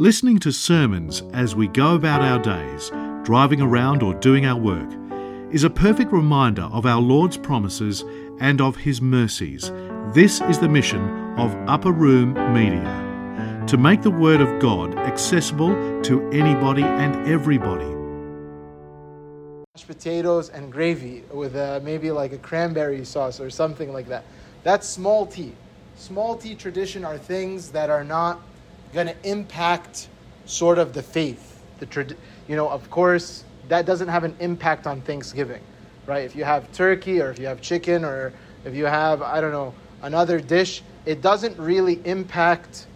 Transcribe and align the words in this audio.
Listening 0.00 0.38
to 0.38 0.52
sermons 0.52 1.24
as 1.32 1.56
we 1.56 1.66
go 1.66 1.96
about 1.96 2.22
our 2.22 2.38
days, 2.38 2.92
driving 3.24 3.60
around 3.60 4.00
or 4.00 4.14
doing 4.14 4.46
our 4.46 4.56
work, 4.56 4.88
is 5.52 5.64
a 5.64 5.70
perfect 5.70 6.12
reminder 6.12 6.62
of 6.70 6.86
our 6.86 7.00
Lord's 7.00 7.36
promises 7.36 8.04
and 8.38 8.60
of 8.60 8.76
His 8.76 9.02
mercies. 9.02 9.72
This 10.14 10.40
is 10.42 10.60
the 10.60 10.68
mission 10.68 11.00
of 11.36 11.52
Upper 11.68 11.90
Room 11.90 12.34
Media 12.54 13.64
to 13.66 13.76
make 13.76 14.02
the 14.02 14.10
Word 14.12 14.40
of 14.40 14.60
God 14.60 14.96
accessible 14.96 16.00
to 16.02 16.30
anybody 16.30 16.84
and 16.84 17.28
everybody. 17.28 17.92
Potatoes 19.84 20.50
and 20.50 20.70
gravy 20.70 21.24
with 21.32 21.56
uh, 21.56 21.80
maybe 21.82 22.12
like 22.12 22.32
a 22.32 22.38
cranberry 22.38 23.04
sauce 23.04 23.40
or 23.40 23.50
something 23.50 23.92
like 23.92 24.06
that. 24.06 24.22
That's 24.62 24.88
small 24.88 25.26
t. 25.26 25.54
Small 25.96 26.36
t 26.36 26.54
tradition 26.54 27.04
are 27.04 27.18
things 27.18 27.72
that 27.72 27.90
are 27.90 28.04
not 28.04 28.40
going 28.92 29.06
to 29.06 29.16
impact 29.28 30.08
sort 30.46 30.78
of 30.78 30.92
the 30.92 31.02
faith. 31.02 31.62
The 31.78 31.86
trad- 31.86 32.16
you 32.48 32.56
know, 32.56 32.68
of 32.68 32.90
course, 32.90 33.44
that 33.68 33.86
doesn't 33.86 34.08
have 34.08 34.24
an 34.24 34.36
impact 34.40 34.86
on 34.86 35.00
Thanksgiving, 35.02 35.62
right? 36.06 36.24
If 36.24 36.34
you 36.34 36.44
have 36.44 36.70
turkey 36.72 37.20
or 37.20 37.30
if 37.30 37.38
you 37.38 37.46
have 37.46 37.60
chicken 37.60 38.04
or 38.04 38.32
if 38.64 38.74
you 38.74 38.86
have 38.86 39.22
I 39.22 39.40
don't 39.40 39.52
know 39.52 39.74
another 40.02 40.40
dish, 40.40 40.82
it 41.06 41.20
doesn't 41.20 41.58
really 41.58 42.00
impact 42.04 42.86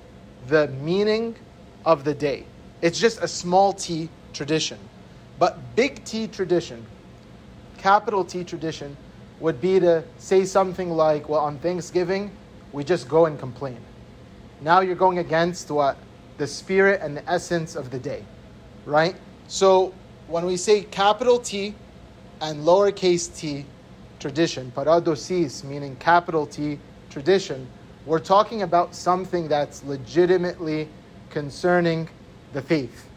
the 0.48 0.68
meaning 0.68 1.36
of 1.84 2.04
the 2.04 2.14
day. 2.14 2.44
It's 2.80 2.98
just 2.98 3.22
a 3.22 3.28
small 3.28 3.72
t 3.72 4.08
tradition. 4.32 4.78
But 5.38 5.74
big 5.74 6.04
T 6.04 6.28
tradition, 6.28 6.86
capital 7.78 8.24
T 8.24 8.44
tradition, 8.44 8.96
would 9.40 9.60
be 9.60 9.80
to 9.80 10.04
say 10.18 10.44
something 10.44 10.90
like, 10.90 11.28
well, 11.28 11.40
on 11.40 11.58
Thanksgiving, 11.58 12.30
we 12.72 12.84
just 12.84 13.08
go 13.08 13.26
and 13.26 13.38
complain. 13.38 13.78
Now 14.62 14.80
you're 14.80 14.94
going 14.94 15.18
against 15.18 15.70
what? 15.70 15.96
The 16.38 16.46
spirit 16.46 17.00
and 17.02 17.16
the 17.16 17.28
essence 17.28 17.74
of 17.74 17.90
the 17.90 17.98
day, 17.98 18.24
right? 18.86 19.16
So 19.48 19.92
when 20.28 20.46
we 20.46 20.56
say 20.56 20.82
capital 20.82 21.38
T 21.38 21.74
and 22.40 22.62
lowercase 22.64 23.36
t 23.36 23.66
tradition, 24.20 24.70
paradosis, 24.70 25.64
meaning 25.64 25.96
capital 25.96 26.46
T 26.46 26.78
tradition, 27.10 27.66
we're 28.06 28.20
talking 28.20 28.62
about 28.62 28.94
something 28.94 29.48
that's 29.48 29.84
legitimately 29.84 30.88
concerning 31.30 32.08
the 32.52 32.62
faith, 32.62 33.08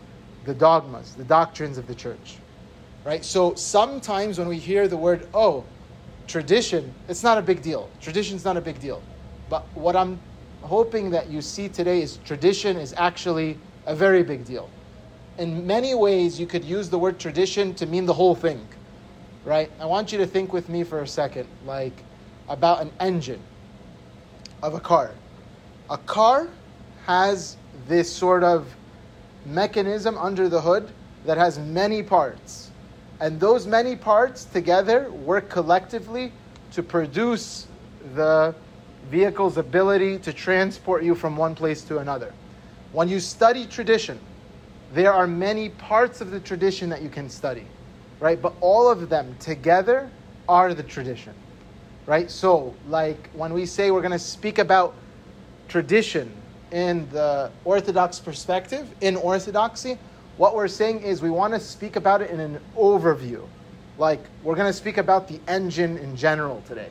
the 0.46 0.54
dogmas, 0.54 1.14
the 1.14 1.24
doctrines 1.24 1.78
of 1.78 1.86
the 1.86 1.96
church. 1.96 2.38
Right? 3.04 3.24
So 3.24 3.54
sometimes 3.54 4.40
when 4.40 4.48
we 4.48 4.58
hear 4.58 4.88
the 4.88 4.98
word, 4.98 5.28
oh, 5.32 5.64
tradition, 6.28 6.92
it's 7.08 7.22
not 7.22 7.38
a 7.38 7.42
big 7.42 7.62
deal. 7.62 7.88
Tradition's 8.02 8.44
not 8.44 8.58
a 8.58 8.62
big 8.62 8.80
deal. 8.80 9.02
But 9.48 9.64
what 9.76 9.96
I'm 9.96 10.20
hoping 10.66 11.10
that 11.12 11.30
you 11.30 11.42
see 11.42 11.70
today 11.70 12.02
is 12.02 12.18
tradition 12.26 12.78
is 12.78 12.94
actually 12.98 13.58
a 13.86 13.96
very 13.96 14.24
big 14.24 14.46
deal. 14.46 14.70
In 15.38 15.66
many 15.68 15.96
ways, 15.96 16.40
you 16.40 16.48
could 16.48 16.64
use 16.64 16.90
the 16.90 16.98
word 16.98 17.20
tradition 17.20 17.74
to 17.76 17.86
mean 17.86 18.06
the 18.06 18.14
whole 18.14 18.36
thing, 18.36 18.66
right? 19.44 19.70
I 19.80 19.86
want 19.86 20.12
you 20.12 20.18
to 20.20 20.26
think 20.26 20.54
with 20.54 20.70
me 20.70 20.84
for 20.84 21.02
a 21.02 21.08
second, 21.08 21.48
like 21.66 22.04
about 22.48 22.82
an 22.82 22.92
engine 23.00 23.42
of 24.64 24.74
a 24.74 24.80
car. 24.80 25.12
A 25.90 25.98
car 25.98 26.48
has 27.06 27.58
this 27.88 28.14
sort 28.14 28.44
of 28.44 28.74
mechanism 29.46 30.18
under 30.18 30.50
the 30.50 30.62
hood 30.62 30.90
that 31.26 31.38
has 31.38 31.60
many 31.60 32.02
parts. 32.02 32.72
And 33.20 33.40
those 33.40 33.68
many 33.68 33.96
parts 33.96 34.46
together 34.46 35.12
work 35.12 35.50
collectively 35.50 36.32
to 36.72 36.84
produce 36.84 37.68
the 38.16 38.56
vehicle's 39.10 39.58
ability 39.58 40.20
to 40.20 40.34
transport 40.34 41.04
you 41.04 41.16
from 41.16 41.38
one 41.38 41.56
place 41.56 41.84
to 41.84 42.00
another. 42.00 42.34
When 42.92 43.10
you 43.10 43.20
study 43.20 43.66
tradition, 43.66 44.20
there 44.94 45.14
are 45.14 45.28
many 45.28 45.70
parts 45.70 46.22
of 46.22 46.32
the 46.32 46.40
tradition 46.40 46.90
that 46.90 47.02
you 47.02 47.10
can 47.10 47.30
study, 47.30 47.66
right? 48.20 48.42
But 48.42 48.54
all 48.62 48.90
of 48.90 49.10
them 49.10 49.36
together 49.40 50.10
are 50.48 50.74
the 50.74 50.84
tradition, 50.84 51.34
right? 52.06 52.30
So, 52.32 52.74
like 52.88 53.30
when 53.34 53.54
we 53.54 53.66
say 53.66 53.92
we're 53.92 54.02
going 54.02 54.12
to 54.12 54.20
speak 54.20 54.60
about 54.60 54.96
tradition 55.68 56.32
in 56.72 57.10
the 57.10 57.52
Orthodox 57.64 58.20
perspective, 58.20 58.88
in 59.02 59.16
Orthodoxy, 59.16 59.98
what 60.38 60.56
we're 60.56 60.68
saying 60.68 61.02
is 61.02 61.22
we 61.22 61.30
want 61.30 61.54
to 61.54 61.60
speak 61.60 61.96
about 61.96 62.22
it 62.22 62.30
in 62.30 62.40
an 62.40 62.60
overview. 62.78 63.46
Like, 63.98 64.20
we're 64.44 64.56
going 64.56 64.68
to 64.68 64.74
speak 64.74 64.98
about 64.98 65.28
the 65.28 65.40
engine 65.48 65.98
in 65.98 66.16
general 66.16 66.62
today. 66.68 66.90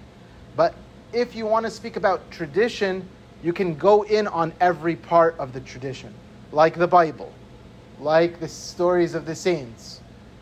But 0.57 0.75
if 1.15 1.35
you 1.35 1.47
want 1.47 1.65
to 1.65 1.71
speak 1.71 1.97
about 1.97 2.31
tradition, 2.31 3.09
you 3.43 3.53
can 3.53 3.77
go 3.77 4.03
in 4.03 4.27
on 4.27 4.53
every 4.61 4.97
part 4.97 5.37
of 5.39 5.53
the 5.53 5.61
tradition, 5.61 6.13
like 6.53 6.77
the 6.77 6.89
Bible, 6.89 7.33
like 8.01 8.41
the 8.41 8.49
stories 8.49 9.15
of 9.15 9.25
the 9.25 9.35
saints, 9.35 10.01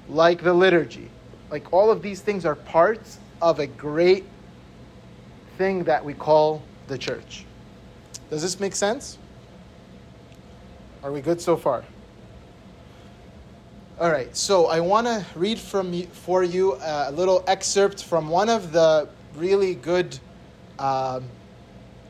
like 0.08 0.42
the 0.42 0.52
liturgy. 0.52 1.10
Like 1.50 1.72
all 1.72 1.90
of 1.90 2.00
these 2.00 2.22
things 2.22 2.46
are 2.46 2.54
parts 2.54 3.18
of 3.42 3.58
a 3.58 3.66
great 3.66 4.24
thing 5.58 5.84
that 5.84 6.04
we 6.04 6.14
call 6.14 6.62
the 6.86 6.96
church. 6.96 7.44
Does 8.30 8.40
this 8.40 8.58
make 8.58 8.74
sense? 8.74 9.18
Are 11.02 11.12
we 11.12 11.20
good 11.20 11.40
so 11.40 11.56
far? 11.56 11.84
All 14.00 14.10
right, 14.10 14.34
so 14.34 14.66
I 14.66 14.80
want 14.80 15.06
to 15.06 15.24
read 15.34 15.58
from 15.58 16.02
for 16.06 16.42
you 16.42 16.78
a 16.80 17.12
little 17.12 17.44
excerpt 17.46 18.02
from 18.02 18.28
one 18.28 18.48
of 18.48 18.72
the 18.72 19.08
really 19.36 19.74
good 19.74 20.18
um, 20.82 21.24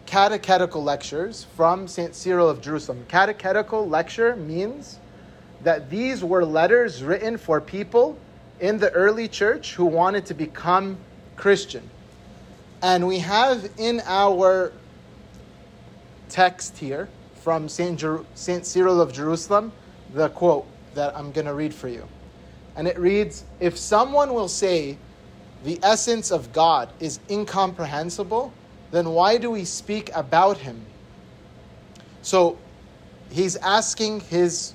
catechetical 0.07 0.83
lectures 0.83 1.47
from 1.57 1.87
St. 1.87 2.15
Cyril 2.15 2.49
of 2.49 2.61
Jerusalem. 2.61 3.05
Catechetical 3.09 3.89
lecture 3.89 4.35
means 4.35 4.99
that 5.63 5.91
these 5.91 6.25
were 6.25 6.45
letters 6.45 7.03
written 7.03 7.37
for 7.37 7.61
people 7.61 8.19
in 8.59 8.79
the 8.79 8.91
early 8.91 9.29
church 9.29 9.75
who 9.75 9.85
wanted 9.85 10.27
to 10.27 10.35
become 10.35 10.97
Christian. 11.37 11.89
And 12.81 13.07
we 13.07 13.21
have 13.21 13.71
in 13.77 14.01
our 14.07 14.73
text 16.29 16.79
here 16.79 17.09
from 17.37 17.69
St. 17.69 17.99
Jer- 17.99 18.25
St. 18.35 18.65
Cyril 18.65 19.01
of 19.01 19.13
Jerusalem 19.13 19.73
the 20.15 20.29
quote 20.31 20.67
that 20.95 21.17
I'm 21.17 21.33
going 21.33 21.47
to 21.47 21.55
read 21.55 21.75
for 21.75 21.89
you. 21.89 22.07
And 22.77 22.89
it 22.89 22.99
reads 22.99 23.45
If 23.61 23.77
someone 23.79 24.35
will 24.35 24.49
say 24.49 24.99
the 25.65 25.79
essence 25.83 26.31
of 26.31 26.53
God 26.53 26.93
is 27.01 27.21
incomprehensible, 27.31 28.53
then 28.93 29.11
why 29.11 29.39
do 29.39 29.51
we 29.51 29.65
speak 29.65 30.11
about 30.15 30.59
him? 30.59 30.81
So 32.23 32.59
he's 33.31 33.57
asking 33.57 34.21
his 34.21 34.75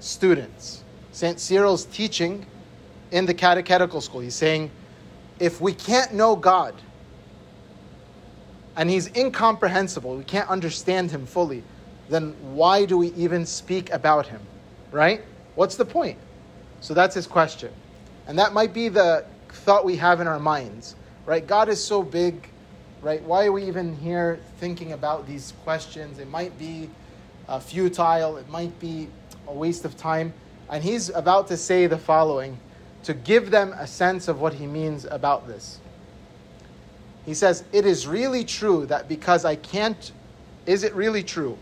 students. 0.00 0.82
St. 1.12 1.38
Cyril's 1.38 1.84
teaching 1.84 2.46
in 3.12 3.26
the 3.26 3.34
catechetical 3.34 4.00
school. 4.00 4.20
He's 4.20 4.34
saying, 4.34 4.70
if 5.38 5.60
we 5.60 5.72
can't 5.72 6.12
know 6.12 6.34
God, 6.34 6.74
and 8.76 8.88
he's 8.88 9.14
incomprehensible, 9.16 10.16
we 10.16 10.24
can't 10.24 10.48
understand 10.48 11.10
him 11.10 11.26
fully, 11.26 11.62
then 12.08 12.34
why 12.54 12.84
do 12.84 12.96
we 12.98 13.08
even 13.08 13.44
speak 13.46 13.90
about 13.92 14.26
him? 14.26 14.40
Right? 14.90 15.22
What's 15.54 15.76
the 15.76 15.84
point? 15.84 16.18
So 16.80 16.94
that's 16.94 17.14
his 17.14 17.26
question. 17.26 17.72
And 18.26 18.38
that 18.38 18.52
might 18.52 18.72
be 18.72 18.88
the 18.88 19.24
thought 19.48 19.84
we 19.84 19.96
have 19.96 20.20
in 20.20 20.26
our 20.26 20.38
minds, 20.38 20.96
right? 21.26 21.46
God 21.46 21.68
is 21.68 21.82
so 21.82 22.02
big, 22.02 22.48
right? 23.02 23.22
Why 23.22 23.46
are 23.46 23.52
we 23.52 23.64
even 23.64 23.96
here 23.96 24.40
thinking 24.58 24.92
about 24.92 25.26
these 25.26 25.52
questions? 25.64 26.18
It 26.18 26.28
might 26.28 26.58
be 26.58 26.90
uh, 27.48 27.58
futile, 27.58 28.36
it 28.36 28.48
might 28.48 28.78
be 28.78 29.08
a 29.46 29.52
waste 29.52 29.84
of 29.84 29.96
time. 29.96 30.32
And 30.68 30.84
he's 30.84 31.08
about 31.10 31.48
to 31.48 31.56
say 31.56 31.86
the 31.86 31.98
following 31.98 32.58
to 33.04 33.14
give 33.14 33.50
them 33.50 33.72
a 33.72 33.86
sense 33.86 34.28
of 34.28 34.40
what 34.40 34.54
he 34.54 34.66
means 34.66 35.04
about 35.04 35.46
this. 35.46 35.80
He 37.24 37.34
says, 37.34 37.64
It 37.72 37.86
is 37.86 38.06
really 38.06 38.44
true 38.44 38.86
that 38.86 39.08
because 39.08 39.44
I 39.44 39.56
can't, 39.56 40.12
is 40.66 40.84
it 40.84 40.94
really 40.94 41.22
true 41.22 41.58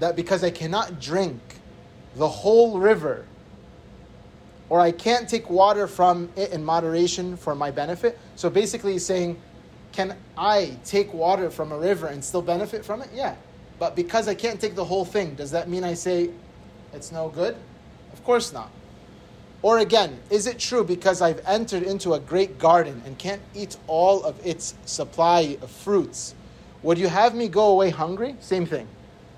that 0.00 0.16
because 0.16 0.42
I 0.42 0.50
cannot 0.50 1.00
drink 1.00 1.40
the 2.16 2.28
whole 2.28 2.78
river, 2.78 3.26
or 4.68 4.80
I 4.80 4.92
can't 4.92 5.28
take 5.28 5.50
water 5.50 5.86
from 5.86 6.30
it 6.36 6.52
in 6.52 6.64
moderation 6.64 7.36
for 7.36 7.54
my 7.54 7.70
benefit? 7.70 8.18
So 8.34 8.50
basically, 8.50 8.92
he's 8.92 9.04
saying, 9.04 9.40
Can 9.94 10.16
I 10.36 10.76
take 10.84 11.14
water 11.14 11.50
from 11.50 11.70
a 11.70 11.78
river 11.78 12.08
and 12.08 12.22
still 12.22 12.42
benefit 12.42 12.84
from 12.84 13.00
it? 13.00 13.10
Yeah. 13.14 13.36
But 13.78 13.94
because 13.94 14.26
I 14.26 14.34
can't 14.34 14.60
take 14.60 14.74
the 14.74 14.84
whole 14.84 15.04
thing, 15.04 15.36
does 15.36 15.52
that 15.52 15.68
mean 15.68 15.84
I 15.84 15.94
say 15.94 16.30
it's 16.92 17.12
no 17.12 17.28
good? 17.28 17.56
Of 18.12 18.24
course 18.24 18.52
not. 18.52 18.70
Or 19.62 19.78
again, 19.78 20.18
is 20.30 20.48
it 20.48 20.58
true 20.58 20.82
because 20.82 21.22
I've 21.22 21.40
entered 21.46 21.84
into 21.84 22.14
a 22.14 22.20
great 22.20 22.58
garden 22.58 23.02
and 23.06 23.16
can't 23.18 23.40
eat 23.54 23.76
all 23.86 24.24
of 24.24 24.34
its 24.44 24.74
supply 24.84 25.56
of 25.62 25.70
fruits? 25.70 26.34
Would 26.82 26.98
you 26.98 27.08
have 27.08 27.34
me 27.34 27.48
go 27.48 27.68
away 27.68 27.90
hungry? 27.90 28.34
Same 28.40 28.66
thing. 28.66 28.88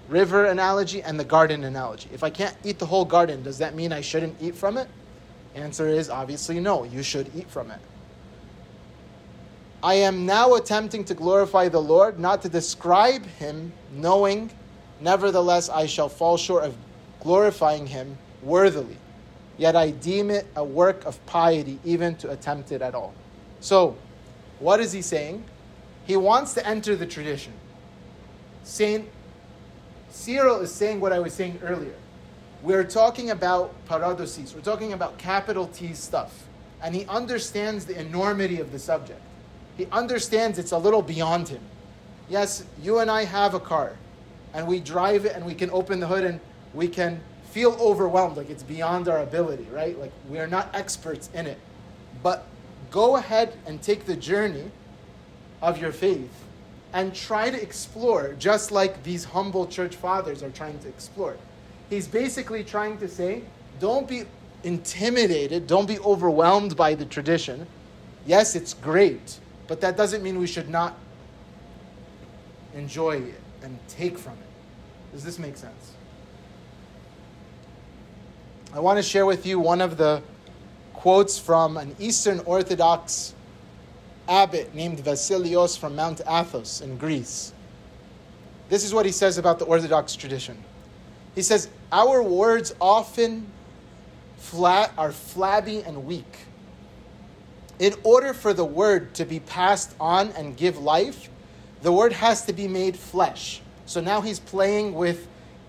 River 0.08 0.46
analogy 0.46 1.02
and 1.02 1.20
the 1.20 1.24
garden 1.24 1.64
analogy. 1.64 2.08
If 2.14 2.24
I 2.24 2.30
can't 2.30 2.56
eat 2.64 2.78
the 2.78 2.86
whole 2.86 3.04
garden, 3.04 3.42
does 3.42 3.58
that 3.58 3.74
mean 3.74 3.92
I 3.92 4.00
shouldn't 4.00 4.36
eat 4.40 4.54
from 4.54 4.78
it? 4.78 4.88
Answer 5.54 5.86
is 5.86 6.08
obviously 6.08 6.60
no, 6.60 6.84
you 6.84 7.02
should 7.02 7.30
eat 7.36 7.50
from 7.50 7.70
it. 7.70 7.80
I 9.82 9.94
am 9.94 10.26
now 10.26 10.54
attempting 10.54 11.04
to 11.04 11.14
glorify 11.14 11.68
the 11.68 11.80
Lord, 11.80 12.18
not 12.18 12.42
to 12.42 12.48
describe 12.48 13.24
him, 13.26 13.72
knowing 13.92 14.50
Nevertheless, 15.00 15.68
I 15.68 15.86
shall 15.86 16.08
fall 16.08 16.36
short 16.36 16.64
of 16.64 16.76
glorifying 17.20 17.86
him 17.86 18.16
worthily. 18.42 18.96
Yet 19.58 19.76
I 19.76 19.90
deem 19.90 20.30
it 20.30 20.46
a 20.54 20.64
work 20.64 21.04
of 21.04 21.24
piety 21.26 21.78
even 21.84 22.14
to 22.16 22.30
attempt 22.30 22.72
it 22.72 22.82
at 22.82 22.94
all. 22.94 23.14
So, 23.60 23.96
what 24.58 24.80
is 24.80 24.92
he 24.92 25.02
saying? 25.02 25.44
He 26.06 26.16
wants 26.16 26.54
to 26.54 26.66
enter 26.66 26.94
the 26.96 27.06
tradition. 27.06 27.52
Saint 28.64 29.08
Cyril 30.10 30.60
is 30.60 30.72
saying 30.72 31.00
what 31.00 31.12
I 31.12 31.18
was 31.18 31.34
saying 31.34 31.60
earlier. 31.62 31.94
We're 32.62 32.84
talking 32.84 33.30
about 33.30 33.74
paradosis, 33.86 34.54
we're 34.54 34.60
talking 34.60 34.92
about 34.92 35.18
capital 35.18 35.66
T 35.68 35.92
stuff. 35.94 36.46
And 36.82 36.94
he 36.94 37.06
understands 37.06 37.86
the 37.86 37.98
enormity 37.98 38.60
of 38.60 38.70
the 38.72 38.78
subject. 38.78 39.20
He 39.76 39.86
understands 39.92 40.58
it's 40.58 40.72
a 40.72 40.78
little 40.78 41.02
beyond 41.02 41.48
him. 41.48 41.60
Yes, 42.28 42.64
you 42.82 42.98
and 42.98 43.10
I 43.10 43.24
have 43.24 43.54
a 43.54 43.60
car, 43.60 43.96
and 44.54 44.66
we 44.66 44.80
drive 44.80 45.24
it, 45.24 45.36
and 45.36 45.44
we 45.44 45.54
can 45.54 45.70
open 45.70 46.00
the 46.00 46.06
hood, 46.06 46.24
and 46.24 46.40
we 46.74 46.88
can 46.88 47.20
feel 47.50 47.72
overwhelmed, 47.80 48.36
like 48.36 48.50
it's 48.50 48.62
beyond 48.62 49.08
our 49.08 49.22
ability, 49.22 49.66
right? 49.72 49.98
Like 49.98 50.12
we're 50.28 50.46
not 50.46 50.74
experts 50.74 51.30
in 51.32 51.46
it. 51.46 51.58
But 52.22 52.46
go 52.90 53.16
ahead 53.16 53.56
and 53.66 53.80
take 53.80 54.06
the 54.06 54.16
journey 54.16 54.70
of 55.62 55.78
your 55.78 55.92
faith 55.92 56.44
and 56.92 57.14
try 57.14 57.50
to 57.50 57.60
explore, 57.60 58.34
just 58.38 58.72
like 58.72 59.02
these 59.02 59.24
humble 59.24 59.66
church 59.66 59.96
fathers 59.96 60.42
are 60.42 60.50
trying 60.50 60.78
to 60.80 60.88
explore. 60.88 61.36
He's 61.90 62.06
basically 62.06 62.64
trying 62.64 62.98
to 62.98 63.08
say, 63.08 63.42
don't 63.80 64.08
be 64.08 64.24
intimidated, 64.64 65.66
don't 65.66 65.86
be 65.86 65.98
overwhelmed 66.00 66.76
by 66.76 66.94
the 66.94 67.04
tradition. 67.04 67.66
Yes, 68.26 68.56
it's 68.56 68.74
great, 68.74 69.38
but 69.68 69.80
that 69.80 69.96
doesn't 69.96 70.22
mean 70.22 70.38
we 70.38 70.46
should 70.46 70.68
not 70.68 70.96
enjoy 72.74 73.16
it 73.16 73.40
and 73.62 73.78
take 73.88 74.18
from 74.18 74.34
it. 74.34 75.12
Does 75.12 75.24
this 75.24 75.38
make 75.38 75.56
sense? 75.56 75.92
I 78.72 78.80
want 78.80 78.98
to 78.98 79.02
share 79.02 79.24
with 79.24 79.46
you 79.46 79.58
one 79.58 79.80
of 79.80 79.96
the 79.96 80.22
quotes 80.92 81.38
from 81.38 81.76
an 81.76 81.94
Eastern 81.98 82.40
Orthodox 82.40 83.34
abbot 84.28 84.74
named 84.74 84.98
Vasilios 84.98 85.78
from 85.78 85.96
Mount 85.96 86.20
Athos 86.28 86.80
in 86.80 86.98
Greece. 86.98 87.52
This 88.68 88.84
is 88.84 88.92
what 88.92 89.06
he 89.06 89.12
says 89.12 89.38
about 89.38 89.58
the 89.58 89.64
Orthodox 89.64 90.16
tradition. 90.16 90.62
He 91.34 91.42
says, 91.42 91.68
Our 91.92 92.22
words 92.22 92.74
often 92.80 93.46
flat 94.36 94.92
are 94.98 95.12
flabby 95.12 95.82
and 95.82 96.04
weak. 96.04 96.45
In 97.78 97.94
order 98.02 98.32
for 98.32 98.52
the 98.52 98.64
word 98.64 99.14
to 99.14 99.24
be 99.24 99.40
passed 99.40 99.94
on 100.00 100.30
and 100.30 100.56
give 100.56 100.78
life, 100.78 101.28
the 101.82 101.92
word 101.92 102.12
has 102.12 102.44
to 102.46 102.52
be 102.52 102.68
made 102.68 102.96
flesh. 102.96 103.60
So 103.84 104.00
now 104.00 104.20
he's 104.20 104.40
playing 104.40 104.94
with 104.94 105.28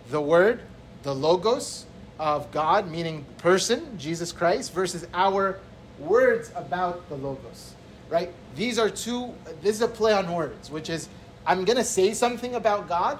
the 0.10 0.22
word, 0.22 0.62
the 1.04 1.14
logos 1.14 1.86
of 2.20 2.50
God, 2.52 2.90
meaning 2.90 3.26
person, 3.38 3.98
Jesus 4.00 4.32
Christ, 4.32 4.74
versus 4.74 5.06
our 5.14 5.60
words 6.00 6.52
about 6.56 7.08
the 7.10 7.16
logos 7.16 7.74
right? 8.10 8.32
These 8.56 8.80
are 8.80 8.90
two, 8.90 9.34
this 9.62 9.76
is 9.76 9.82
a 9.82 9.88
play 9.88 10.14
on 10.14 10.32
words, 10.34 10.70
which 10.70 10.90
is 10.90 11.10
I'm 11.46 11.64
going 11.64 11.78
to 11.78 11.84
say 11.84 12.14
something 12.14 12.56
about 12.56 12.90
God, 12.90 13.20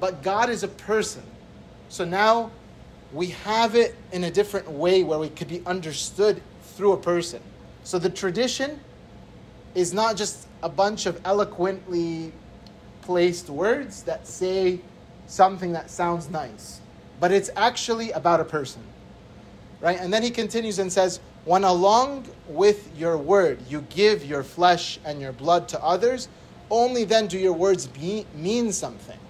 but 0.00 0.22
God 0.22 0.48
is 0.48 0.62
a 0.62 0.68
person. 0.68 1.22
So 1.88 2.04
now 2.04 2.50
we 3.12 3.28
have 3.28 3.74
it 3.76 3.94
in 4.12 4.24
a 4.24 4.30
different 4.30 4.70
way 4.70 5.02
where 5.02 5.18
we 5.18 5.28
could 5.28 5.48
be 5.48 5.62
understood 5.66 6.42
through 6.62 6.92
a 6.92 6.96
person. 6.96 7.40
So 7.86 8.00
the 8.00 8.10
tradition 8.10 8.80
is 9.76 9.94
not 9.94 10.16
just 10.16 10.48
a 10.64 10.68
bunch 10.68 11.06
of 11.06 11.20
eloquently 11.24 12.32
placed 13.02 13.48
words 13.48 14.02
that 14.02 14.26
say 14.26 14.80
something 15.28 15.70
that 15.70 15.88
sounds 15.88 16.28
nice, 16.28 16.80
but 17.20 17.30
it's 17.30 17.48
actually 17.54 18.10
about 18.10 18.40
a 18.40 18.44
person. 18.44 18.82
Right? 19.80 20.00
And 20.00 20.12
then 20.12 20.24
he 20.24 20.32
continues 20.32 20.80
and 20.80 20.92
says, 20.92 21.20
when 21.44 21.62
along 21.62 22.26
with 22.48 22.90
your 22.98 23.16
word 23.16 23.60
you 23.68 23.82
give 23.82 24.24
your 24.24 24.42
flesh 24.42 24.98
and 25.04 25.20
your 25.20 25.30
blood 25.30 25.68
to 25.68 25.80
others, 25.80 26.26
only 26.72 27.04
then 27.04 27.28
do 27.28 27.38
your 27.38 27.52
words 27.52 27.86
be, 27.86 28.26
mean 28.34 28.72
something. 28.72 29.20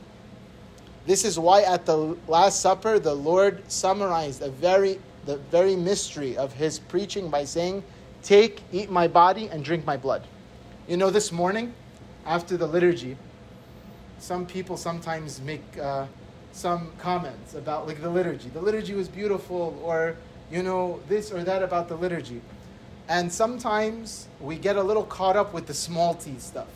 This 1.05 1.27
is 1.27 1.39
why 1.39 1.61
at 1.65 1.85
the 1.85 2.17
Last 2.27 2.63
Supper 2.63 2.99
the 2.99 3.13
Lord 3.13 3.71
summarized 3.71 4.41
a 4.41 4.49
very, 4.49 4.99
the 5.27 5.37
very 5.51 5.77
mystery 5.77 6.39
of 6.39 6.55
his 6.55 6.79
preaching 6.79 7.29
by 7.29 7.45
saying, 7.45 7.85
Take, 8.27 8.61
eat 8.73 8.91
my 8.91 9.07
body, 9.07 9.47
and 9.47 9.65
drink 9.65 9.87
my 9.87 9.97
blood. 9.97 10.27
You 10.89 10.97
know, 10.97 11.11
this 11.11 11.31
morning, 11.31 11.73
after 12.25 12.57
the 12.57 12.67
liturgy, 12.67 13.17
some 14.19 14.47
people 14.47 14.77
sometimes 14.77 15.41
make 15.41 15.63
uh, 15.79 16.07
some 16.51 16.91
comments 16.99 17.55
about 17.55 17.87
like 17.87 18.03
the 18.03 18.11
liturgy. 18.11 18.49
The 18.49 18.61
liturgy 18.61 18.95
was 18.95 19.07
beautiful, 19.07 19.81
or 19.81 20.17
you 20.51 20.65
know, 20.65 21.01
this 21.09 21.31
or 21.31 21.45
that 21.45 21.63
about 21.63 21.87
the 21.87 21.95
liturgy. 21.95 22.41
And 23.09 23.33
sometimes 23.33 24.27
we 24.41 24.57
get 24.57 24.75
a 24.75 24.83
little 24.83 25.05
caught 25.05 25.37
up 25.37 25.55
with 25.55 25.69
the 25.69 25.75
small 25.75 26.15
t 26.15 26.35
stuff. 26.39 26.67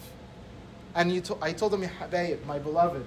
And 0.94 1.12
you 1.12 1.20
to, 1.23 1.37
I 1.43 1.52
told 1.52 1.75
him, 1.75 1.91
my 2.47 2.61
beloved, 2.61 3.05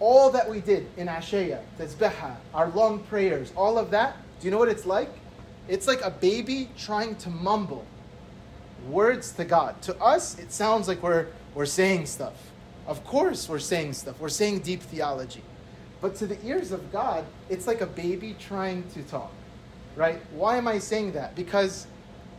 all 0.00 0.30
that 0.30 0.48
we 0.48 0.62
did 0.62 0.86
in 0.96 1.08
Asheya, 1.08 1.60
Tasbeha, 1.78 2.36
our 2.54 2.70
long 2.70 3.00
prayers, 3.00 3.52
all 3.54 3.76
of 3.76 3.90
that, 3.90 4.16
do 4.40 4.46
you 4.46 4.50
know 4.50 4.58
what 4.58 4.70
it's 4.70 4.86
like? 4.86 5.10
It's 5.68 5.86
like 5.86 6.00
a 6.00 6.10
baby 6.10 6.70
trying 6.76 7.16
to 7.16 7.30
mumble 7.30 7.84
words 8.88 9.32
to 9.32 9.44
God. 9.44 9.80
To 9.82 9.96
us, 10.00 10.38
it 10.38 10.52
sounds 10.52 10.88
like 10.88 11.02
we're, 11.02 11.26
we're 11.54 11.66
saying 11.66 12.06
stuff. 12.06 12.50
Of 12.86 13.04
course, 13.04 13.48
we're 13.48 13.58
saying 13.58 13.92
stuff. 13.92 14.18
We're 14.18 14.30
saying 14.30 14.60
deep 14.60 14.82
theology. 14.82 15.42
But 16.00 16.14
to 16.16 16.26
the 16.26 16.42
ears 16.46 16.72
of 16.72 16.90
God, 16.90 17.24
it's 17.50 17.66
like 17.66 17.80
a 17.80 17.86
baby 17.86 18.34
trying 18.38 18.88
to 18.94 19.02
talk, 19.02 19.32
right? 19.96 20.20
Why 20.32 20.56
am 20.56 20.68
I 20.68 20.78
saying 20.78 21.12
that? 21.12 21.34
Because 21.34 21.86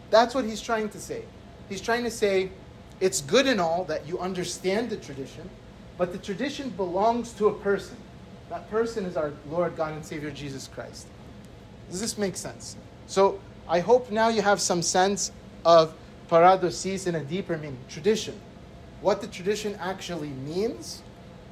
that's 0.10 0.34
what 0.34 0.46
he's 0.46 0.62
trying 0.62 0.90
to 0.90 1.00
say. 1.00 1.24
He's 1.68 1.82
trying 1.82 2.04
to 2.06 2.12
say 2.12 2.50
it's 3.00 3.22
good 3.22 3.48
and 3.48 3.62
all 3.62 3.84
that 3.86 4.08
you 4.08 4.18
understand 4.20 4.90
the 4.90 4.98
tradition, 4.98 5.48
but 5.98 6.12
the 6.12 6.18
tradition 6.18 6.70
belongs 6.72 7.34
to 7.34 7.48
a 7.48 7.54
person. 7.54 7.98
That 8.50 8.70
person 8.72 9.06
is 9.06 9.16
our 9.16 9.34
Lord, 9.52 9.76
God, 9.76 9.94
and 9.94 10.04
Savior 10.04 10.32
Jesus 10.32 10.68
Christ. 10.68 11.08
Does 11.92 12.02
this 12.02 12.18
make 12.18 12.36
sense? 12.36 12.76
So 13.10 13.40
I 13.68 13.82
hope 13.82 14.10
now 14.12 14.30
you 14.30 14.42
have 14.42 14.62
some 14.62 14.82
sense 14.82 15.34
of 15.66 15.94
paradosis 16.30 17.08
in 17.08 17.16
a 17.16 17.24
deeper 17.24 17.58
meaning, 17.58 17.78
tradition. 17.90 18.40
What 19.02 19.20
the 19.20 19.28
tradition 19.28 19.76
actually 19.82 20.30
means, 20.30 21.02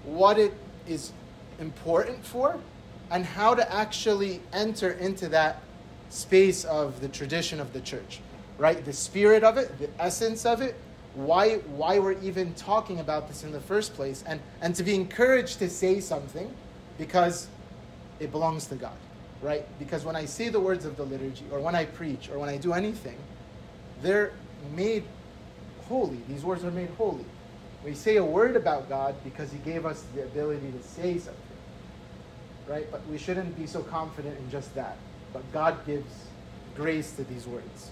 what 0.03 0.37
it 0.37 0.53
is 0.87 1.11
important 1.59 2.23
for 2.23 2.57
and 3.11 3.25
how 3.25 3.55
to 3.55 3.73
actually 3.73 4.39
enter 4.53 4.91
into 4.91 5.27
that 5.29 5.61
space 6.09 6.63
of 6.63 7.01
the 7.01 7.09
tradition 7.09 7.59
of 7.59 7.73
the 7.73 7.81
church 7.81 8.21
right? 8.57 8.83
The 8.83 8.93
spirit 8.93 9.43
of 9.43 9.57
it 9.57 9.77
the 9.79 9.89
essence 9.99 10.45
of 10.45 10.61
it 10.61 10.75
why 11.13 11.55
why 11.75 11.99
we're 11.99 12.19
even 12.21 12.53
talking 12.53 12.99
about 12.99 13.27
this 13.27 13.43
in 13.43 13.51
the 13.51 13.61
first 13.61 13.93
place 13.93 14.23
and 14.27 14.39
and 14.61 14.75
to 14.75 14.83
be 14.83 14.93
encouraged 14.93 15.59
to 15.59 15.69
say 15.69 15.99
something 15.99 16.53
because 16.97 17.47
it 18.19 18.31
belongs 18.31 18.67
to 18.67 18.75
god 18.75 18.97
right 19.41 19.65
because 19.79 20.03
when 20.03 20.15
i 20.15 20.25
say 20.25 20.49
the 20.49 20.59
words 20.59 20.85
of 20.85 20.97
the 20.97 21.03
liturgy 21.03 21.45
or 21.51 21.59
when 21.59 21.75
i 21.75 21.85
preach 21.85 22.29
or 22.29 22.39
when 22.39 22.49
i 22.49 22.57
do 22.57 22.73
anything 22.73 23.17
they're 24.01 24.31
made 24.75 25.03
holy 25.87 26.19
these 26.27 26.43
words 26.43 26.63
are 26.63 26.71
made 26.71 26.89
holy 26.97 27.25
we 27.85 27.93
say 27.93 28.17
a 28.17 28.23
word 28.23 28.55
about 28.55 28.89
god 28.89 29.15
because 29.23 29.51
he 29.51 29.57
gave 29.59 29.85
us 29.85 30.03
the 30.15 30.23
ability 30.23 30.71
to 30.71 30.83
say 30.83 31.17
something 31.17 31.47
right? 32.67 32.89
But 32.91 33.05
we 33.07 33.17
shouldn't 33.17 33.57
be 33.57 33.65
so 33.65 33.81
confident 33.81 34.37
in 34.37 34.49
just 34.49 34.73
that. 34.75 34.97
But 35.33 35.49
God 35.51 35.85
gives 35.85 36.13
grace 36.75 37.11
to 37.13 37.23
these 37.23 37.47
words. 37.47 37.91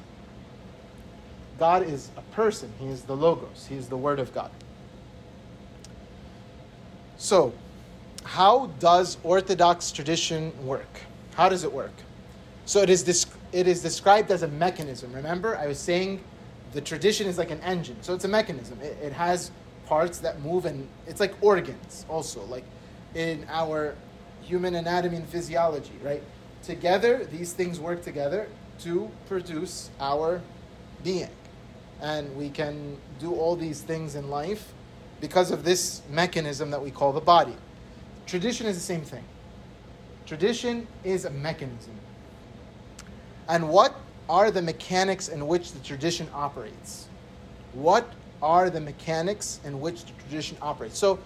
God 1.58 1.84
is 1.84 2.10
a 2.18 2.22
person, 2.34 2.72
He 2.80 2.88
is 2.88 3.04
the 3.04 3.16
Logos, 3.16 3.66
He 3.68 3.76
is 3.76 3.88
the 3.88 3.98
Word 3.98 4.20
of 4.20 4.34
God. 4.34 4.52
So, 7.18 7.54
how 8.24 8.68
does 8.80 9.18
Orthodox 9.24 9.92
tradition 9.92 10.52
work? 10.66 11.02
How 11.36 11.50
does 11.50 11.64
it 11.64 11.72
work? 11.72 11.94
So, 12.66 12.82
it 12.82 12.90
is, 12.90 13.28
it 13.52 13.68
is 13.68 13.82
described 13.82 14.32
as 14.32 14.42
a 14.44 14.48
mechanism. 14.48 15.14
Remember, 15.14 15.56
I 15.58 15.68
was 15.68 15.78
saying 15.78 16.22
the 16.74 16.82
tradition 16.82 17.28
is 17.28 17.38
like 17.38 17.52
an 17.52 17.62
engine. 17.62 17.98
So, 18.02 18.14
it's 18.14 18.26
a 18.26 18.30
mechanism. 18.30 18.82
It, 18.82 18.98
it 19.02 19.14
has 19.14 19.52
parts 19.86 20.18
that 20.20 20.42
move, 20.42 20.66
and 20.66 20.88
it's 21.08 21.20
like 21.20 21.36
organs 21.42 22.06
also. 22.10 22.44
Like 22.46 22.66
in 23.14 23.46
our 23.50 23.96
human 24.42 24.76
anatomy 24.76 25.18
and 25.18 25.28
physiology, 25.28 25.94
right? 26.04 26.24
Together, 26.64 27.26
these 27.26 27.54
things 27.54 27.80
work 27.80 28.04
together 28.04 28.48
to 28.80 29.10
produce 29.28 29.90
our 30.00 30.42
being. 31.04 31.30
And 32.02 32.36
we 32.36 32.50
can 32.50 32.98
do 33.20 33.34
all 33.34 33.56
these 33.56 33.82
things 33.82 34.16
in 34.16 34.30
life 34.30 34.74
because 35.22 35.52
of 35.52 35.64
this 35.64 36.02
mechanism 36.10 36.72
that 36.72 36.82
we 36.82 36.92
call 36.92 37.14
the 37.14 37.22
body. 37.22 37.56
Tradition 38.26 38.68
is 38.68 38.76
the 38.76 38.82
same 38.82 39.02
thing. 39.02 39.24
Tradition 40.26 40.88
is 41.04 41.26
a 41.26 41.30
mechanism. 41.30 41.94
And 43.48 43.70
what 43.70 43.96
are 44.28 44.50
the 44.50 44.62
mechanics 44.62 45.28
in 45.28 45.46
which 45.48 45.72
the 45.72 45.80
tradition 45.80 46.28
operates? 46.34 47.08
What 47.74 48.12
are 48.42 48.70
the 48.70 48.82
mechanics 48.82 49.60
in 49.64 49.80
which 49.80 50.06
the 50.06 50.12
tradition 50.24 50.58
operates? 50.62 50.98
So, 50.98 51.20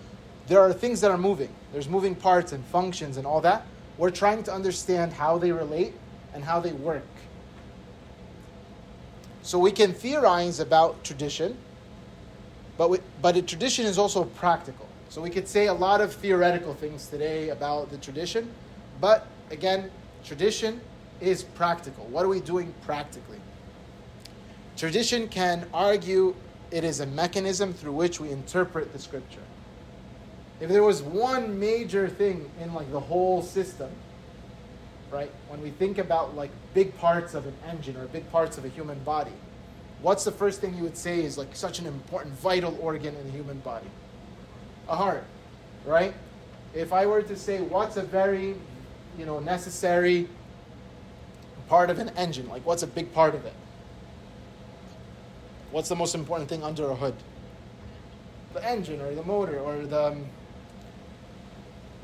there 0.48 0.60
are 0.60 0.74
things 0.74 1.00
that 1.02 1.12
are 1.12 1.18
moving. 1.18 1.54
There's 1.72 1.88
moving 1.88 2.16
parts 2.16 2.54
and 2.54 2.66
functions 2.66 3.18
and 3.18 3.28
all 3.28 3.40
that. 3.42 3.66
We're 4.00 4.10
trying 4.10 4.42
to 4.44 4.54
understand 4.54 5.14
how 5.14 5.38
they 5.38 5.52
relate 5.52 5.94
and 6.34 6.44
how 6.44 6.60
they 6.60 6.72
work. 6.72 7.06
So 9.44 9.60
we 9.60 9.72
can 9.72 9.94
theorize 9.94 10.60
about 10.60 11.04
tradition, 11.04 11.58
but, 12.78 12.90
we, 12.90 13.00
but 13.22 13.36
a 13.36 13.42
tradition 13.42 13.86
is 13.86 13.98
also 13.98 14.24
practical. 14.24 14.88
So 15.10 15.22
we 15.22 15.30
could 15.30 15.48
say 15.48 15.68
a 15.68 15.74
lot 15.74 16.02
of 16.02 16.14
theoretical 16.14 16.74
things 16.74 17.08
today 17.08 17.50
about 17.50 17.92
the 17.92 17.98
tradition, 17.98 18.50
but 19.02 19.28
again, 19.52 19.92
tradition 20.24 20.82
is 21.22 21.44
practical. 21.44 22.06
What 22.06 22.26
are 22.26 22.30
we 22.30 22.40
doing 22.40 22.74
practically? 22.82 23.40
Tradition 24.78 25.28
can 25.28 25.68
argue 25.74 26.36
it 26.72 26.84
is 26.84 27.00
a 27.00 27.06
mechanism 27.06 27.74
through 27.74 27.94
which 27.94 28.20
we 28.20 28.30
interpret 28.30 28.94
the 28.94 29.00
scripture. 29.00 29.42
If 30.60 30.70
there 30.70 30.84
was 30.84 31.02
one 31.02 31.60
major 31.60 32.08
thing 32.08 32.50
in 32.62 32.74
like 32.74 32.92
the 32.92 33.00
whole 33.00 33.42
system, 33.42 33.90
right? 35.12 35.32
When 35.48 35.62
we 35.62 35.72
think 35.72 35.98
about 35.98 36.36
like 36.36 36.52
big 36.74 36.96
parts 36.98 37.34
of 37.34 37.46
an 37.48 37.56
engine 37.68 37.98
or 37.98 38.06
big 38.08 38.30
parts 38.32 38.58
of 38.58 38.66
a 38.66 38.70
human 38.70 39.00
body, 39.04 39.32
what's 40.02 40.24
the 40.24 40.32
first 40.32 40.62
thing 40.62 40.76
you 40.76 40.84
would 40.84 40.98
say 40.98 41.24
is 41.24 41.38
like 41.38 41.56
such 41.56 41.80
an 41.80 41.86
important 41.86 42.34
vital 42.36 42.78
organ 42.82 43.16
in 43.16 43.26
the 43.26 43.32
human 43.32 43.60
body? 43.60 43.88
A 44.88 44.96
heart, 44.96 45.24
right? 45.86 46.14
If 46.74 46.94
I 46.94 47.06
were 47.06 47.22
to 47.22 47.36
say 47.36 47.62
what's 47.62 47.98
a 47.98 48.04
very, 48.04 48.56
you 49.20 49.26
know, 49.26 49.40
necessary 49.40 50.30
part 51.68 51.90
of 51.90 52.00
an 52.00 52.10
engine, 52.16 52.48
like 52.48 52.66
what's 52.66 52.84
a 52.84 52.88
big 52.88 53.14
part 53.14 53.36
of 53.36 53.46
it? 53.46 53.54
What's 55.72 55.90
the 55.90 55.96
most 55.96 56.16
important 56.16 56.50
thing 56.50 56.64
under 56.64 56.90
a 56.90 56.96
hood? 56.96 57.16
The 58.54 58.66
engine 58.66 59.02
or 59.02 59.14
the 59.14 59.24
motor 59.24 59.60
or 59.60 59.86
the 59.86 60.08
um, 60.08 60.26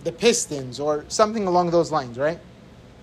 the 0.03 0.11
pistons 0.11 0.79
or 0.79 1.03
something 1.07 1.47
along 1.47 1.71
those 1.71 1.91
lines, 1.91 2.19
right? 2.19 2.39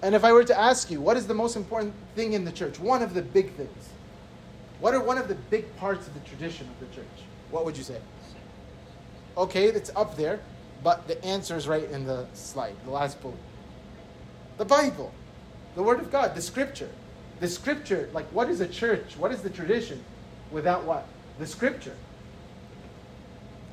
And 0.02 0.14
if 0.14 0.24
I 0.24 0.32
were 0.32 0.44
to 0.44 0.56
ask 0.56 0.88
you, 0.88 1.00
what 1.00 1.16
is 1.16 1.26
the 1.26 1.34
most 1.34 1.56
important 1.56 1.94
thing 2.14 2.34
in 2.34 2.44
the 2.44 2.52
church? 2.52 2.78
One 2.78 3.02
of 3.02 3.14
the 3.14 3.22
big 3.22 3.52
things. 3.54 3.88
What 4.78 4.94
are 4.94 5.02
one 5.02 5.18
of 5.18 5.26
the 5.26 5.34
big 5.34 5.74
parts 5.76 6.06
of 6.06 6.14
the 6.14 6.20
tradition 6.20 6.68
of 6.68 6.88
the 6.88 6.94
church? 6.94 7.26
What 7.50 7.64
would 7.64 7.76
you 7.76 7.82
say? 7.82 7.98
Okay, 9.36 9.66
it's 9.66 9.90
up 9.96 10.16
there, 10.16 10.38
but 10.84 11.08
the 11.08 11.24
answer 11.24 11.56
is 11.56 11.66
right 11.66 11.88
in 11.90 12.04
the 12.04 12.26
slide, 12.34 12.74
the 12.84 12.90
last 12.90 13.20
bullet. 13.20 13.38
The 14.58 14.64
Bible, 14.64 15.12
the 15.74 15.82
Word 15.82 16.00
of 16.00 16.10
God, 16.10 16.34
the 16.34 16.42
Scripture. 16.42 16.90
The 17.40 17.48
Scripture, 17.48 18.08
like 18.12 18.26
what 18.26 18.48
is 18.48 18.60
a 18.60 18.68
church? 18.68 19.16
What 19.16 19.32
is 19.32 19.42
the 19.42 19.50
tradition 19.50 20.02
without 20.50 20.84
what? 20.84 21.06
The 21.38 21.46
Scripture. 21.46 21.96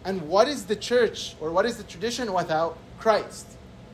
And 0.05 0.21
what 0.27 0.47
is 0.47 0.65
the 0.65 0.75
church 0.75 1.35
or 1.39 1.51
what 1.51 1.65
is 1.65 1.77
the 1.77 1.83
tradition 1.83 2.33
without 2.33 2.77
Christ? 2.99 3.47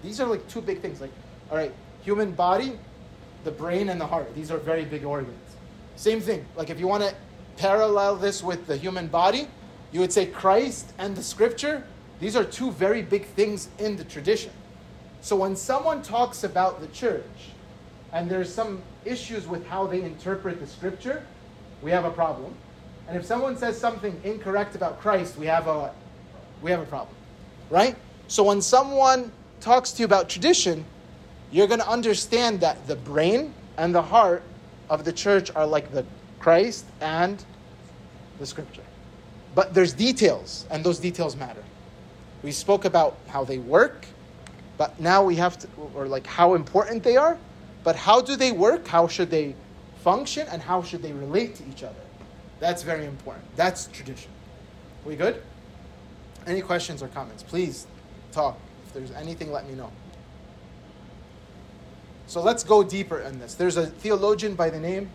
These 0.03 0.21
are 0.21 0.27
like 0.27 0.47
two 0.47 0.61
big 0.61 0.81
things. 0.81 1.01
Like, 1.01 1.11
all 1.49 1.57
right, 1.57 1.73
human 2.03 2.31
body, 2.31 2.77
the 3.43 3.51
brain, 3.51 3.89
and 3.89 3.99
the 3.99 4.05
heart. 4.05 4.33
These 4.35 4.51
are 4.51 4.57
very 4.57 4.85
big 4.85 5.03
organs. 5.03 5.37
Same 5.95 6.21
thing. 6.21 6.45
Like 6.55 6.69
if 6.69 6.79
you 6.79 6.87
want 6.87 7.03
to 7.03 7.15
parallel 7.57 8.15
this 8.15 8.43
with 8.43 8.67
the 8.67 8.77
human 8.77 9.07
body, 9.07 9.47
you 9.91 9.99
would 9.99 10.13
say 10.13 10.25
Christ 10.25 10.93
and 10.97 11.15
the 11.15 11.23
scripture. 11.23 11.83
These 12.19 12.35
are 12.35 12.43
two 12.43 12.71
very 12.71 13.01
big 13.01 13.25
things 13.27 13.69
in 13.79 13.95
the 13.95 14.03
tradition. 14.03 14.51
So 15.25 15.35
when 15.35 15.55
someone 15.55 16.03
talks 16.03 16.43
about 16.43 16.81
the 16.81 16.87
church 16.89 17.49
and 18.13 18.29
there's 18.29 18.53
some 18.53 18.83
issues 19.05 19.47
with 19.47 19.65
how 19.65 19.87
they 19.87 20.03
interpret 20.03 20.59
the 20.59 20.67
scripture, 20.67 21.25
we 21.81 21.89
have 21.89 22.05
a 22.05 22.11
problem. 22.11 22.53
And 23.07 23.17
if 23.17 23.25
someone 23.25 23.57
says 23.57 23.75
something 23.75 24.21
incorrect 24.23 24.75
about 24.75 25.01
Christ, 25.01 25.35
we 25.35 25.47
have 25.47 25.65
a 25.65 25.91
we 26.61 26.69
have 26.69 26.79
a 26.79 26.85
problem. 26.85 27.15
Right? 27.71 27.95
So 28.27 28.43
when 28.43 28.61
someone 28.61 29.31
talks 29.61 29.91
to 29.93 30.01
you 30.01 30.05
about 30.05 30.29
tradition, 30.29 30.85
you're 31.51 31.65
going 31.65 31.79
to 31.79 31.89
understand 31.89 32.59
that 32.59 32.85
the 32.85 32.95
brain 32.95 33.51
and 33.77 33.95
the 33.95 34.03
heart 34.03 34.43
of 34.91 35.05
the 35.05 35.11
church 35.11 35.49
are 35.55 35.65
like 35.65 35.91
the 35.91 36.05
Christ 36.39 36.85
and 37.01 37.43
the 38.37 38.45
scripture. 38.45 38.85
But 39.55 39.73
there's 39.73 39.91
details, 39.91 40.67
and 40.69 40.83
those 40.83 40.99
details 40.99 41.35
matter. 41.35 41.63
We 42.43 42.51
spoke 42.51 42.85
about 42.85 43.17
how 43.27 43.43
they 43.43 43.57
work, 43.57 44.05
but 44.77 44.99
now 44.99 45.23
we 45.23 45.35
have 45.35 45.57
to, 45.59 45.67
or 45.93 46.07
like 46.07 46.27
how 46.27 46.53
important 46.53 47.03
they 47.03 47.17
are, 47.17 47.37
but 47.83 47.95
how 47.95 48.21
do 48.21 48.35
they 48.35 48.51
work? 48.51 48.87
How 48.87 49.07
should 49.07 49.29
they 49.29 49.55
function? 50.03 50.47
And 50.49 50.61
how 50.61 50.83
should 50.83 51.01
they 51.01 51.13
relate 51.13 51.55
to 51.55 51.63
each 51.69 51.83
other? 51.83 51.95
That's 52.59 52.83
very 52.83 53.05
important. 53.05 53.45
That's 53.55 53.87
tradition. 53.87 54.31
We 55.05 55.15
good? 55.15 55.41
Any 56.47 56.61
questions 56.61 57.01
or 57.03 57.07
comments? 57.09 57.43
Please 57.43 57.87
talk. 58.31 58.57
If 58.85 58.93
there's 58.93 59.11
anything, 59.11 59.51
let 59.51 59.67
me 59.67 59.75
know. 59.75 59.91
So 62.27 62.41
let's 62.41 62.63
go 62.63 62.83
deeper 62.83 63.19
in 63.19 63.39
this. 63.39 63.53
There's 63.53 63.77
a 63.77 63.85
theologian 63.85 64.55
by 64.55 64.69
the 64.69 64.79
name 64.79 65.09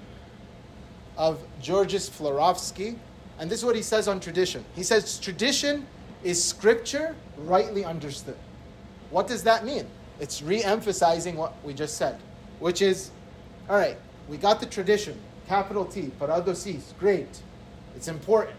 of 1.17 1.43
Georges 1.61 2.09
Florovsky, 2.09 2.97
and 3.39 3.51
this 3.51 3.61
is 3.61 3.65
what 3.65 3.75
he 3.75 3.83
says 3.83 4.07
on 4.07 4.21
tradition. 4.21 4.65
He 4.77 4.83
says 4.83 5.19
tradition 5.19 5.87
is 6.23 6.43
scripture 6.43 7.17
rightly 7.37 7.85
understood. 7.85 8.37
What 9.11 9.27
does 9.27 9.43
that 9.45 9.65
mean? 9.65 9.87
It's 10.21 10.43
re 10.43 10.63
emphasizing 10.63 11.37
what 11.37 11.55
we 11.65 11.75
just 11.75 11.97
said, 11.97 12.19
which 12.59 12.83
is 12.83 13.11
all 13.71 13.77
right, 13.77 13.97
we 14.29 14.37
got 14.37 14.59
the 14.59 14.67
tradition, 14.67 15.17
capital 15.47 15.85
T, 15.85 16.11
paradosis, 16.19 16.93
great. 16.99 17.41
It's 17.95 18.09
important. 18.09 18.57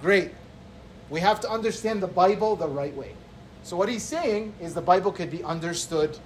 Great. 0.00 0.30
We 1.10 1.18
have 1.18 1.40
to 1.40 1.50
understand 1.50 2.00
the 2.00 2.06
Bible 2.06 2.54
the 2.54 2.68
right 2.68 2.94
way. 2.94 3.14
So, 3.64 3.76
what 3.76 3.88
he's 3.88 4.04
saying 4.04 4.54
is 4.60 4.74
the 4.74 4.80
Bible 4.80 5.10
could 5.10 5.30
be 5.30 5.42
understood 5.42 6.16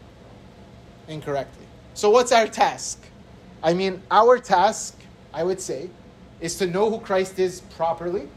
incorrectly. 1.09 1.67
So, 1.95 2.11
what's 2.11 2.33
our 2.33 2.47
task? 2.47 3.03
I 3.63 3.73
mean, 3.73 4.03
our 4.11 4.39
task, 4.39 4.99
I 5.33 5.43
would 5.43 5.61
say, 5.61 5.89
is 6.41 6.57
to 6.57 6.67
know 6.67 6.91
who 6.91 7.01
Christ 7.01 7.39
is 7.39 7.63
properly 7.77 8.29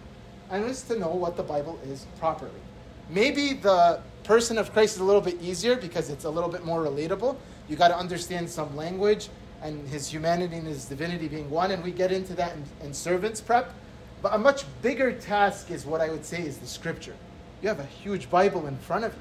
and 0.50 0.64
is 0.64 0.84
to 0.84 0.98
know 0.98 1.10
what 1.10 1.36
the 1.36 1.44
Bible 1.44 1.78
is 1.86 2.06
properly. 2.18 2.62
Maybe 3.10 3.54
the 3.54 4.00
person 4.27 4.57
of 4.57 4.74
Christ 4.74 4.96
is 4.96 5.01
a 5.01 5.05
little 5.05 5.22
bit 5.22 5.41
easier 5.41 5.77
because 5.77 6.10
it's 6.10 6.25
a 6.25 6.29
little 6.29 6.50
bit 6.50 6.65
more 6.65 6.84
relatable. 6.84 7.38
You 7.69 7.77
got 7.77 7.88
to 7.88 7.98
understand 7.98 8.50
some 8.50 8.75
language 8.75 9.29
and 9.63 9.88
his 9.88 10.05
humanity 10.07 10.57
and 10.57 10.67
his 10.67 10.84
divinity 10.86 11.29
being 11.29 11.50
one, 11.50 11.72
and 11.72 11.81
we 11.81 11.91
get 11.91 12.12
into 12.12 12.36
that 12.36 12.53
in, 12.53 12.88
in 12.88 12.93
servants 12.93 13.39
prep. 13.39 13.74
But 14.22 14.34
a 14.34 14.38
much 14.38 14.65
bigger 14.81 15.13
task 15.13 15.72
is 15.72 15.86
what 15.86 16.01
I 16.01 16.10
would 16.10 16.25
say 16.25 16.41
is 16.41 16.57
the 16.57 16.67
scripture. 16.67 17.15
You 17.62 17.69
have 17.69 17.79
a 17.79 17.86
huge 17.86 18.29
Bible 18.29 18.67
in 18.67 18.77
front 18.77 19.05
of 19.05 19.13
you. 19.13 19.19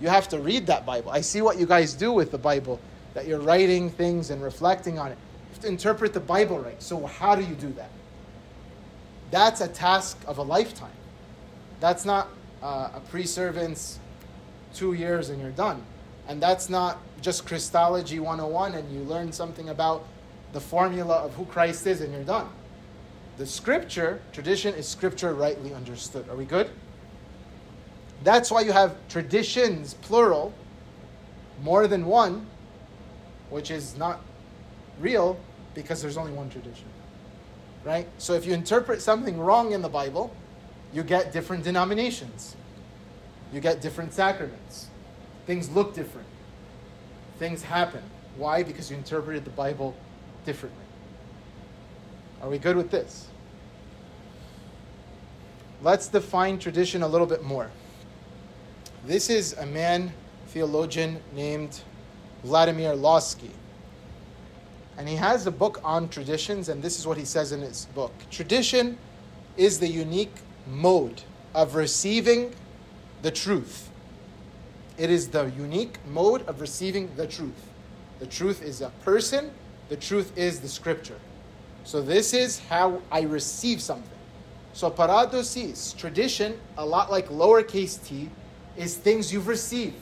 You 0.00 0.08
have 0.08 0.26
to 0.28 0.38
read 0.38 0.66
that 0.68 0.86
Bible. 0.86 1.10
I 1.10 1.20
see 1.20 1.42
what 1.42 1.58
you 1.58 1.66
guys 1.66 1.92
do 1.92 2.10
with 2.10 2.30
the 2.30 2.38
Bible, 2.38 2.80
that 3.12 3.26
you're 3.26 3.40
writing 3.40 3.90
things 3.90 4.30
and 4.30 4.42
reflecting 4.42 4.98
on 4.98 5.12
it. 5.12 5.18
You 5.48 5.52
have 5.52 5.60
to 5.60 5.68
interpret 5.68 6.14
the 6.14 6.20
Bible 6.20 6.58
right. 6.58 6.82
So, 6.82 7.04
how 7.04 7.36
do 7.36 7.42
you 7.42 7.54
do 7.54 7.72
that? 7.74 7.90
That's 9.30 9.60
a 9.60 9.68
task 9.68 10.18
of 10.26 10.38
a 10.38 10.42
lifetime. 10.42 10.90
That's 11.80 12.06
not 12.06 12.28
uh, 12.62 12.90
a 12.94 13.00
pre 13.00 13.26
servant's 13.26 14.00
two 14.76 14.92
years 14.92 15.30
and 15.30 15.40
you're 15.40 15.50
done. 15.50 15.82
And 16.28 16.40
that's 16.40 16.68
not 16.68 16.98
just 17.20 17.46
Christology 17.46 18.20
101 18.20 18.74
and 18.74 18.92
you 18.92 19.00
learn 19.00 19.32
something 19.32 19.68
about 19.70 20.04
the 20.52 20.60
formula 20.60 21.16
of 21.16 21.34
who 21.34 21.44
Christ 21.46 21.86
is 21.86 22.00
and 22.00 22.12
you're 22.12 22.24
done. 22.24 22.48
The 23.38 23.46
scripture, 23.46 24.20
tradition, 24.32 24.74
is 24.74 24.88
scripture 24.88 25.34
rightly 25.34 25.74
understood. 25.74 26.28
Are 26.28 26.36
we 26.36 26.44
good? 26.44 26.70
That's 28.24 28.50
why 28.50 28.62
you 28.62 28.72
have 28.72 28.96
traditions, 29.08 29.94
plural, 29.94 30.52
more 31.62 31.86
than 31.86 32.06
one, 32.06 32.46
which 33.50 33.70
is 33.70 33.96
not 33.96 34.20
real 35.00 35.38
because 35.74 36.00
there's 36.00 36.16
only 36.16 36.32
one 36.32 36.48
tradition. 36.48 36.86
Right? 37.84 38.08
So 38.18 38.32
if 38.32 38.46
you 38.46 38.54
interpret 38.54 39.00
something 39.00 39.38
wrong 39.38 39.72
in 39.72 39.82
the 39.82 39.88
Bible, 39.88 40.34
you 40.92 41.02
get 41.02 41.32
different 41.32 41.62
denominations. 41.62 42.56
You 43.52 43.60
get 43.60 43.80
different 43.80 44.12
sacraments. 44.12 44.86
Things 45.46 45.70
look 45.70 45.94
different. 45.94 46.26
Things 47.38 47.62
happen. 47.62 48.02
Why? 48.36 48.62
Because 48.62 48.90
you 48.90 48.96
interpreted 48.96 49.44
the 49.44 49.50
Bible 49.50 49.96
differently. 50.44 50.82
Are 52.42 52.48
we 52.48 52.58
good 52.58 52.76
with 52.76 52.90
this? 52.90 53.28
Let's 55.82 56.08
define 56.08 56.58
tradition 56.58 57.02
a 57.02 57.08
little 57.08 57.26
bit 57.26 57.44
more. 57.44 57.70
This 59.06 59.30
is 59.30 59.52
a 59.54 59.66
man, 59.66 60.12
theologian 60.48 61.20
named 61.34 61.80
Vladimir 62.42 62.92
Lossky. 62.94 63.50
And 64.98 65.08
he 65.08 65.14
has 65.16 65.46
a 65.46 65.50
book 65.50 65.80
on 65.84 66.08
traditions, 66.08 66.68
and 66.68 66.82
this 66.82 66.98
is 66.98 67.06
what 67.06 67.18
he 67.18 67.24
says 67.24 67.52
in 67.52 67.60
his 67.60 67.86
book 67.94 68.12
Tradition 68.30 68.98
is 69.56 69.78
the 69.78 69.88
unique 69.88 70.34
mode 70.66 71.22
of 71.54 71.74
receiving 71.74 72.52
the 73.22 73.30
truth. 73.30 73.90
It 74.98 75.10
is 75.10 75.28
the 75.28 75.46
unique 75.56 75.98
mode 76.06 76.46
of 76.48 76.60
receiving 76.60 77.10
the 77.16 77.26
truth. 77.26 77.70
The 78.18 78.26
truth 78.26 78.62
is 78.62 78.80
a 78.80 78.90
person, 79.02 79.50
the 79.88 79.96
truth 79.96 80.36
is 80.36 80.60
the 80.60 80.68
scripture. 80.68 81.18
So, 81.84 82.02
this 82.02 82.34
is 82.34 82.58
how 82.58 83.00
I 83.12 83.22
receive 83.22 83.80
something. 83.80 84.16
So 84.76 84.90
paradosis, 84.90 85.94
tradition, 85.94 86.60
a 86.76 86.84
lot 86.84 87.10
like 87.10 87.30
lowercase 87.30 87.96
t, 88.06 88.28
is 88.76 88.94
things 88.94 89.32
you've 89.32 89.48
received. 89.48 89.94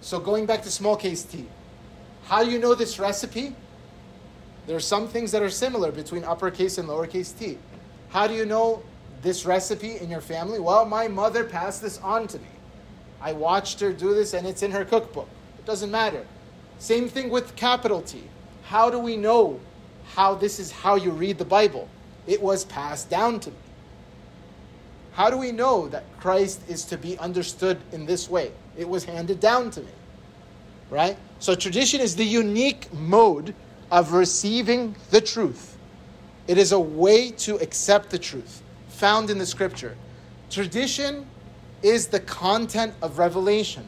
So 0.00 0.18
going 0.18 0.46
back 0.46 0.62
to 0.62 0.70
small 0.70 0.96
case 0.96 1.22
t, 1.22 1.46
how 2.24 2.42
do 2.42 2.50
you 2.50 2.58
know 2.58 2.74
this 2.74 2.98
recipe? 2.98 3.54
There 4.66 4.74
are 4.74 4.80
some 4.80 5.06
things 5.06 5.30
that 5.30 5.42
are 5.42 5.48
similar 5.48 5.92
between 5.92 6.24
uppercase 6.24 6.78
and 6.78 6.88
lowercase 6.88 7.38
t. 7.38 7.56
How 8.08 8.26
do 8.26 8.34
you 8.34 8.46
know 8.46 8.82
this 9.26 9.44
recipe 9.44 9.96
in 9.96 10.08
your 10.08 10.20
family? 10.20 10.60
Well, 10.60 10.86
my 10.86 11.08
mother 11.08 11.42
passed 11.42 11.82
this 11.82 11.98
on 11.98 12.28
to 12.28 12.38
me. 12.38 12.46
I 13.20 13.32
watched 13.32 13.80
her 13.80 13.92
do 13.92 14.14
this 14.14 14.34
and 14.34 14.46
it's 14.46 14.62
in 14.62 14.70
her 14.70 14.84
cookbook. 14.84 15.28
It 15.58 15.66
doesn't 15.66 15.90
matter. 15.90 16.24
Same 16.78 17.08
thing 17.08 17.28
with 17.28 17.56
capital 17.56 18.02
T. 18.02 18.22
How 18.62 18.88
do 18.88 19.00
we 19.00 19.16
know 19.16 19.58
how 20.14 20.36
this 20.36 20.60
is 20.60 20.70
how 20.70 20.94
you 20.94 21.10
read 21.10 21.38
the 21.38 21.44
Bible? 21.44 21.88
It 22.28 22.40
was 22.40 22.64
passed 22.66 23.10
down 23.10 23.40
to 23.40 23.50
me. 23.50 23.56
How 25.10 25.28
do 25.28 25.38
we 25.38 25.50
know 25.50 25.88
that 25.88 26.04
Christ 26.20 26.60
is 26.68 26.84
to 26.84 26.96
be 26.96 27.18
understood 27.18 27.78
in 27.90 28.06
this 28.06 28.30
way? 28.30 28.52
It 28.76 28.88
was 28.88 29.04
handed 29.04 29.40
down 29.40 29.72
to 29.72 29.80
me. 29.80 29.92
Right? 30.88 31.16
So 31.40 31.56
tradition 31.56 32.00
is 32.00 32.14
the 32.14 32.24
unique 32.24 32.92
mode 32.92 33.56
of 33.90 34.12
receiving 34.12 34.94
the 35.10 35.20
truth. 35.20 35.76
It 36.46 36.58
is 36.58 36.70
a 36.70 36.78
way 36.78 37.32
to 37.32 37.56
accept 37.56 38.10
the 38.10 38.20
truth 38.20 38.62
found 38.96 39.28
in 39.28 39.36
the 39.36 39.46
scripture. 39.46 39.96
Tradition 40.48 41.26
is 41.82 42.06
the 42.06 42.20
content 42.20 42.94
of 43.02 43.18
revelation. 43.18 43.86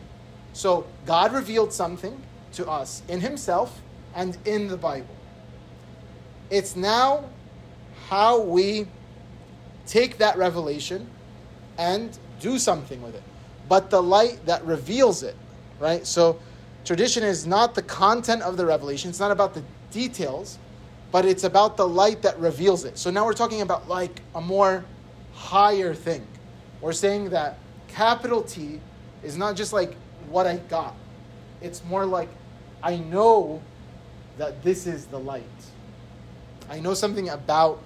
So 0.53 0.87
God 1.07 1.33
revealed 1.33 1.73
something 1.73 2.21
to 2.53 2.69
us 2.69 3.03
in 3.09 3.21
Himself 3.21 3.81
and 4.15 4.37
in 4.45 4.69
the 4.69 4.77
Bible. 4.77 5.17
It's 6.50 6.77
now 6.77 7.25
how 8.09 8.41
we 8.41 8.87
take 9.87 10.19
that 10.19 10.37
revelation 10.37 11.09
and 11.79 12.17
do 12.41 12.59
something 12.59 13.00
with 13.03 13.15
it. 13.15 13.23
But 13.69 13.91
the 13.91 14.03
light 14.03 14.45
that 14.47 14.65
reveals 14.65 15.23
it, 15.23 15.37
right? 15.79 16.07
So 16.07 16.38
tradition 16.85 17.23
is 17.23 17.47
not 17.47 17.75
the 17.75 17.83
content 17.83 18.43
of 18.43 18.57
the 18.57 18.67
revelation, 18.67 19.09
it's 19.09 19.21
not 19.21 19.31
about 19.31 19.55
the 19.55 19.62
details, 19.91 20.59
but 21.11 21.25
it's 21.25 21.45
about 21.45 21.77
the 21.77 21.88
light 21.88 22.21
that 22.23 22.38
reveals 22.38 22.85
it. 22.85 22.99
So 22.99 23.11
now 23.11 23.25
we're 23.25 23.33
talking 23.33 23.62
about 23.62 23.88
like 23.88 24.21
a 24.35 24.41
more 24.41 24.85
higher 25.38 25.95
thing. 25.95 26.26
We're 26.80 26.92
saying 26.92 27.30
that 27.30 27.59
capital 27.87 28.42
T 28.42 28.80
is 29.23 29.37
not 29.37 29.57
just 29.57 29.73
like 29.73 29.95
what 30.28 30.47
I 30.47 30.57
got, 30.57 30.95
it's 31.62 31.83
more 31.85 32.04
like 32.04 32.28
I 32.83 32.97
know 32.97 33.62
that 34.37 34.62
this 34.62 34.87
is 34.87 35.07
the 35.07 35.18
light. 35.18 35.45
I 36.68 36.80
know 36.80 36.95
something 36.95 37.28
about 37.28 37.80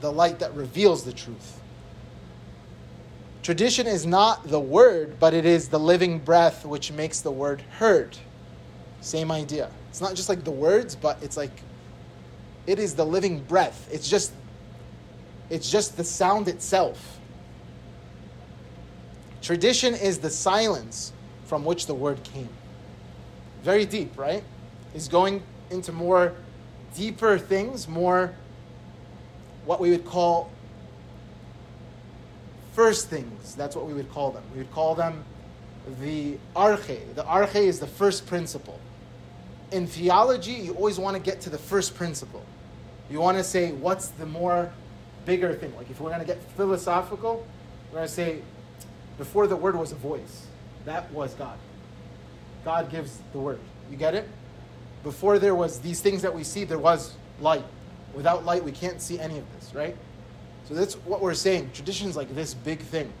the 0.00 0.12
light 0.12 0.38
that 0.40 0.54
reveals 0.54 1.04
the 1.04 1.12
truth. 1.12 1.60
Tradition 3.42 3.86
is 3.86 4.06
not 4.06 4.46
the 4.48 4.60
word, 4.60 5.18
but 5.18 5.34
it 5.34 5.44
is 5.46 5.68
the 5.68 5.78
living 5.78 6.18
breath 6.18 6.64
which 6.64 6.92
makes 6.92 7.20
the 7.20 7.30
word 7.30 7.62
heard. 7.78 8.16
Same 9.00 9.30
idea. 9.30 9.70
It's 9.90 10.00
not 10.00 10.14
just 10.14 10.28
like 10.28 10.44
the 10.44 10.50
words, 10.50 10.96
but 10.96 11.22
it's 11.22 11.36
like 11.36 11.62
it 12.66 12.78
is 12.78 12.94
the 12.94 13.04
living 13.04 13.40
breath. 13.40 13.88
It's 13.92 14.08
just 14.08 14.32
it's 15.50 15.70
just 15.70 15.96
the 15.96 16.04
sound 16.04 16.48
itself. 16.48 17.18
Tradition 19.42 19.94
is 19.94 20.18
the 20.18 20.30
silence 20.30 21.12
from 21.44 21.64
which 21.64 21.86
the 21.86 21.94
word 21.94 22.22
came. 22.24 22.48
Very 23.62 23.84
deep, 23.84 24.16
right? 24.18 24.42
He's 24.92 25.08
going 25.08 25.42
into 25.70 25.92
more 25.92 26.34
deeper 26.94 27.38
things, 27.38 27.86
more 27.88 28.34
what 29.66 29.80
we 29.80 29.90
would 29.90 30.04
call 30.04 30.50
first 32.72 33.08
things. 33.08 33.54
That's 33.54 33.76
what 33.76 33.86
we 33.86 33.94
would 33.94 34.10
call 34.10 34.30
them. 34.30 34.42
We 34.52 34.58
would 34.58 34.72
call 34.72 34.94
them 34.94 35.24
the 36.00 36.38
arche. 36.56 37.14
The 37.14 37.24
arche 37.24 37.56
is 37.56 37.78
the 37.78 37.86
first 37.86 38.26
principle. 38.26 38.78
In 39.70 39.86
theology, 39.86 40.52
you 40.52 40.74
always 40.74 40.98
want 40.98 41.16
to 41.16 41.22
get 41.22 41.40
to 41.42 41.50
the 41.50 41.58
first 41.58 41.94
principle. 41.94 42.44
You 43.10 43.20
want 43.20 43.36
to 43.38 43.44
say, 43.44 43.72
what's 43.72 44.08
the 44.08 44.26
more 44.26 44.72
bigger 45.24 45.54
thing? 45.54 45.74
Like 45.76 45.90
if 45.90 46.00
we're 46.00 46.10
going 46.10 46.20
to 46.20 46.26
get 46.26 46.42
philosophical, 46.56 47.46
we're 47.90 47.98
going 47.98 48.08
to 48.08 48.12
say, 48.12 48.40
before 49.18 49.46
the 49.46 49.56
word 49.56 49.76
was 49.76 49.92
a 49.92 49.96
voice, 49.96 50.46
that 50.84 51.10
was 51.12 51.34
God. 51.34 51.58
God 52.64 52.90
gives 52.90 53.20
the 53.32 53.38
word. 53.38 53.60
You 53.90 53.96
get 53.96 54.14
it? 54.14 54.28
Before 55.02 55.38
there 55.38 55.54
was 55.54 55.80
these 55.80 56.00
things 56.00 56.22
that 56.22 56.34
we 56.34 56.44
see, 56.44 56.64
there 56.64 56.78
was 56.78 57.14
light. 57.40 57.64
Without 58.14 58.44
light, 58.44 58.64
we 58.64 58.72
can't 58.72 59.00
see 59.00 59.18
any 59.18 59.38
of 59.38 59.44
this, 59.54 59.74
right? 59.74 59.96
So 60.66 60.74
that's 60.74 60.94
what 60.94 61.20
we're 61.20 61.34
saying. 61.34 61.70
Tradition 61.74 62.08
is 62.08 62.16
like 62.16 62.34
this 62.34 62.54
big 62.54 62.80
thing. 62.80 63.12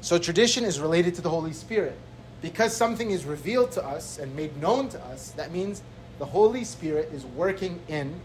So 0.00 0.18
tradition 0.18 0.64
is 0.64 0.80
related 0.80 1.14
to 1.16 1.22
the 1.22 1.30
Holy 1.30 1.52
Spirit. 1.52 1.98
Because 2.40 2.76
something 2.76 3.10
is 3.10 3.24
revealed 3.24 3.72
to 3.72 3.84
us 3.84 4.18
and 4.18 4.34
made 4.36 4.56
known 4.60 4.88
to 4.90 5.04
us, 5.06 5.30
that 5.32 5.50
means 5.50 5.82
the 6.18 6.26
Holy 6.26 6.62
Spirit 6.62 7.10
is 7.12 7.24
working 7.24 7.80
in 7.88 8.20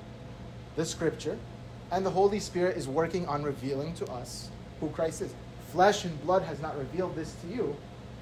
the 0.75 0.85
scripture, 0.85 1.37
and 1.93 2.03
the 2.03 2.09
Holy 2.09 2.39
Spirit 2.39 2.75
is 2.75 2.87
working 2.87 3.27
on 3.27 3.43
revealing 3.43 3.93
to 3.93 4.05
us 4.11 4.49
who 4.79 4.89
Christ 4.89 5.21
is. 5.21 5.31
Flesh 5.71 6.05
and 6.05 6.21
blood 6.23 6.41
has 6.41 6.59
not 6.59 6.75
revealed 6.75 7.15
this 7.15 7.35
to 7.41 7.47
you, 7.47 7.75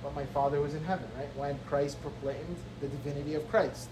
but 0.04 0.14
my 0.14 0.26
Father 0.26 0.60
was 0.60 0.76
in 0.76 0.84
heaven, 0.84 1.06
right? 1.18 1.30
When 1.38 1.58
Christ 1.68 2.02
proclaimed 2.02 2.58
the 2.82 2.90
divinity 2.90 3.36
of 3.36 3.50
Christ. 3.50 3.88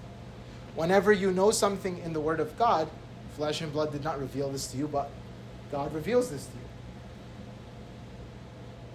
Whenever 0.76 1.14
you 1.14 1.32
know 1.32 1.50
something 1.52 1.98
in 2.00 2.12
the 2.12 2.20
Word 2.20 2.42
of 2.42 2.58
God, 2.60 2.90
flesh 3.38 3.62
and 3.62 3.72
blood 3.72 3.94
did 3.94 4.04
not 4.04 4.20
reveal 4.20 4.50
this 4.50 4.68
to 4.68 4.78
you, 4.78 4.86
but 4.86 5.10
God 5.72 5.94
reveals 5.94 6.30
this 6.30 6.46
to 6.46 6.52
you. 6.52 6.64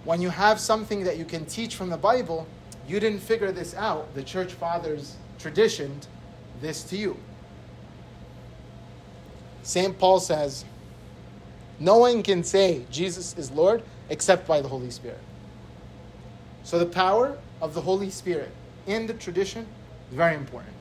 When 0.04 0.20
you 0.20 0.28
have 0.28 0.60
something 0.60 1.04
that 1.04 1.16
you 1.16 1.24
can 1.24 1.46
teach 1.46 1.76
from 1.76 1.88
the 1.88 1.96
Bible, 1.96 2.46
you 2.86 3.00
didn't 3.00 3.20
figure 3.20 3.52
this 3.52 3.74
out. 3.74 4.14
The 4.14 4.22
church 4.22 4.52
fathers 4.52 5.16
traditioned 5.38 6.08
this 6.60 6.82
to 6.84 6.96
you. 6.98 7.16
St. 9.62 9.98
Paul 9.98 10.20
says, 10.20 10.66
No 11.78 11.98
one 11.98 12.22
can 12.22 12.44
say 12.44 12.84
Jesus 12.90 13.36
is 13.36 13.50
Lord 13.50 13.82
except 14.08 14.46
by 14.46 14.60
the 14.60 14.68
Holy 14.68 14.90
Spirit. 14.90 15.20
So 16.62 16.78
the 16.78 16.86
power 16.86 17.38
of 17.60 17.74
the 17.74 17.80
Holy 17.80 18.10
Spirit 18.10 18.50
in 18.86 19.06
the 19.06 19.14
tradition 19.14 19.66
is 20.10 20.16
very 20.16 20.34
important. 20.36 20.74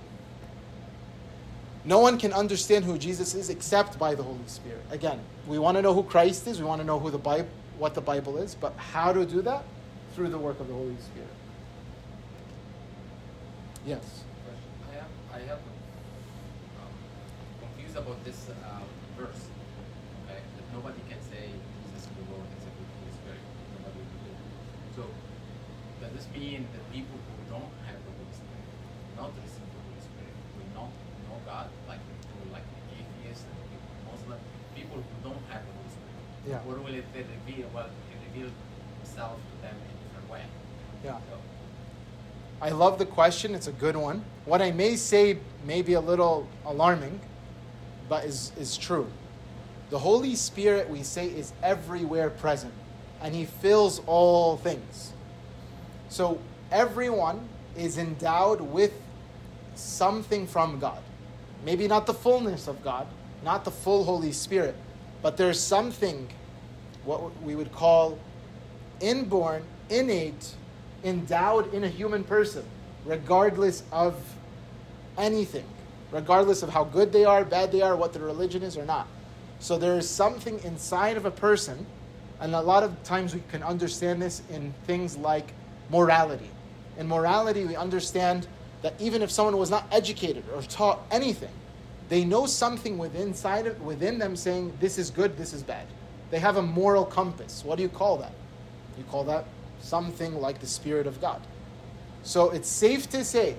No 1.85 1.99
one 1.99 2.17
can 2.17 2.31
understand 2.31 2.85
who 2.85 2.97
Jesus 2.97 3.35
is 3.35 3.49
except 3.49 3.99
by 3.99 4.15
the 4.15 4.23
Holy 4.23 4.47
Spirit. 4.47 4.81
Again, 4.89 5.19
we 5.47 5.59
want 5.59 5.75
to 5.75 5.81
know 5.81 5.93
who 5.93 6.03
Christ 6.03 6.47
is, 6.47 6.59
we 6.59 6.65
want 6.65 6.79
to 6.79 6.87
know 6.87 6.97
who 6.97 7.11
the 7.11 7.17
Bible, 7.17 7.49
what 7.77 7.93
the 7.93 8.01
Bible 8.01 8.37
is, 8.37 8.55
but 8.55 8.73
how 8.77 9.11
to 9.11 9.25
do 9.25 9.41
that? 9.41 9.63
Through 10.15 10.29
the 10.29 10.37
work 10.37 10.59
of 10.59 10.67
the 10.67 10.73
Holy 10.73 10.95
Spirit. 11.01 11.27
Yes. 13.85 14.23
I 14.93 14.97
am, 14.97 15.05
I 15.33 15.51
am 15.51 15.59
um, 16.79 16.93
confused 17.59 17.97
about 17.97 18.23
this 18.23 18.47
uh, 18.47 18.79
verse. 19.19 19.43
Okay, 20.23 20.39
that 20.39 20.65
nobody 20.71 21.01
can 21.09 21.19
say 21.19 21.51
Jesus 21.83 22.07
is 22.07 22.15
the 22.15 22.31
Lord 22.31 22.47
except 22.55 22.79
with 22.79 22.87
the 22.87 22.95
Holy 23.03 23.13
Spirit. 23.19 23.43
Nobody 23.75 23.99
will 23.99 24.23
do. 24.23 24.33
So 24.95 25.03
mean 26.31 26.67
that 26.71 26.83
people 26.93 27.17
who 27.17 27.35
don't 27.51 27.73
have 27.87 27.99
the 27.99 28.13
Holy 28.15 28.33
Spirit, 28.33 28.67
not 29.17 29.31
receive 29.43 29.67
the 29.67 29.81
Holy 29.83 30.01
Spirit, 30.01 30.33
who 30.33 30.63
will 30.63 30.73
not 30.75 30.91
know 31.27 31.37
God, 31.45 31.67
like 31.87 31.99
people 32.23 32.51
like 32.51 32.63
the 32.63 33.01
atheists 33.01 33.45
and 33.45 33.57
people, 33.67 33.91
Muslim, 34.07 34.39
people 34.75 34.97
who 35.01 35.15
don't 35.23 35.43
have 35.51 35.61
the 35.65 35.73
Holy 35.73 35.91
Spirit? 35.91 36.23
Yeah. 36.47 36.67
Or 36.67 36.79
will 36.79 36.95
it 36.95 37.05
reveal? 37.11 37.67
Well, 37.73 37.87
it 37.87 38.17
reveal 38.31 38.49
Himself 39.01 39.37
to 39.37 39.55
them 39.61 39.75
in 39.75 39.89
a 39.89 39.97
different 40.07 40.27
way. 40.31 40.43
Yeah. 41.03 41.17
So, 41.29 41.37
I 42.61 42.69
love 42.69 42.97
the 42.97 43.05
question. 43.05 43.55
It's 43.55 43.67
a 43.67 43.75
good 43.75 43.95
one. 43.95 44.23
What 44.45 44.61
I 44.61 44.71
may 44.71 44.95
say 44.95 45.37
may 45.65 45.81
be 45.81 45.93
a 45.93 46.01
little 46.01 46.47
alarming, 46.65 47.19
but 48.07 48.25
is, 48.25 48.51
is 48.57 48.77
true. 48.77 49.07
The 49.89 49.99
Holy 49.99 50.35
Spirit, 50.35 50.89
we 50.89 51.03
say, 51.03 51.27
is 51.27 51.53
everywhere 51.61 52.29
present, 52.29 52.73
and 53.21 53.35
He 53.35 53.45
fills 53.45 54.01
all 54.07 54.57
things. 54.57 55.13
So 56.09 56.39
everyone 56.71 57.47
is 57.75 57.97
endowed 57.97 58.61
with 58.61 58.93
something 59.75 60.45
from 60.47 60.79
God. 60.79 61.01
Maybe 61.65 61.87
not 61.87 62.05
the 62.05 62.13
fullness 62.13 62.67
of 62.67 62.83
God, 62.83 63.07
not 63.43 63.65
the 63.65 63.71
full 63.71 64.03
Holy 64.03 64.31
Spirit, 64.31 64.75
but 65.21 65.37
there's 65.37 65.59
something, 65.59 66.27
what 67.05 67.41
we 67.41 67.55
would 67.55 67.71
call 67.71 68.19
inborn, 68.99 69.63
innate, 69.89 70.53
endowed 71.03 71.73
in 71.73 71.83
a 71.83 71.89
human 71.89 72.23
person, 72.23 72.63
regardless 73.05 73.83
of 73.91 74.15
anything, 75.17 75.65
regardless 76.11 76.63
of 76.63 76.69
how 76.69 76.83
good 76.83 77.11
they 77.11 77.25
are, 77.25 77.43
bad 77.43 77.71
they 77.71 77.81
are, 77.81 77.95
what 77.95 78.13
their 78.13 78.23
religion 78.23 78.63
is 78.63 78.77
or 78.77 78.85
not. 78.85 79.07
So 79.59 79.77
there 79.77 79.97
is 79.97 80.09
something 80.09 80.59
inside 80.63 81.17
of 81.17 81.25
a 81.25 81.31
person, 81.31 81.85
and 82.39 82.53
a 82.53 82.61
lot 82.61 82.83
of 82.83 83.01
times 83.03 83.33
we 83.33 83.41
can 83.49 83.63
understand 83.63 84.21
this 84.21 84.41
in 84.51 84.73
things 84.85 85.17
like 85.17 85.53
morality. 85.89 86.49
In 86.97 87.07
morality, 87.07 87.65
we 87.65 87.75
understand 87.75 88.47
that 88.81 88.93
even 88.99 89.21
if 89.21 89.31
someone 89.31 89.57
was 89.57 89.69
not 89.69 89.85
educated 89.91 90.43
or 90.53 90.61
taught 90.61 91.01
anything, 91.11 91.49
They 92.09 92.25
know 92.25 92.45
something 92.45 92.97
within, 92.97 93.29
inside 93.29 93.67
of, 93.67 93.81
within 93.81 94.19
them 94.19 94.35
saying, 94.35 94.73
this 94.79 94.97
is 94.97 95.09
good, 95.09 95.37
this 95.37 95.53
is 95.53 95.63
bad. 95.63 95.87
They 96.31 96.39
have 96.39 96.57
a 96.57 96.61
moral 96.61 97.05
compass. 97.05 97.63
What 97.63 97.77
do 97.77 97.83
you 97.83 97.89
call 97.89 98.17
that? 98.17 98.33
You 98.97 99.03
call 99.05 99.23
that 99.25 99.45
something 99.81 100.39
like 100.39 100.59
the 100.59 100.67
Spirit 100.67 101.07
of 101.07 101.19
God. 101.21 101.41
So 102.23 102.51
it's 102.51 102.69
safe 102.69 103.09
to 103.11 103.23
say 103.23 103.55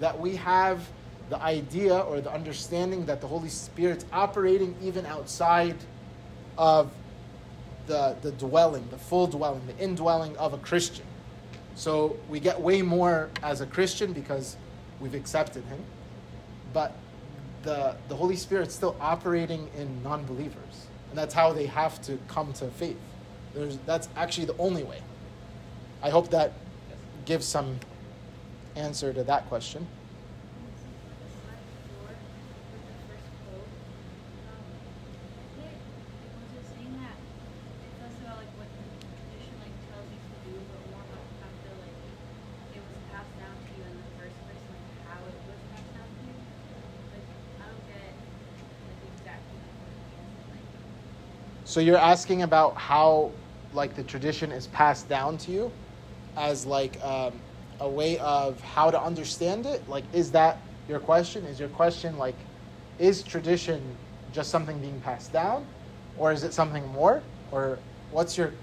that 0.00 0.18
we 0.18 0.36
have 0.36 0.86
the 1.30 1.40
idea 1.40 1.98
or 1.98 2.20
the 2.20 2.32
understanding 2.32 3.06
that 3.06 3.20
the 3.20 3.26
Holy 3.26 3.48
Spirit's 3.48 4.04
operating 4.12 4.76
even 4.82 5.06
outside 5.06 5.76
of 6.58 6.92
the, 7.86 8.16
the 8.22 8.32
dwelling, 8.32 8.86
the 8.90 8.98
full 8.98 9.26
dwelling, 9.26 9.66
the 9.66 9.78
indwelling 9.82 10.36
of 10.36 10.52
a 10.52 10.58
Christian. 10.58 11.06
So 11.74 12.16
we 12.28 12.40
get 12.40 12.60
way 12.60 12.82
more 12.82 13.30
as 13.42 13.60
a 13.60 13.66
Christian 13.66 14.12
because 14.12 14.56
we've 15.00 15.14
accepted 15.14 15.64
Him. 15.64 15.80
But 16.72 16.96
the, 17.62 17.96
the 18.08 18.16
Holy 18.16 18.36
Spirit's 18.36 18.74
still 18.74 18.96
operating 19.00 19.68
in 19.76 20.02
non 20.02 20.24
believers. 20.24 20.86
And 21.10 21.18
that's 21.18 21.34
how 21.34 21.52
they 21.52 21.66
have 21.66 22.00
to 22.02 22.18
come 22.28 22.52
to 22.54 22.68
faith. 22.68 22.98
There's, 23.54 23.78
that's 23.86 24.08
actually 24.16 24.46
the 24.46 24.56
only 24.58 24.82
way. 24.82 25.00
I 26.02 26.10
hope 26.10 26.30
that 26.30 26.52
gives 27.24 27.46
some 27.46 27.78
answer 28.76 29.12
to 29.12 29.22
that 29.24 29.48
question. 29.48 29.86
So 51.74 51.80
you're 51.80 51.98
asking 51.98 52.42
about 52.42 52.78
how, 52.78 53.32
like, 53.72 53.96
the 53.96 54.04
tradition 54.04 54.52
is 54.52 54.68
passed 54.68 55.08
down 55.08 55.38
to 55.38 55.50
you, 55.50 55.72
as 56.36 56.64
like 56.66 57.04
um, 57.04 57.40
a 57.80 57.88
way 57.88 58.16
of 58.18 58.60
how 58.60 58.92
to 58.92 59.02
understand 59.02 59.66
it. 59.66 59.88
Like, 59.88 60.04
is 60.12 60.30
that 60.30 60.60
your 60.86 61.00
question? 61.00 61.44
Is 61.44 61.58
your 61.58 61.68
question 61.68 62.16
like, 62.16 62.36
is 63.00 63.24
tradition 63.24 63.96
just 64.30 64.50
something 64.50 64.78
being 64.78 65.00
passed 65.00 65.32
down, 65.32 65.66
or 66.16 66.30
is 66.30 66.44
it 66.44 66.54
something 66.54 66.86
more? 66.86 67.24
Or 67.50 67.80
what's 68.12 68.38
your, 68.38 68.54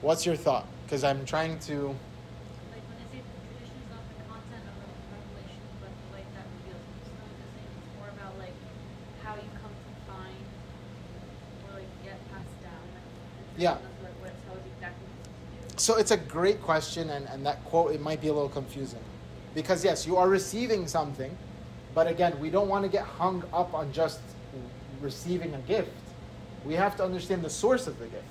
what's 0.00 0.24
your 0.24 0.36
thought? 0.36 0.68
Because 0.86 1.02
I'm 1.02 1.24
trying 1.24 1.58
to. 1.66 1.96
Yeah. 13.56 13.76
So 15.76 15.96
it's 15.96 16.12
a 16.12 16.16
great 16.16 16.62
question, 16.62 17.10
and, 17.10 17.26
and 17.28 17.44
that 17.46 17.64
quote, 17.64 17.92
it 17.92 18.00
might 18.00 18.20
be 18.20 18.28
a 18.28 18.32
little 18.32 18.48
confusing. 18.48 19.00
Because, 19.54 19.84
yes, 19.84 20.06
you 20.06 20.16
are 20.16 20.28
receiving 20.28 20.86
something, 20.86 21.36
but 21.94 22.06
again, 22.06 22.38
we 22.40 22.50
don't 22.50 22.68
want 22.68 22.84
to 22.84 22.88
get 22.88 23.04
hung 23.04 23.42
up 23.52 23.74
on 23.74 23.92
just 23.92 24.20
receiving 25.00 25.54
a 25.54 25.58
gift. 25.60 25.90
We 26.64 26.74
have 26.74 26.96
to 26.96 27.04
understand 27.04 27.42
the 27.42 27.50
source 27.50 27.86
of 27.86 27.98
the 27.98 28.06
gift, 28.06 28.24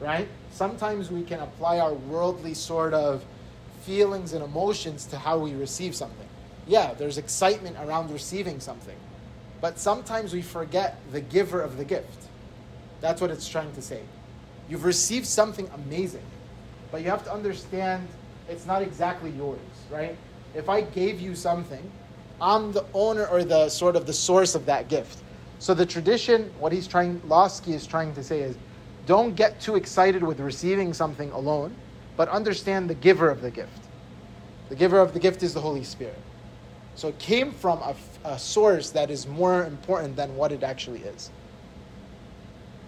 right? 0.00 0.28
Sometimes 0.50 1.10
we 1.10 1.22
can 1.22 1.40
apply 1.40 1.78
our 1.78 1.94
worldly 1.94 2.54
sort 2.54 2.94
of 2.94 3.24
feelings 3.82 4.32
and 4.32 4.44
emotions 4.44 5.04
to 5.06 5.18
how 5.18 5.38
we 5.38 5.54
receive 5.54 5.94
something. 5.94 6.28
Yeah, 6.66 6.94
there's 6.94 7.18
excitement 7.18 7.76
around 7.78 8.10
receiving 8.10 8.60
something, 8.60 8.96
but 9.60 9.78
sometimes 9.78 10.32
we 10.32 10.42
forget 10.42 10.98
the 11.12 11.20
giver 11.20 11.60
of 11.60 11.76
the 11.76 11.84
gift. 11.84 12.28
That's 13.04 13.20
what 13.20 13.30
it's 13.30 13.46
trying 13.46 13.70
to 13.74 13.82
say. 13.82 14.00
You've 14.66 14.86
received 14.86 15.26
something 15.26 15.68
amazing, 15.74 16.24
but 16.90 17.02
you 17.02 17.10
have 17.10 17.22
to 17.24 17.30
understand 17.30 18.08
it's 18.48 18.64
not 18.64 18.80
exactly 18.80 19.28
yours, 19.28 19.60
right? 19.90 20.16
If 20.54 20.70
I 20.70 20.80
gave 20.80 21.20
you 21.20 21.34
something, 21.34 21.82
I'm 22.40 22.72
the 22.72 22.86
owner 22.94 23.26
or 23.26 23.44
the 23.44 23.68
sort 23.68 23.94
of 23.94 24.06
the 24.06 24.14
source 24.14 24.54
of 24.54 24.64
that 24.64 24.88
gift. 24.88 25.18
So 25.58 25.74
the 25.74 25.84
tradition, 25.84 26.50
what 26.58 26.72
he's 26.72 26.86
trying, 26.86 27.20
Lossky 27.28 27.74
is 27.74 27.86
trying 27.86 28.14
to 28.14 28.24
say 28.24 28.40
is, 28.40 28.56
don't 29.04 29.36
get 29.36 29.60
too 29.60 29.76
excited 29.76 30.22
with 30.22 30.40
receiving 30.40 30.94
something 30.94 31.30
alone, 31.32 31.74
but 32.16 32.30
understand 32.30 32.88
the 32.88 32.94
giver 32.94 33.28
of 33.28 33.42
the 33.42 33.50
gift. 33.50 33.84
The 34.70 34.76
giver 34.76 34.98
of 34.98 35.12
the 35.12 35.20
gift 35.20 35.42
is 35.42 35.52
the 35.52 35.60
Holy 35.60 35.84
Spirit. 35.84 36.22
So 36.94 37.08
it 37.08 37.18
came 37.18 37.52
from 37.52 37.80
a, 37.80 37.94
a 38.24 38.38
source 38.38 38.88
that 38.92 39.10
is 39.10 39.26
more 39.26 39.66
important 39.66 40.16
than 40.16 40.34
what 40.36 40.52
it 40.52 40.62
actually 40.62 41.00
is. 41.00 41.30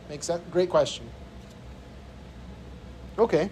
Makes 0.08 0.26
sense? 0.26 0.42
Great 0.50 0.70
question. 0.70 1.08
Okay. 3.18 3.50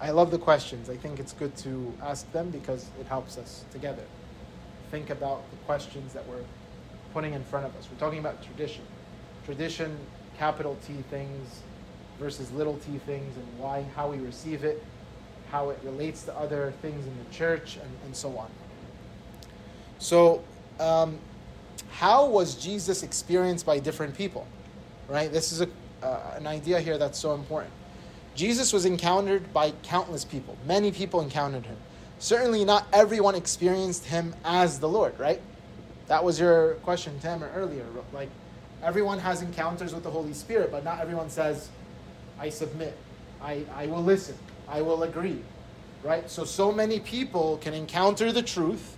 I 0.00 0.10
love 0.10 0.30
the 0.30 0.38
questions. 0.38 0.90
I 0.90 0.96
think 0.96 1.20
it's 1.20 1.32
good 1.32 1.56
to 1.58 1.92
ask 2.02 2.30
them 2.32 2.50
because 2.50 2.88
it 3.00 3.06
helps 3.06 3.38
us 3.38 3.64
together. 3.70 4.02
Think 4.90 5.10
about 5.10 5.48
the 5.50 5.56
questions 5.58 6.12
that 6.12 6.26
we're 6.26 6.44
putting 7.12 7.34
in 7.34 7.44
front 7.44 7.66
of 7.66 7.76
us. 7.76 7.88
We're 7.90 7.98
talking 7.98 8.18
about 8.18 8.42
tradition. 8.42 8.82
Tradition, 9.44 9.96
capital 10.38 10.76
T 10.86 10.94
things 11.10 11.62
versus 12.22 12.50
little 12.52 12.76
t 12.78 12.98
things, 12.98 13.36
and 13.36 13.46
why, 13.58 13.84
how 13.96 14.08
we 14.08 14.18
receive 14.18 14.64
it, 14.64 14.82
how 15.50 15.70
it 15.70 15.78
relates 15.82 16.22
to 16.22 16.36
other 16.36 16.72
things 16.80 17.04
in 17.06 17.18
the 17.18 17.34
church, 17.34 17.76
and, 17.76 17.90
and 18.04 18.14
so 18.14 18.36
on. 18.38 18.48
So, 19.98 20.42
um, 20.78 21.18
how 21.90 22.26
was 22.26 22.54
Jesus 22.54 23.02
experienced 23.02 23.66
by 23.66 23.78
different 23.78 24.16
people? 24.16 24.46
Right? 25.12 25.30
This 25.30 25.52
is 25.52 25.60
a, 25.60 25.68
uh, 26.02 26.34
an 26.36 26.46
idea 26.46 26.80
here 26.80 26.96
that's 26.96 27.18
so 27.18 27.34
important. 27.34 27.72
Jesus 28.34 28.72
was 28.72 28.86
encountered 28.86 29.52
by 29.52 29.72
countless 29.82 30.24
people. 30.24 30.56
Many 30.66 30.90
people 30.90 31.20
encountered 31.20 31.66
him. 31.66 31.76
Certainly 32.18 32.64
not 32.64 32.86
everyone 32.92 33.34
experienced 33.34 34.06
him 34.06 34.34
as 34.42 34.80
the 34.80 34.88
Lord, 34.88 35.18
right? 35.18 35.40
That 36.06 36.24
was 36.24 36.40
your 36.40 36.74
question, 36.76 37.18
Tamer, 37.20 37.50
earlier. 37.54 37.84
Like, 38.12 38.30
everyone 38.82 39.18
has 39.18 39.42
encounters 39.42 39.92
with 39.92 40.02
the 40.02 40.10
Holy 40.10 40.32
Spirit, 40.32 40.70
but 40.70 40.82
not 40.82 40.98
everyone 40.98 41.28
says, 41.28 41.68
I 42.38 42.48
submit, 42.48 42.96
I, 43.42 43.64
I 43.74 43.86
will 43.86 44.02
listen, 44.02 44.36
I 44.66 44.80
will 44.80 45.02
agree, 45.02 45.42
right? 46.02 46.28
So, 46.30 46.44
so 46.44 46.72
many 46.72 47.00
people 47.00 47.58
can 47.58 47.74
encounter 47.74 48.32
the 48.32 48.42
truth 48.42 48.96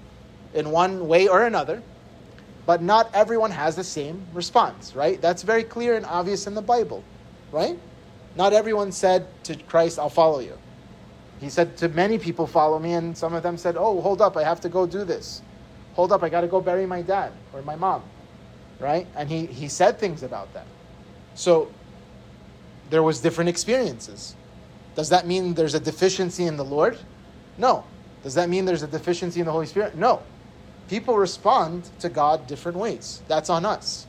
in 0.55 0.70
one 0.70 1.09
way 1.09 1.27
or 1.27 1.44
another, 1.44 1.83
but 2.66 2.83
not 2.83 3.11
everyone 3.14 3.50
has 3.50 3.77
the 3.77 3.85
same 3.85 4.27
response, 4.33 4.94
right? 4.94 5.20
That's 5.20 5.42
very 5.42 5.64
clear 5.64 5.96
and 5.96 6.07
obvious 6.07 6.46
in 6.46 6.55
the 6.55 6.62
Bible, 6.62 7.05
right? 7.53 7.79
Not 8.37 8.53
everyone 8.53 8.92
said 8.92 9.27
to 9.44 9.57
Christ, 9.57 9.98
I'll 9.98 10.09
follow 10.09 10.40
you. 10.40 10.59
He 11.40 11.50
said 11.50 11.77
to 11.79 11.88
many 11.88 12.18
people, 12.18 12.46
Follow 12.46 12.79
me, 12.79 12.94
and 12.94 13.16
some 13.16 13.35
of 13.35 13.42
them 13.42 13.57
said, 13.57 13.77
Oh, 13.77 14.00
hold 14.00 14.22
up, 14.22 14.37
I 14.37 14.44
have 14.44 14.61
to 14.62 14.68
go 14.68 14.87
do 14.87 15.05
this. 15.05 15.42
Hold 15.94 16.12
up, 16.12 16.22
I 16.22 16.29
got 16.29 16.40
to 16.40 16.46
go 16.46 16.61
bury 16.61 16.87
my 16.87 17.03
dad 17.03 17.33
or 17.53 17.62
my 17.62 17.77
mom, 17.77 18.03
right? 18.81 19.07
And 19.14 19.29
he, 19.29 19.46
he 19.46 19.68
said 19.68 19.98
things 19.98 20.22
about 20.22 20.53
that. 20.55 20.66
So 21.35 21.70
there 22.90 23.03
was 23.03 23.20
different 23.20 23.50
experiences. 23.50 24.37
Does 24.94 25.11
that 25.11 25.27
mean 25.27 25.55
there's 25.55 25.74
a 25.74 25.81
deficiency 25.81 26.44
in 26.44 26.57
the 26.57 26.64
Lord? 26.64 26.98
No. 27.59 27.85
Does 28.22 28.35
that 28.35 28.48
mean 28.48 28.64
there's 28.64 28.83
a 28.83 28.88
deficiency 28.88 29.40
in 29.40 29.46
the 29.46 29.53
Holy 29.53 29.66
Spirit? 29.66 29.96
No. 29.96 30.22
People 30.88 31.16
respond 31.16 31.88
to 32.01 32.09
God 32.09 32.47
different 32.47 32.79
ways. 32.79 33.23
That's 33.29 33.51
on 33.51 33.64
us. 33.64 34.07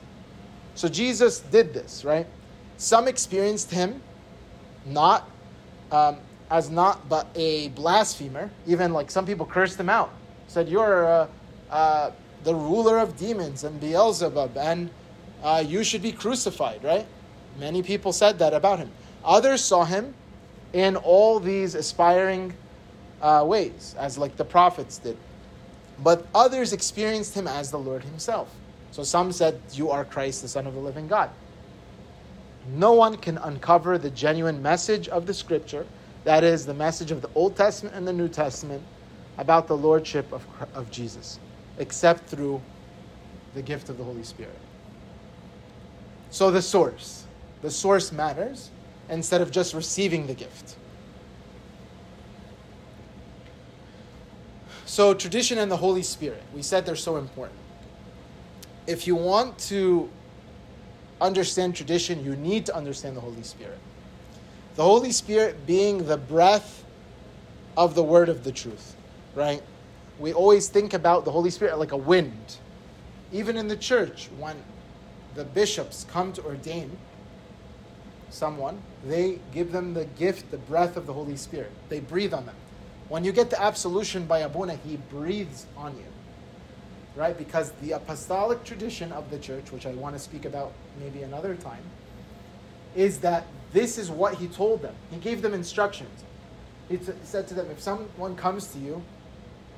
So 0.76 0.90
Jesus 0.90 1.40
did 1.40 1.74
this, 1.74 2.04
right? 2.04 2.28
Some 2.78 3.08
experienced 3.08 3.72
him 3.72 4.02
not 4.86 5.30
um, 5.92 6.18
as 6.50 6.70
not 6.70 7.08
but 7.10 7.28
a 7.36 7.70
blasphemer. 7.70 8.50
Even 8.68 8.94
like 8.94 9.10
some 9.10 9.26
people 9.26 9.46
cursed 9.46 9.80
him 9.80 9.90
out, 9.90 10.12
said, 10.48 10.68
"You're 10.68 11.08
uh, 11.08 11.28
uh, 11.72 12.12
the 12.44 12.54
ruler 12.54 13.00
of 13.00 13.18
demons 13.18 13.64
and 13.64 13.80
Beelzebub, 13.80 14.58
and 14.58 14.90
uh, 15.44 15.64
you 15.66 15.84
should 15.84 16.02
be 16.02 16.12
crucified." 16.12 16.84
Right? 16.84 17.08
Many 17.58 17.82
people 17.82 18.12
said 18.12 18.38
that 18.40 18.54
about 18.54 18.80
him. 18.80 18.92
Others 19.24 19.64
saw 19.64 19.86
him 19.86 20.14
in 20.74 20.98
all 20.98 21.40
these 21.40 21.74
aspiring 21.74 22.54
uh, 23.22 23.44
ways, 23.48 23.96
as 23.98 24.18
like 24.18 24.36
the 24.36 24.46
prophets 24.46 24.98
did. 24.98 25.18
But 26.00 26.26
others 26.36 26.74
experienced 26.74 27.34
him 27.34 27.48
as 27.48 27.72
the 27.72 27.80
Lord 27.80 28.04
himself. 28.04 28.54
So 28.92 29.04
some 29.04 29.32
said, 29.32 29.62
You 29.74 29.92
are 29.92 30.06
Christ, 30.06 30.42
the 30.42 30.48
Son 30.48 30.68
of 30.68 30.74
the 30.74 30.80
living 30.80 31.08
God. 31.08 31.30
No 32.74 32.94
one 32.94 33.18
can 33.18 33.38
uncover 33.38 33.98
the 33.98 34.10
genuine 34.10 34.62
message 34.62 35.08
of 35.08 35.26
the 35.26 35.34
scripture, 35.34 35.86
that 36.24 36.44
is, 36.44 36.66
the 36.66 36.74
message 36.74 37.12
of 37.12 37.22
the 37.22 37.30
Old 37.36 37.56
Testament 37.56 37.96
and 37.96 38.08
the 38.08 38.14
New 38.14 38.28
Testament, 38.28 38.84
about 39.38 39.68
the 39.68 39.78
Lordship 39.78 40.32
of, 40.32 40.46
of 40.74 40.90
Jesus, 40.90 41.40
except 41.78 42.28
through 42.28 42.62
the 43.54 43.62
gift 43.62 43.90
of 43.90 43.98
the 43.98 44.04
Holy 44.04 44.24
Spirit. 44.24 44.58
So 46.32 46.52
the 46.52 46.62
source, 46.62 47.26
the 47.62 47.72
source 47.72 48.12
matters 48.12 48.72
instead 49.10 49.42
of 49.42 49.52
just 49.52 49.74
receiving 49.74 50.28
the 50.28 50.34
gift. 50.34 50.76
So, 54.96 55.14
tradition 55.14 55.58
and 55.58 55.70
the 55.70 55.76
Holy 55.76 56.04
Spirit, 56.04 56.42
we 56.54 56.62
said 56.62 56.86
they're 56.86 56.96
so 56.96 57.18
important. 57.18 57.60
if 58.88 59.06
you 59.06 59.14
want 59.18 59.60
to 59.68 60.10
understand 61.20 61.76
tradition, 61.76 62.24
you 62.24 62.38
need 62.38 62.66
to 62.68 62.74
understand 62.74 63.18
the 63.18 63.20
Holy 63.20 63.44
Spirit. 63.44 63.78
The 64.78 64.84
Holy 64.84 65.12
Spirit 65.12 65.68
being 65.68 66.06
the 66.06 66.16
breath 66.16 66.86
of 67.76 67.94
the 67.94 68.04
word 68.04 68.30
of 68.30 68.46
the 68.46 68.54
truth, 68.54 68.96
right? 69.36 69.62
We 70.18 70.32
always 70.32 70.70
think 70.70 70.94
about 70.94 71.26
the 71.26 71.32
Holy 71.32 71.50
Spirit 71.50 71.78
like 71.78 71.92
a 71.92 71.98
wind. 71.98 72.56
Even 73.34 73.58
in 73.58 73.68
the 73.68 73.76
church, 73.76 74.30
when 74.40 74.56
the 75.34 75.44
bishops 75.44 76.06
come 76.10 76.32
to 76.32 76.46
ordain 76.46 76.96
someone, 78.30 78.82
they 79.06 79.40
give 79.54 79.74
them 79.74 79.94
the 79.94 80.06
gift, 80.06 80.52
the 80.52 80.58
breath 80.58 80.96
of 80.96 81.06
the 81.06 81.12
Holy 81.12 81.36
Spirit. 81.36 81.72
They 81.90 82.00
breathe 82.00 82.34
on 82.34 82.46
them. 82.46 82.56
When 83.10 83.24
you 83.24 83.32
get 83.32 83.50
the 83.50 83.62
absolution 83.62 84.26
by 84.26 84.40
Abuna, 84.40 84.76
he 84.86 84.98
breathes 85.10 85.68
on 85.78 85.96
you. 85.96 86.06
Right? 87.16 87.38
Because 87.38 87.72
the 87.82 87.94
apostolic 87.94 88.64
tradition 88.64 89.12
of 89.12 89.30
the 89.30 89.40
church, 89.40 89.72
which 89.72 89.86
I 89.86 89.94
want 89.94 90.16
to 90.16 90.20
speak 90.20 90.46
about 90.46 90.74
maybe 91.00 91.24
another 91.24 91.56
time, 91.56 91.84
is 92.96 93.20
that 93.20 93.46
this 93.72 93.98
is 93.98 94.10
what 94.10 94.36
he 94.36 94.48
told 94.48 94.82
them. 94.82 94.96
He 95.12 95.18
gave 95.18 95.42
them 95.42 95.54
instructions. 95.54 96.24
He 96.90 96.98
t- 96.98 97.14
said 97.24 97.48
to 97.50 97.54
them, 97.54 97.70
if 97.72 97.82
someone 97.82 98.36
comes 98.36 98.68
to 98.68 98.80
you 98.80 99.02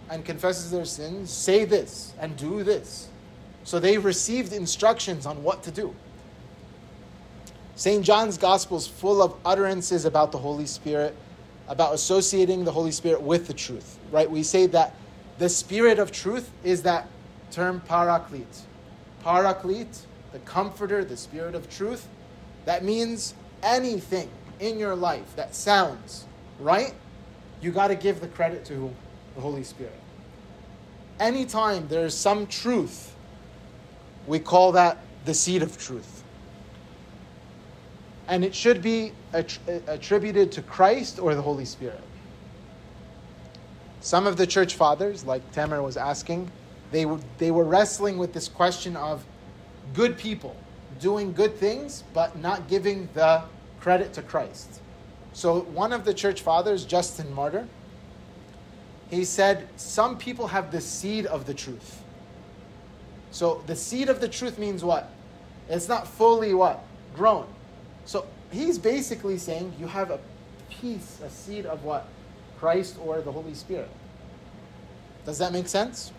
and 0.10 0.26
confesses 0.26 0.72
their 0.72 0.86
sins, 0.86 1.32
say 1.32 1.66
this 1.66 2.14
and 2.20 2.36
do 2.38 2.64
this. 2.64 3.10
So 3.64 3.80
they 3.80 3.98
received 3.98 4.54
instructions 4.54 5.26
on 5.26 5.44
what 5.44 5.64
to 5.64 5.72
do. 5.72 5.94
St. 7.76 8.04
John's 8.04 8.38
Gospel 8.38 8.78
is 8.78 8.88
full 8.88 9.22
of 9.22 9.36
utterances 9.46 10.06
about 10.06 10.32
the 10.32 10.38
Holy 10.38 10.66
Spirit, 10.66 11.16
about 11.68 11.94
associating 11.94 12.64
the 12.64 12.72
Holy 12.72 12.92
Spirit 12.92 13.22
with 13.22 13.48
the 13.48 13.54
truth, 13.54 14.00
right? 14.12 14.30
We 14.30 14.44
say 14.44 14.68
that 14.68 14.96
the 15.38 15.50
Spirit 15.50 16.00
of 16.00 16.12
truth 16.12 16.52
is 16.64 16.84
that 16.84 17.08
term 17.52 17.82
paraclete. 17.82 18.62
Paraclete, 19.24 20.06
the 20.32 20.40
comforter, 20.40 21.04
the 21.04 21.18
Spirit 21.18 21.56
of 21.56 21.70
truth, 21.70 22.08
that 22.66 22.84
means 22.84 23.34
anything 23.64 24.30
in 24.60 24.80
your 24.80 24.96
life 24.96 25.36
that 25.36 25.56
sounds 25.56 26.26
right, 26.60 26.94
you 27.62 27.72
got 27.72 27.88
to 27.88 27.96
give 27.96 28.20
the 28.20 28.28
credit 28.28 28.66
to 28.66 28.94
the 29.36 29.42
Holy 29.42 29.64
Spirit. 29.64 29.94
Anytime 31.20 31.88
there's 31.88 32.14
some 32.14 32.48
truth, 32.48 33.16
we 34.28 34.40
call 34.40 34.72
that 34.74 34.98
the 35.26 35.34
seed 35.34 35.64
of 35.64 35.78
truth. 35.78 36.17
And 38.28 38.44
it 38.44 38.54
should 38.54 38.82
be 38.82 39.14
uh, 39.34 39.44
attributed 39.88 40.52
to 40.54 40.62
Christ 40.62 41.20
or 41.20 41.34
the 41.36 41.42
Holy 41.42 41.66
Spirit. 41.66 42.02
Some 44.02 44.28
of 44.28 44.38
the 44.38 44.48
church 44.48 44.76
fathers, 44.76 45.26
like 45.26 45.50
Tamer 45.52 45.82
was 45.82 45.98
asking, 45.98 46.52
they 46.92 47.06
they 47.38 47.52
were 47.52 47.66
wrestling 47.66 48.18
with 48.18 48.34
this 48.34 48.48
question 48.48 48.96
of 48.96 49.26
good 49.94 50.18
people 50.18 50.56
doing 51.00 51.34
good 51.34 51.56
things, 51.58 52.04
but 52.14 52.38
not 52.38 52.68
giving 52.68 53.10
the 53.14 53.44
credit 53.80 54.14
to 54.14 54.22
Christ. 54.22 54.82
So, 55.34 55.62
one 55.62 55.94
of 55.94 56.06
the 56.06 56.14
church 56.14 56.42
fathers, 56.42 56.86
Justin 56.86 57.34
Martyr, 57.34 57.68
he 59.10 59.24
said, 59.24 59.68
Some 59.78 60.18
people 60.18 60.48
have 60.48 60.72
the 60.72 60.82
seed 60.82 61.26
of 61.28 61.46
the 61.46 61.54
truth. 61.54 62.02
So, 63.32 63.64
the 63.68 63.76
seed 63.76 64.10
of 64.10 64.20
the 64.20 64.28
truth 64.28 64.58
means 64.58 64.84
what? 64.84 65.12
It's 65.70 65.88
not 65.88 66.08
fully 66.08 66.54
what? 66.54 66.84
Grown. 67.16 67.46
So, 68.08 68.26
he's 68.52 68.80
basically 68.80 69.38
saying 69.38 69.74
you 69.80 69.86
have 69.86 70.10
a 70.10 70.20
piece, 70.72 71.20
a 71.24 71.30
seed 71.30 71.68
of 71.68 71.84
what? 71.84 72.08
Christ 72.58 72.98
or 73.06 73.22
the 73.22 73.32
Holy 73.32 73.54
Spirit. 73.54 73.90
Does 75.26 75.38
that 75.38 75.54
make 75.54 75.68
sense? 75.68 76.12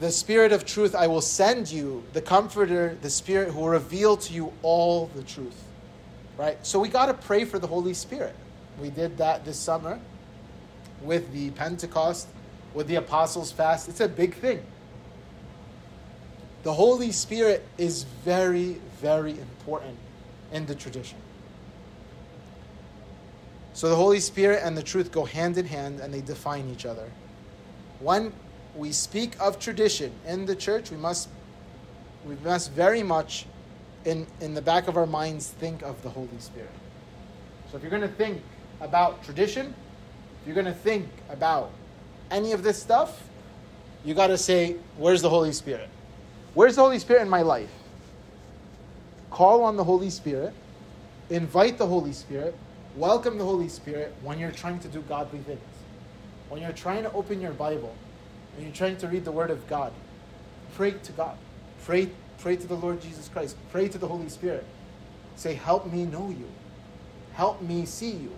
the 0.00 0.10
Spirit 0.10 0.52
of 0.52 0.64
truth, 0.64 0.94
I 0.94 1.06
will 1.06 1.20
send 1.20 1.70
you, 1.70 2.04
the 2.12 2.20
Comforter, 2.20 2.96
the 3.00 3.10
Spirit 3.10 3.50
who 3.50 3.60
will 3.60 3.70
reveal 3.70 4.16
to 4.18 4.32
you 4.32 4.52
all 4.62 5.06
the 5.14 5.22
truth. 5.22 5.64
Right? 6.36 6.58
So 6.66 6.78
we 6.78 6.88
got 6.88 7.06
to 7.06 7.14
pray 7.14 7.44
for 7.44 7.58
the 7.58 7.66
Holy 7.66 7.94
Spirit. 7.94 8.34
We 8.80 8.90
did 8.90 9.16
that 9.18 9.44
this 9.44 9.58
summer 9.58 9.98
with 11.00 11.32
the 11.32 11.50
Pentecost, 11.50 12.28
with 12.74 12.88
the 12.88 12.96
Apostles' 12.96 13.52
Fast. 13.52 13.88
It's 13.88 14.00
a 14.00 14.08
big 14.08 14.34
thing. 14.34 14.62
The 16.62 16.72
Holy 16.72 17.12
Spirit 17.12 17.64
is 17.78 18.04
very, 18.24 18.80
very 19.00 19.32
important 19.32 19.96
in 20.52 20.66
the 20.66 20.74
tradition. 20.74 21.18
So 23.74 23.88
the 23.88 23.96
Holy 23.96 24.20
Spirit 24.20 24.62
and 24.64 24.76
the 24.76 24.82
truth 24.82 25.12
go 25.12 25.24
hand 25.24 25.58
in 25.58 25.66
hand 25.66 26.00
and 26.00 26.12
they 26.12 26.22
define 26.22 26.68
each 26.70 26.86
other. 26.86 27.10
One 28.00 28.32
we 28.74 28.92
speak 28.92 29.38
of 29.40 29.58
tradition 29.58 30.12
in 30.26 30.46
the 30.46 30.56
church, 30.56 30.90
we 30.90 30.96
must 30.96 31.28
we 32.26 32.36
must 32.44 32.72
very 32.72 33.02
much 33.02 33.46
in, 34.04 34.26
in 34.40 34.54
the 34.54 34.62
back 34.62 34.88
of 34.88 34.96
our 34.96 35.06
minds 35.06 35.48
think 35.48 35.82
of 35.82 36.00
the 36.02 36.08
Holy 36.08 36.38
Spirit. 36.38 36.70
So 37.70 37.76
if 37.76 37.82
you're 37.82 37.90
going 37.90 38.02
to 38.02 38.08
think 38.08 38.42
about 38.80 39.22
tradition, 39.24 39.74
if 40.40 40.46
you're 40.46 40.54
going 40.54 40.66
to 40.66 40.80
think 40.80 41.08
about 41.28 41.70
any 42.30 42.52
of 42.52 42.62
this 42.62 42.80
stuff, 42.80 43.22
you 44.04 44.14
got 44.14 44.28
to 44.28 44.38
say, 44.38 44.76
where's 44.96 45.22
the 45.22 45.30
Holy 45.30 45.52
Spirit? 45.52 45.88
Where's 46.56 46.76
the 46.76 46.80
Holy 46.80 46.98
Spirit 46.98 47.20
in 47.20 47.28
my 47.28 47.42
life? 47.42 47.68
Call 49.30 49.62
on 49.62 49.76
the 49.76 49.84
Holy 49.84 50.08
Spirit, 50.08 50.54
invite 51.28 51.76
the 51.76 51.86
Holy 51.86 52.14
Spirit, 52.14 52.54
welcome 52.96 53.36
the 53.36 53.44
Holy 53.44 53.68
Spirit 53.68 54.14
when 54.22 54.38
you're 54.38 54.50
trying 54.50 54.78
to 54.78 54.88
do 54.88 55.02
godly 55.02 55.40
things. 55.40 55.60
When 56.48 56.62
you're 56.62 56.72
trying 56.72 57.02
to 57.02 57.12
open 57.12 57.42
your 57.42 57.52
Bible, 57.52 57.94
when 58.54 58.64
you're 58.64 58.74
trying 58.74 58.96
to 58.96 59.06
read 59.06 59.26
the 59.26 59.32
Word 59.32 59.50
of 59.50 59.66
God, 59.66 59.92
pray 60.74 60.92
to 60.92 61.12
God. 61.12 61.36
Pray, 61.84 62.08
pray 62.38 62.56
to 62.56 62.66
the 62.66 62.74
Lord 62.74 63.02
Jesus 63.02 63.28
Christ. 63.28 63.54
Pray 63.70 63.88
to 63.88 63.98
the 63.98 64.08
Holy 64.08 64.30
Spirit. 64.30 64.64
Say, 65.36 65.52
Help 65.52 65.92
me 65.92 66.06
know 66.06 66.30
you. 66.30 66.48
Help 67.34 67.60
me 67.60 67.84
see 67.84 68.12
you. 68.12 68.32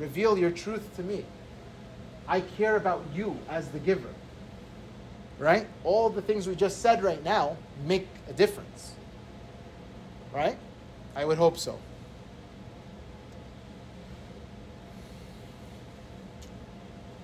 Reveal 0.00 0.36
your 0.36 0.50
truth 0.50 0.96
to 0.96 1.04
me. 1.04 1.24
I 2.26 2.40
care 2.40 2.74
about 2.74 3.04
you 3.14 3.38
as 3.48 3.68
the 3.68 3.78
giver. 3.78 4.15
Right? 5.38 5.66
All 5.84 6.08
the 6.08 6.22
things 6.22 6.48
we 6.48 6.54
just 6.54 6.80
said 6.80 7.02
right 7.02 7.22
now 7.22 7.56
make 7.84 8.08
a 8.28 8.32
difference. 8.32 8.92
Right? 10.32 10.56
I 11.14 11.24
would 11.24 11.38
hope 11.38 11.58
so. 11.58 11.78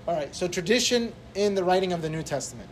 All 0.06 0.16
right, 0.16 0.34
so 0.34 0.48
tradition 0.48 1.12
in 1.36 1.54
the 1.54 1.62
writing 1.62 1.92
of 1.92 2.02
the 2.02 2.10
New 2.10 2.22
Testament. 2.22 2.68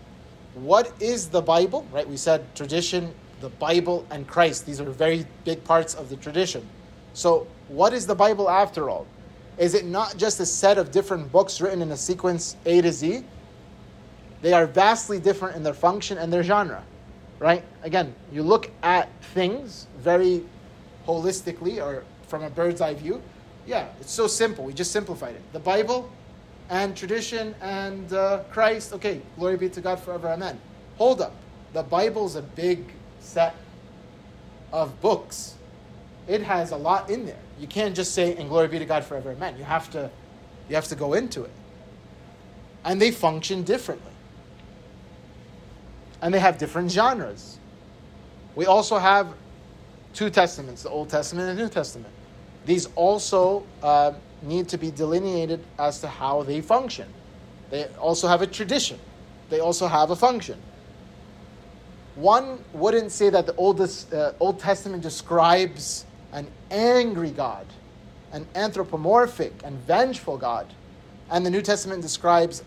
What 0.54 0.92
is 1.00 1.28
the 1.28 1.40
Bible? 1.40 1.86
Right, 1.92 2.08
we 2.08 2.16
said 2.16 2.44
tradition, 2.56 3.14
the 3.40 3.50
Bible, 3.50 4.04
and 4.10 4.26
Christ. 4.26 4.66
These 4.66 4.80
are 4.80 4.90
very 4.90 5.24
big 5.44 5.62
parts 5.62 5.94
of 5.94 6.08
the 6.08 6.16
tradition. 6.16 6.66
So, 7.14 7.46
what 7.68 7.92
is 7.92 8.06
the 8.06 8.14
Bible 8.14 8.50
after 8.50 8.90
all? 8.90 9.06
Is 9.58 9.74
it 9.74 9.84
not 9.84 10.16
just 10.16 10.40
a 10.40 10.46
set 10.46 10.76
of 10.76 10.90
different 10.90 11.30
books 11.30 11.60
written 11.60 11.82
in 11.82 11.92
a 11.92 11.96
sequence 11.96 12.56
A 12.66 12.80
to 12.80 12.90
Z? 12.90 13.24
They 14.42 14.52
are 14.52 14.66
vastly 14.66 15.18
different 15.18 15.56
in 15.56 15.62
their 15.62 15.74
function 15.74 16.18
and 16.18 16.32
their 16.32 16.42
genre, 16.42 16.82
right? 17.38 17.64
Again, 17.82 18.14
you 18.32 18.42
look 18.42 18.70
at 18.82 19.08
things 19.34 19.86
very 19.98 20.44
holistically 21.06 21.82
or 21.82 22.04
from 22.26 22.44
a 22.44 22.50
bird's 22.50 22.80
eye 22.80 22.94
view. 22.94 23.20
Yeah, 23.66 23.88
it's 24.00 24.12
so 24.12 24.26
simple. 24.26 24.64
We 24.64 24.72
just 24.72 24.92
simplified 24.92 25.34
it. 25.34 25.42
The 25.52 25.58
Bible 25.58 26.10
and 26.70 26.96
tradition 26.96 27.54
and 27.60 28.12
uh, 28.12 28.44
Christ. 28.50 28.92
Okay, 28.94 29.20
glory 29.36 29.56
be 29.56 29.68
to 29.68 29.80
God 29.80 30.00
forever. 30.00 30.28
Amen. 30.28 30.58
Hold 30.96 31.20
up. 31.20 31.34
The 31.72 31.82
Bible's 31.82 32.36
a 32.36 32.42
big 32.42 32.84
set 33.20 33.54
of 34.72 35.00
books. 35.00 35.56
It 36.28 36.42
has 36.42 36.70
a 36.70 36.76
lot 36.76 37.10
in 37.10 37.26
there. 37.26 37.38
You 37.58 37.66
can't 37.66 37.94
just 37.94 38.14
say 38.14 38.36
and 38.36 38.48
glory 38.48 38.68
be 38.68 38.78
to 38.78 38.84
God 38.86 39.04
forever. 39.04 39.32
Amen. 39.32 39.56
You 39.58 39.64
have 39.64 39.90
to 39.90 40.10
you 40.68 40.76
have 40.76 40.86
to 40.86 40.94
go 40.94 41.14
into 41.14 41.42
it. 41.42 41.50
And 42.84 43.02
they 43.02 43.10
function 43.10 43.62
differently. 43.64 44.09
And 46.22 46.32
they 46.34 46.38
have 46.38 46.58
different 46.58 46.90
genres. 46.90 47.58
We 48.54 48.66
also 48.66 48.98
have 48.98 49.34
two 50.12 50.30
testaments, 50.30 50.82
the 50.82 50.90
Old 50.90 51.08
Testament 51.08 51.48
and 51.48 51.58
the 51.58 51.62
New 51.62 51.68
Testament. 51.68 52.12
These 52.66 52.88
also 52.94 53.64
uh, 53.82 54.12
need 54.42 54.68
to 54.68 54.78
be 54.78 54.90
delineated 54.90 55.64
as 55.78 56.00
to 56.00 56.08
how 56.08 56.42
they 56.42 56.60
function. 56.60 57.08
They 57.70 57.86
also 57.98 58.28
have 58.28 58.42
a 58.42 58.46
tradition, 58.46 58.98
they 59.48 59.60
also 59.60 59.86
have 59.86 60.10
a 60.10 60.16
function. 60.16 60.60
One 62.16 62.62
wouldn't 62.72 63.12
say 63.12 63.30
that 63.30 63.46
the 63.46 63.54
oldest, 63.54 64.12
uh, 64.12 64.32
Old 64.40 64.58
Testament 64.58 65.02
describes 65.02 66.04
an 66.32 66.48
angry 66.70 67.30
God, 67.30 67.66
an 68.32 68.46
anthropomorphic 68.54 69.52
and 69.64 69.78
vengeful 69.86 70.36
God, 70.36 70.66
and 71.30 71.46
the 71.46 71.50
New 71.50 71.62
Testament 71.62 72.02
describes 72.02 72.62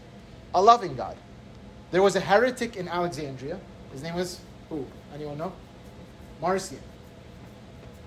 a 0.56 0.62
loving 0.62 0.96
God. 0.96 1.18
There 1.94 2.02
was 2.02 2.16
a 2.16 2.20
heretic 2.20 2.76
in 2.76 2.88
Alexandria. 2.88 3.60
His 3.92 4.02
name 4.02 4.16
was 4.16 4.40
who? 4.68 4.84
Anyone 5.14 5.38
know? 5.38 5.54
Marcion. 6.42 6.80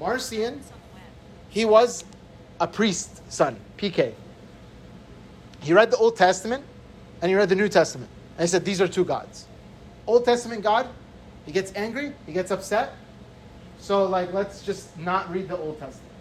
Marcion, 0.01 0.61
he 1.51 1.65
was 1.65 2.05
a 2.59 2.67
priest's 2.67 3.23
son, 3.33 3.57
PK. 3.79 4.13
He 5.61 5.73
read 5.73 5.93
the 5.93 5.97
Old 5.99 6.17
Testament 6.17 6.65
and 7.23 7.29
he 7.29 7.37
read 7.37 7.49
the 7.49 7.55
New 7.55 7.69
Testament. 7.69 8.11
And 8.37 8.41
he 8.41 8.49
said, 8.49 8.65
These 8.65 8.81
are 8.81 8.89
two 8.89 9.05
gods. 9.05 9.47
Old 10.05 10.25
Testament 10.25 10.65
God, 10.65 10.89
he 11.45 11.53
gets 11.53 11.73
angry, 11.77 12.13
he 12.27 12.33
gets 12.33 12.51
upset. 12.51 12.93
So, 13.79 14.07
like, 14.07 14.33
let's 14.33 14.63
just 14.63 14.99
not 14.99 15.31
read 15.31 15.47
the 15.47 15.57
Old 15.57 15.79
Testament. 15.79 16.13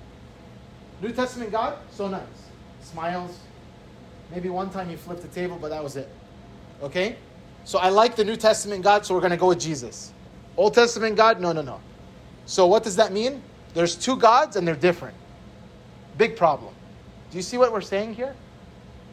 New 1.02 1.12
Testament 1.14 1.52
God, 1.52 1.80
so 1.90 2.08
nice. 2.10 2.22
Smiles. 2.84 3.40
Maybe 4.30 4.50
one 4.50 4.70
time 4.70 4.88
he 4.88 4.96
flipped 4.96 5.24
the 5.24 5.30
table, 5.30 5.58
but 5.60 5.70
that 5.70 5.84
was 5.84 5.96
it. 5.96 6.10
Okay? 6.84 7.16
So 7.66 7.80
I 7.80 7.90
like 7.90 8.16
the 8.16 8.24
New 8.24 8.36
Testament 8.36 8.84
God, 8.84 9.06
so 9.06 9.16
we're 9.16 9.22
going 9.22 9.32
to 9.32 9.38
go 9.38 9.48
with 9.48 9.60
Jesus. 9.60 10.14
Old 10.56 10.76
Testament 10.76 11.16
God, 11.16 11.42
no, 11.42 11.52
no, 11.52 11.62
no. 11.62 11.82
So 12.46 12.68
what 12.68 12.84
does 12.84 12.96
that 12.96 13.12
mean? 13.12 13.42
There's 13.74 13.96
two 13.96 14.16
gods 14.16 14.56
and 14.56 14.68
they're 14.68 14.76
different. 14.76 15.18
Big 16.18 16.38
problem. 16.38 16.74
Do 17.32 17.38
you 17.38 17.42
see 17.42 17.58
what 17.58 17.74
we're 17.74 17.82
saying 17.82 18.14
here? 18.14 18.36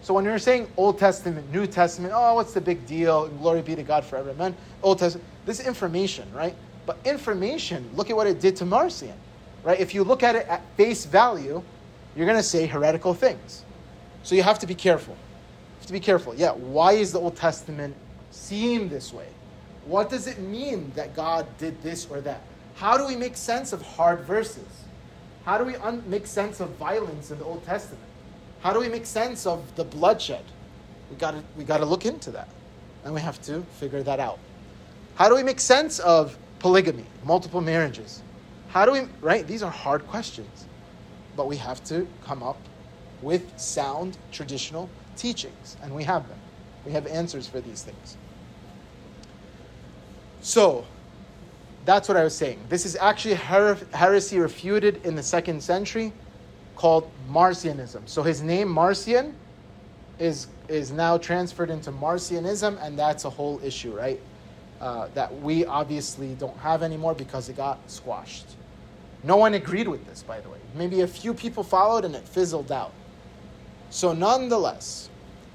So 0.02 0.12
when 0.12 0.24
you're 0.24 0.38
saying 0.38 0.68
Old 0.76 0.98
Testament, 0.98 1.50
New 1.52 1.66
Testament, 1.66 2.12
oh, 2.14 2.34
what's 2.34 2.52
the 2.52 2.60
big 2.60 2.86
deal? 2.86 3.28
Glory 3.28 3.62
be 3.62 3.74
to 3.74 3.82
God 3.82 4.04
forever, 4.04 4.30
amen. 4.30 4.54
Old 4.82 4.98
Testament, 4.98 5.26
this 5.46 5.58
is 5.58 5.66
information, 5.66 6.30
right? 6.34 6.54
But 6.84 6.98
information, 7.04 7.88
look 7.94 8.10
at 8.10 8.16
what 8.16 8.26
it 8.26 8.40
did 8.40 8.56
to 8.56 8.66
Marcion, 8.66 9.14
right? 9.64 9.80
If 9.80 9.94
you 9.94 10.04
look 10.04 10.22
at 10.22 10.36
it 10.36 10.46
at 10.48 10.62
face 10.76 11.06
value, 11.06 11.62
you're 12.14 12.26
going 12.26 12.38
to 12.38 12.42
say 12.42 12.66
heretical 12.66 13.14
things. 13.14 13.64
So 14.24 14.34
you 14.34 14.42
have 14.42 14.58
to 14.58 14.66
be 14.66 14.74
careful. 14.74 15.14
You 15.14 15.78
have 15.78 15.86
to 15.86 15.92
be 15.92 16.00
careful. 16.00 16.34
Yeah, 16.34 16.52
why 16.52 16.92
is 16.92 17.12
the 17.12 17.20
Old 17.20 17.36
Testament 17.36 17.96
seem 18.52 18.90
this 18.90 19.14
way? 19.14 19.28
What 19.86 20.10
does 20.10 20.26
it 20.26 20.38
mean 20.38 20.92
that 20.94 21.16
God 21.16 21.46
did 21.56 21.82
this 21.82 22.06
or 22.10 22.20
that? 22.20 22.42
How 22.74 22.98
do 22.98 23.06
we 23.06 23.16
make 23.16 23.34
sense 23.34 23.72
of 23.72 23.80
hard 23.80 24.20
verses? 24.20 24.68
How 25.46 25.56
do 25.56 25.64
we 25.64 25.74
un- 25.76 26.02
make 26.06 26.26
sense 26.26 26.60
of 26.60 26.68
violence 26.76 27.30
in 27.30 27.38
the 27.38 27.46
Old 27.46 27.64
Testament? 27.64 28.04
How 28.60 28.74
do 28.74 28.78
we 28.78 28.90
make 28.90 29.06
sense 29.06 29.46
of 29.46 29.74
the 29.74 29.84
bloodshed? 29.84 30.44
We 31.10 31.16
got 31.16 31.30
to 31.30 31.42
we 31.56 31.64
got 31.64 31.78
to 31.78 31.86
look 31.86 32.04
into 32.04 32.30
that, 32.32 32.48
and 33.04 33.14
we 33.14 33.22
have 33.22 33.40
to 33.42 33.62
figure 33.80 34.02
that 34.02 34.20
out. 34.20 34.38
How 35.14 35.30
do 35.30 35.34
we 35.34 35.42
make 35.42 35.58
sense 35.58 35.98
of 36.00 36.36
polygamy, 36.58 37.06
multiple 37.24 37.62
marriages? 37.62 38.22
How 38.68 38.84
do 38.84 38.92
we 38.92 39.00
right? 39.22 39.46
These 39.46 39.62
are 39.62 39.70
hard 39.70 40.06
questions, 40.08 40.66
but 41.36 41.48
we 41.48 41.56
have 41.56 41.82
to 41.84 42.06
come 42.22 42.42
up 42.42 42.58
with 43.22 43.42
sound 43.58 44.18
traditional 44.30 44.90
teachings, 45.16 45.76
and 45.82 45.94
we 45.94 46.04
have 46.04 46.28
them. 46.28 46.38
We 46.84 46.92
have 46.92 47.06
answers 47.06 47.46
for 47.48 47.60
these 47.60 47.82
things. 47.82 48.16
So, 50.42 50.84
that's 51.84 52.08
what 52.08 52.16
I 52.16 52.24
was 52.24 52.36
saying. 52.36 52.58
This 52.68 52.84
is 52.84 52.96
actually 52.96 53.34
her- 53.34 53.78
heresy 53.92 54.38
refuted 54.38 55.04
in 55.04 55.14
the 55.14 55.22
second 55.22 55.62
century 55.62 56.12
called 56.76 57.10
Marcionism. 57.30 58.02
So 58.06 58.22
his 58.22 58.42
name, 58.42 58.68
Marcion, 58.68 59.34
is, 60.18 60.48
is 60.68 60.92
now 60.92 61.18
transferred 61.18 61.70
into 61.70 61.90
Marcionism, 61.90 62.80
and 62.82 62.98
that's 62.98 63.24
a 63.24 63.30
whole 63.30 63.60
issue, 63.64 63.96
right? 63.96 64.20
Uh, 64.80 65.08
that 65.14 65.32
we 65.40 65.64
obviously 65.64 66.34
don't 66.34 66.56
have 66.58 66.82
anymore 66.82 67.14
because 67.14 67.48
it 67.48 67.56
got 67.56 67.78
squashed. 67.88 68.46
No 69.24 69.36
one 69.36 69.54
agreed 69.54 69.86
with 69.86 70.04
this, 70.06 70.22
by 70.22 70.40
the 70.40 70.48
way. 70.48 70.58
Maybe 70.74 71.02
a 71.02 71.06
few 71.06 71.32
people 71.34 71.62
followed 71.62 72.04
and 72.04 72.14
it 72.16 72.26
fizzled 72.26 72.72
out. 72.72 72.92
So, 73.90 74.12
nonetheless, 74.12 75.08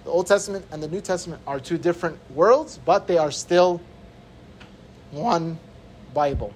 the 0.05 0.11
Old 0.11 0.27
Testament 0.27 0.65
and 0.71 0.81
the 0.81 0.87
New 0.87 1.01
Testament 1.01 1.41
are 1.45 1.59
two 1.59 1.77
different 1.77 2.17
worlds, 2.31 2.79
but 2.85 3.07
they 3.07 3.17
are 3.17 3.31
still 3.31 3.81
one 5.11 5.59
Bible. 6.13 6.53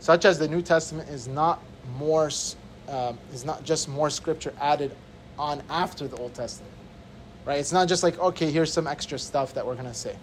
Such 0.00 0.24
as 0.24 0.38
the 0.38 0.48
New 0.48 0.62
Testament 0.62 1.08
is 1.08 1.28
not 1.28 1.62
more 1.96 2.30
um, 2.88 3.18
is 3.32 3.44
not 3.44 3.64
just 3.64 3.88
more 3.88 4.08
scripture 4.08 4.54
added 4.60 4.94
on 5.38 5.62
after 5.68 6.08
the 6.08 6.16
Old 6.16 6.34
Testament, 6.34 6.72
right? 7.44 7.58
It's 7.58 7.72
not 7.72 7.88
just 7.88 8.02
like 8.02 8.18
okay, 8.18 8.50
here's 8.50 8.72
some 8.72 8.86
extra 8.86 9.18
stuff 9.18 9.54
that 9.54 9.66
we're 9.66 9.74
gonna 9.74 9.94
say. 9.94 10.16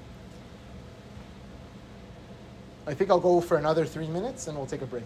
I 2.88 2.94
think 2.94 3.10
I'll 3.10 3.20
go 3.20 3.42
for 3.42 3.58
another 3.58 3.86
three 3.86 4.08
minutes 4.08 4.48
and 4.48 4.58
we'll 4.58 4.68
take 4.68 4.82
a 4.82 4.86
break. 4.86 5.06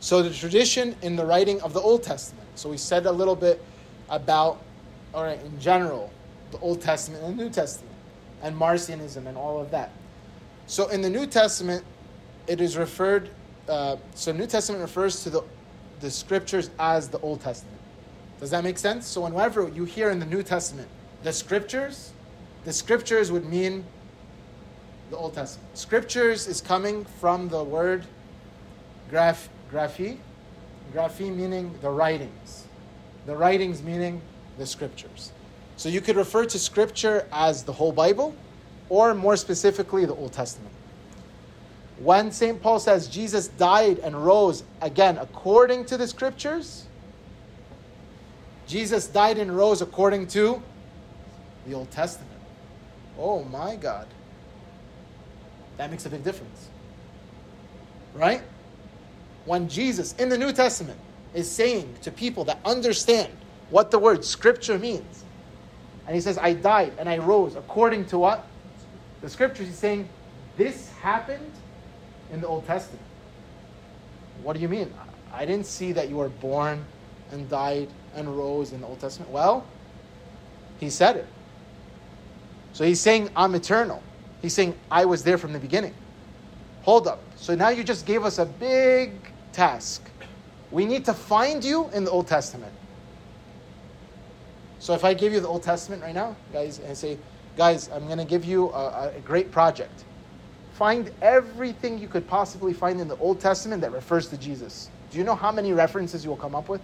So, 0.00 0.22
the 0.22 0.30
tradition 0.30 0.94
in 1.02 1.16
the 1.16 1.26
writing 1.26 1.60
of 1.60 1.72
the 1.72 1.80
Old 1.80 2.02
Testament. 2.02 2.46
So, 2.54 2.68
we 2.68 2.76
said 2.76 3.06
a 3.06 3.12
little 3.12 3.34
bit 3.34 3.62
about, 4.08 4.62
all 5.12 5.24
right, 5.24 5.40
in 5.44 5.60
general, 5.60 6.10
the 6.52 6.58
Old 6.58 6.80
Testament 6.80 7.24
and 7.24 7.38
the 7.38 7.44
New 7.44 7.50
Testament, 7.50 7.87
and 8.42 8.56
Marcionism 8.56 9.26
and 9.26 9.36
all 9.36 9.60
of 9.60 9.70
that. 9.70 9.90
So, 10.66 10.88
in 10.88 11.00
the 11.00 11.10
New 11.10 11.26
Testament, 11.26 11.84
it 12.46 12.60
is 12.60 12.76
referred, 12.76 13.30
uh, 13.68 13.96
so, 14.14 14.32
New 14.32 14.46
Testament 14.46 14.82
refers 14.82 15.22
to 15.24 15.30
the, 15.30 15.42
the 16.00 16.10
scriptures 16.10 16.70
as 16.78 17.08
the 17.08 17.18
Old 17.20 17.40
Testament. 17.40 17.78
Does 18.40 18.50
that 18.50 18.62
make 18.64 18.78
sense? 18.78 19.06
So, 19.06 19.22
whenever 19.22 19.68
you 19.68 19.84
hear 19.84 20.10
in 20.10 20.18
the 20.18 20.26
New 20.26 20.42
Testament 20.42 20.88
the 21.22 21.32
scriptures, 21.32 22.12
the 22.64 22.72
scriptures 22.72 23.32
would 23.32 23.46
mean 23.46 23.84
the 25.10 25.16
Old 25.16 25.34
Testament. 25.34 25.76
Scriptures 25.76 26.46
is 26.46 26.60
coming 26.60 27.04
from 27.20 27.48
the 27.48 27.62
word 27.62 28.04
graph 29.10 29.48
graphi, 29.70 30.18
graphi 30.92 31.30
meaning 31.30 31.74
the 31.80 31.90
writings, 31.90 32.66
the 33.26 33.36
writings 33.36 33.82
meaning 33.82 34.20
the 34.58 34.66
scriptures. 34.66 35.32
So 35.78 35.88
you 35.88 36.02
could 36.02 36.16
refer 36.16 36.44
to 36.44 36.58
scripture 36.58 37.26
as 37.32 37.64
the 37.64 37.72
whole 37.72 37.92
Bible, 37.92 38.34
or 38.90 39.14
more 39.14 39.34
specifically, 39.36 40.04
the 40.04 40.14
Old 40.14 40.34
Testament. 40.34 40.74
When 41.98 42.30
St. 42.30 42.60
Paul 42.60 42.78
says 42.78 43.08
Jesus 43.08 43.48
died 43.48 43.98
and 44.00 44.14
rose 44.14 44.62
again 44.82 45.16
according 45.16 45.86
to 45.86 45.96
the 45.96 46.06
scriptures, 46.06 46.84
Jesus 48.66 49.06
died 49.06 49.38
and 49.38 49.56
rose 49.56 49.80
according 49.80 50.26
to 50.28 50.62
the 51.66 51.72
Old 51.72 51.90
Testament. 51.90 52.30
Oh 53.18 53.42
my 53.44 53.74
God. 53.74 54.06
That 55.78 55.90
makes 55.90 56.04
a 56.04 56.10
big 56.10 56.22
difference. 56.22 56.68
Right? 58.14 58.42
when 59.48 59.66
Jesus 59.66 60.14
in 60.18 60.28
the 60.28 60.36
New 60.36 60.52
Testament 60.52 61.00
is 61.34 61.50
saying 61.50 61.96
to 62.02 62.12
people 62.12 62.44
that 62.44 62.60
understand 62.64 63.32
what 63.70 63.90
the 63.90 63.98
word 63.98 64.24
scripture 64.24 64.78
means, 64.78 65.24
and 66.08 66.14
he 66.14 66.22
says, 66.22 66.38
I 66.38 66.54
died 66.54 66.94
and 66.98 67.06
I 67.06 67.18
rose 67.18 67.54
according 67.54 68.06
to 68.06 68.18
what? 68.18 68.46
The 69.20 69.28
scriptures, 69.28 69.66
he's 69.66 69.76
saying, 69.76 70.08
this 70.56 70.90
happened 71.02 71.52
in 72.32 72.40
the 72.40 72.48
Old 72.48 72.66
Testament. 72.66 73.04
What 74.42 74.54
do 74.54 74.60
you 74.60 74.70
mean? 74.70 74.90
I 75.34 75.44
didn't 75.44 75.66
see 75.66 75.92
that 75.92 76.08
you 76.08 76.16
were 76.16 76.30
born 76.30 76.82
and 77.30 77.46
died 77.50 77.88
and 78.16 78.26
rose 78.38 78.72
in 78.72 78.80
the 78.80 78.86
Old 78.86 78.98
Testament. 79.00 79.30
Well, 79.30 79.66
he 80.80 80.88
said 80.88 81.16
it. 81.16 81.26
So 82.72 82.84
he's 82.84 83.02
saying, 83.02 83.28
I'm 83.36 83.54
eternal. 83.54 84.02
He's 84.40 84.54
saying, 84.54 84.76
I 84.90 85.04
was 85.04 85.24
there 85.24 85.36
from 85.36 85.52
the 85.52 85.58
beginning. 85.58 85.92
Hold 86.84 87.06
up. 87.06 87.20
So 87.36 87.54
now 87.54 87.68
you 87.68 87.84
just 87.84 88.06
gave 88.06 88.24
us 88.24 88.38
a 88.38 88.46
big 88.46 89.10
task. 89.52 90.08
We 90.70 90.86
need 90.86 91.04
to 91.04 91.12
find 91.12 91.62
you 91.62 91.90
in 91.90 92.04
the 92.04 92.10
Old 92.10 92.28
Testament. 92.28 92.72
So 94.80 94.94
if 94.94 95.04
I 95.04 95.14
give 95.14 95.32
you 95.32 95.40
the 95.40 95.48
Old 95.48 95.62
Testament 95.62 96.02
right 96.02 96.14
now, 96.14 96.36
guys, 96.52 96.78
and 96.78 96.96
say, 96.96 97.18
guys, 97.56 97.90
I'm 97.92 98.06
going 98.06 98.18
to 98.18 98.24
give 98.24 98.44
you 98.44 98.70
a, 98.70 99.12
a, 99.16 99.20
great 99.20 99.50
project. 99.50 100.04
Find 100.74 101.10
everything 101.20 101.98
you 101.98 102.06
could 102.06 102.26
possibly 102.28 102.72
find 102.72 103.00
in 103.00 103.08
the 103.08 103.16
Old 103.16 103.40
Testament 103.40 103.82
that 103.82 103.90
refers 103.90 104.28
to 104.28 104.36
Jesus. 104.36 104.88
Do 105.10 105.18
you 105.18 105.24
know 105.24 105.34
how 105.34 105.50
many 105.50 105.72
references 105.72 106.22
you 106.22 106.30
will 106.30 106.36
come 106.36 106.54
up 106.54 106.68
with? 106.68 106.80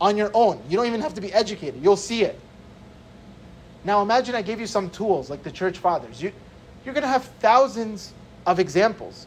On 0.00 0.16
your 0.16 0.30
own. 0.34 0.60
You 0.68 0.76
don't 0.76 0.86
even 0.86 1.00
have 1.00 1.14
to 1.14 1.20
be 1.20 1.32
educated. 1.32 1.80
You'll 1.82 1.96
see 1.96 2.24
it. 2.24 2.38
Now 3.84 4.02
imagine 4.02 4.34
I 4.34 4.42
gave 4.42 4.58
you 4.58 4.66
some 4.66 4.90
tools 4.90 5.30
like 5.30 5.44
the 5.44 5.52
church 5.52 5.78
fathers. 5.78 6.20
You, 6.20 6.32
you're 6.84 6.94
going 6.94 7.02
to 7.02 7.08
have 7.08 7.24
thousands 7.40 8.12
of 8.46 8.58
examples. 8.58 9.26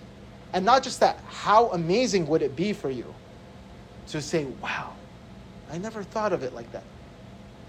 And 0.54 0.66
not 0.66 0.84
just 0.84 1.00
that, 1.00 1.20
how 1.30 1.70
amazing 1.72 2.28
would 2.28 2.42
it 2.42 2.56
be 2.56 2.74
for 2.74 2.90
you 2.90 3.14
to 4.08 4.22
say, 4.22 4.46
wow, 4.62 4.94
I 5.72 5.78
never 5.78 6.04
thought 6.04 6.34
of 6.34 6.44
it 6.44 6.54
like 6.54 6.70
that. 6.74 6.84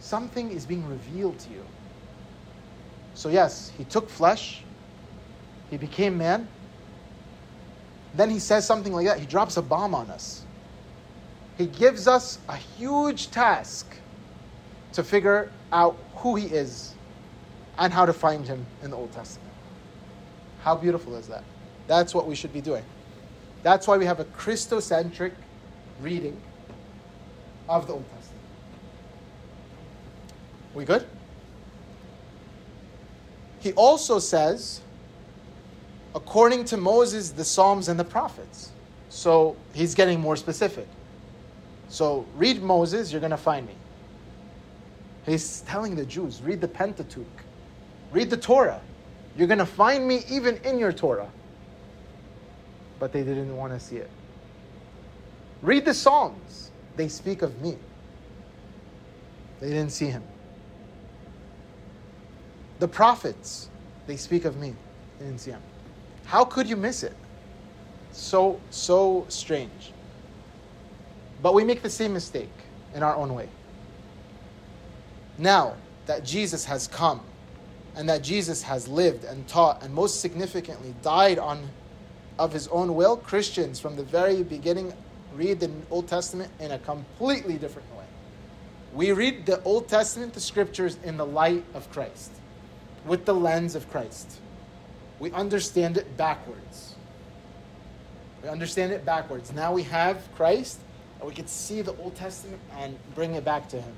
Something 0.03 0.51
is 0.51 0.67
being 0.67 0.85
revealed 0.89 1.39
to 1.39 1.51
you. 1.51 1.65
So, 3.15 3.29
yes, 3.29 3.71
he 3.79 3.85
took 3.85 4.11
flesh, 4.11 4.61
he 5.71 5.77
became 5.77 6.19
man. 6.19 6.49
Then 8.15 8.29
he 8.29 8.41
says 8.41 8.67
something 8.67 8.93
like 8.93 9.07
that. 9.07 9.21
He 9.21 9.27
drops 9.27 9.57
a 9.57 9.63
bomb 9.63 9.95
on 9.95 10.11
us. 10.11 10.43
He 11.57 11.67
gives 11.67 12.09
us 12.09 12.39
a 12.49 12.57
huge 12.57 13.31
task 13.31 13.87
to 14.93 15.05
figure 15.05 15.51
out 15.73 15.97
who 16.17 16.35
he 16.35 16.47
is 16.47 16.93
and 17.79 17.93
how 17.93 18.05
to 18.05 18.13
find 18.13 18.47
him 18.47 18.67
in 18.83 18.91
the 18.91 18.97
Old 18.97 19.13
Testament. 19.13 19.55
How 20.63 20.75
beautiful 20.75 21.15
is 21.17 21.29
that? 21.29 21.45
That's 21.87 22.13
what 22.13 22.27
we 22.27 22.35
should 22.35 22.53
be 22.53 22.61
doing. 22.61 22.85
That's 23.63 23.87
why 23.87 23.97
we 23.97 24.05
have 24.07 24.21
a 24.21 24.25
Christocentric 24.25 25.33
reading 26.03 26.37
of 27.69 27.87
the 27.87 27.95
Old 27.95 28.03
Testament. 28.03 28.12
We 30.75 30.85
good? 30.85 31.07
He 33.61 33.73
also 33.75 34.19
says, 34.19 34.81
according 36.15 36.65
to 36.67 36.77
Moses, 36.77 37.31
the 37.31 37.45
Psalms 37.45 37.89
and 37.89 37.99
the 37.99 38.05
prophets. 38.05 38.73
So 39.09 39.57
he's 39.73 39.95
getting 39.95 40.21
more 40.21 40.37
specific. 40.37 40.89
So 41.89 42.27
read 42.37 42.63
Moses, 42.63 43.13
you're 43.13 43.21
going 43.21 43.31
to 43.31 43.37
find 43.37 43.67
me. 43.67 43.75
He's 45.27 45.61
telling 45.61 45.95
the 45.95 46.07
Jews, 46.07 46.43
read 46.43 46.61
the 46.61 46.69
Pentateuch. 46.69 47.27
Read 48.11 48.31
the 48.31 48.37
Torah. 48.37 48.81
You're 49.37 49.47
going 49.47 49.59
to 49.59 49.67
find 49.67 50.07
me 50.07 50.25
even 50.29 50.57
in 50.65 50.79
your 50.79 50.93
Torah. 50.93 51.31
But 52.99 53.13
they 53.13 53.23
didn't 53.23 53.57
want 53.57 53.73
to 53.73 53.81
see 53.81 53.97
it. 53.97 54.11
Read 55.61 55.85
the 55.85 55.95
Psalms. 55.95 56.71
They 56.97 57.09
speak 57.09 57.43
of 57.43 57.61
me. 57.61 57.77
They 59.61 59.69
didn't 59.69 59.91
see 59.91 60.07
him. 60.07 60.23
The 62.83 62.89
prophets, 62.89 63.71
they 64.09 64.17
speak 64.17 64.45
of 64.45 64.57
me. 64.57 64.75
See 65.37 65.53
him. 65.53 65.63
How 66.25 66.45
could 66.45 66.69
you 66.69 66.75
miss 66.75 67.05
it? 67.05 67.15
So, 68.11 68.61
so 68.71 69.25
strange. 69.29 69.93
But 71.41 71.55
we 71.55 71.63
make 71.63 71.83
the 71.83 71.89
same 71.89 72.13
mistake 72.13 72.51
in 72.93 73.05
our 73.05 73.15
own 73.15 73.35
way. 73.35 73.49
Now 75.39 75.77
that 76.07 76.25
Jesus 76.25 76.65
has 76.65 76.89
come 76.89 77.21
and 77.95 78.09
that 78.09 78.25
Jesus 78.25 78.63
has 78.65 78.89
lived 78.89 79.23
and 79.27 79.47
taught 79.47 79.81
and 79.85 79.95
most 79.95 80.21
significantly 80.21 80.93
died 81.03 81.39
on 81.39 81.63
of 82.37 82.53
his 82.53 82.67
own 82.67 82.97
will, 82.97 83.17
Christians 83.17 83.79
from 83.79 83.95
the 83.95 84.03
very 84.03 84.43
beginning 84.43 84.93
read 85.37 85.61
the 85.61 85.71
Old 85.89 86.09
Testament 86.09 86.51
in 86.59 86.73
a 86.73 86.81
completely 86.81 87.59
different 87.59 87.89
way. 87.97 88.07
We 88.93 89.13
read 89.13 89.47
the 89.47 89.63
Old 89.63 89.87
Testament, 89.87 90.33
the 90.33 90.41
scriptures, 90.41 90.99
in 91.05 91.17
the 91.17 91.25
light 91.25 91.65
of 91.75 91.89
Christ, 91.93 92.33
with 93.07 93.25
the 93.25 93.35
lens 93.35 93.75
of 93.75 93.91
Christ. 93.91 94.39
We 95.19 95.31
understand 95.33 95.97
it 95.97 96.17
backwards. 96.17 96.95
We 98.43 98.49
understand 98.49 98.93
it 98.93 99.05
backwards. 99.05 99.53
Now 99.53 99.73
we 99.73 99.85
have 99.85 100.29
Christ, 100.35 100.81
and 101.21 101.29
we 101.29 101.35
can 101.35 101.47
see 101.47 101.83
the 101.83 101.95
Old 101.97 102.15
Testament 102.17 102.61
and 102.77 102.99
bring 103.15 103.35
it 103.35 103.45
back 103.45 103.69
to 103.71 103.81
Him. 103.81 103.95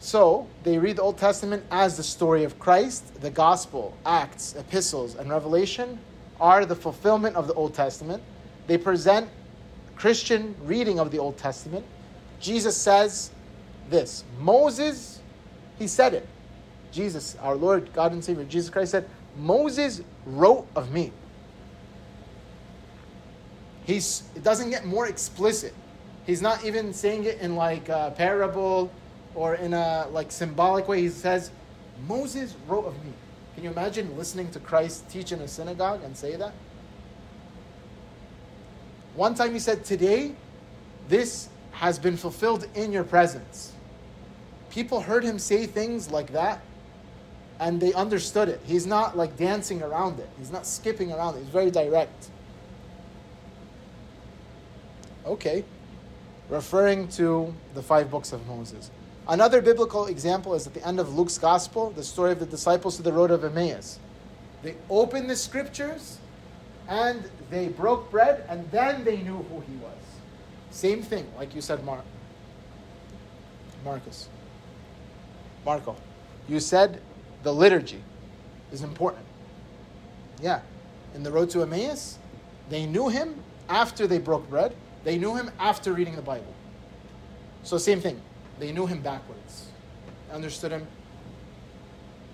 So 0.00 0.48
they 0.64 0.78
read 0.78 0.96
the 0.96 1.02
Old 1.02 1.18
Testament 1.18 1.62
as 1.70 1.96
the 1.96 2.02
story 2.02 2.42
of 2.44 2.58
Christ. 2.58 3.20
The 3.20 3.30
Gospel, 3.30 3.96
Acts, 4.06 4.54
Epistles, 4.58 5.14
and 5.14 5.30
Revelation 5.30 5.98
are 6.40 6.64
the 6.64 6.74
fulfillment 6.74 7.36
of 7.36 7.46
the 7.46 7.54
Old 7.54 7.74
Testament. 7.74 8.22
They 8.66 8.78
present 8.78 9.28
Christian 9.94 10.56
reading 10.64 10.98
of 10.98 11.10
the 11.10 11.18
Old 11.18 11.36
Testament. 11.36 11.84
Jesus 12.40 12.76
says 12.76 13.30
this 13.90 14.24
Moses, 14.38 15.20
he 15.78 15.86
said 15.86 16.14
it. 16.14 16.26
Jesus, 16.92 17.36
our 17.40 17.54
Lord, 17.54 17.92
God 17.92 18.12
and 18.12 18.22
Savior, 18.22 18.44
Jesus 18.44 18.70
Christ 18.70 18.92
said, 18.92 19.08
Moses 19.36 20.02
wrote 20.26 20.66
of 20.74 20.92
me. 20.92 21.12
He's, 23.84 24.24
it 24.34 24.42
doesn't 24.42 24.70
get 24.70 24.84
more 24.84 25.06
explicit. 25.06 25.74
He's 26.26 26.42
not 26.42 26.64
even 26.64 26.92
saying 26.92 27.24
it 27.24 27.40
in 27.40 27.56
like 27.56 27.88
a 27.88 28.12
parable 28.16 28.92
or 29.34 29.54
in 29.54 29.72
a 29.74 30.06
like 30.12 30.30
symbolic 30.30 30.86
way. 30.86 31.00
He 31.00 31.08
says, 31.08 31.50
Moses 32.06 32.54
wrote 32.66 32.86
of 32.86 33.04
me. 33.04 33.12
Can 33.54 33.64
you 33.64 33.70
imagine 33.70 34.16
listening 34.16 34.50
to 34.52 34.60
Christ 34.60 35.08
teach 35.10 35.32
in 35.32 35.40
a 35.40 35.48
synagogue 35.48 36.02
and 36.04 36.16
say 36.16 36.36
that? 36.36 36.52
One 39.14 39.34
time 39.34 39.52
he 39.52 39.58
said, 39.58 39.84
Today, 39.84 40.32
this 41.08 41.48
has 41.72 41.98
been 41.98 42.16
fulfilled 42.16 42.66
in 42.74 42.92
your 42.92 43.04
presence. 43.04 43.72
People 44.70 45.00
heard 45.00 45.24
him 45.24 45.38
say 45.38 45.66
things 45.66 46.10
like 46.10 46.32
that 46.32 46.60
and 47.60 47.78
they 47.78 47.92
understood 47.92 48.48
it. 48.48 48.60
He's 48.64 48.86
not 48.86 49.16
like 49.16 49.36
dancing 49.36 49.82
around 49.82 50.18
it, 50.18 50.28
he's 50.38 50.50
not 50.50 50.66
skipping 50.66 51.12
around 51.12 51.36
it. 51.36 51.40
He's 51.40 51.48
very 51.48 51.70
direct. 51.70 52.30
Okay, 55.26 55.64
referring 56.48 57.06
to 57.08 57.54
the 57.74 57.82
five 57.82 58.10
books 58.10 58.32
of 58.32 58.44
Moses. 58.48 58.90
Another 59.28 59.60
biblical 59.60 60.06
example 60.06 60.54
is 60.54 60.66
at 60.66 60.74
the 60.74 60.84
end 60.84 60.98
of 60.98 61.14
Luke's 61.14 61.38
gospel, 61.38 61.90
the 61.90 62.02
story 62.02 62.32
of 62.32 62.40
the 62.40 62.46
disciples 62.46 62.96
to 62.96 63.02
the 63.02 63.12
road 63.12 63.30
of 63.30 63.44
Emmaus. 63.44 64.00
They 64.62 64.74
opened 64.88 65.30
the 65.30 65.36
scriptures 65.36 66.18
and 66.88 67.30
they 67.50 67.68
broke 67.68 68.10
bread 68.10 68.44
and 68.48 68.68
then 68.70 69.04
they 69.04 69.18
knew 69.18 69.36
who 69.36 69.60
he 69.60 69.76
was. 69.76 69.92
Same 70.70 71.02
thing, 71.02 71.26
like 71.36 71.54
you 71.54 71.60
said, 71.60 71.84
Mark. 71.84 72.04
Marcus. 73.84 74.28
Marco. 75.64 75.94
You 76.48 76.58
said 76.58 77.00
the 77.42 77.52
liturgy 77.52 78.02
is 78.72 78.82
important. 78.82 79.24
Yeah. 80.40 80.60
In 81.14 81.22
the 81.22 81.30
road 81.30 81.50
to 81.50 81.62
Emmaus, 81.62 82.18
they 82.68 82.86
knew 82.86 83.08
him 83.08 83.34
after 83.68 84.06
they 84.06 84.18
broke 84.18 84.48
bread. 84.48 84.74
They 85.04 85.18
knew 85.18 85.34
him 85.34 85.50
after 85.58 85.92
reading 85.92 86.16
the 86.16 86.22
Bible. 86.22 86.54
So, 87.62 87.78
same 87.78 88.00
thing. 88.00 88.20
They 88.58 88.72
knew 88.72 88.86
him 88.86 89.00
backwards, 89.00 89.68
understood 90.32 90.72
him 90.72 90.86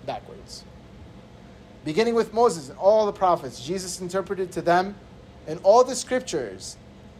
backwards. 0.05 0.63
Beginning 1.85 2.15
with 2.15 2.33
Moses 2.33 2.69
and 2.69 2.77
all 2.77 3.05
the 3.05 3.13
prophets, 3.13 3.63
Jesus 3.63 4.01
interpreted 4.01 4.51
to 4.53 4.61
them 4.61 4.95
in 5.47 5.57
all 5.59 5.83
the 5.83 5.95
scriptures 5.95 6.75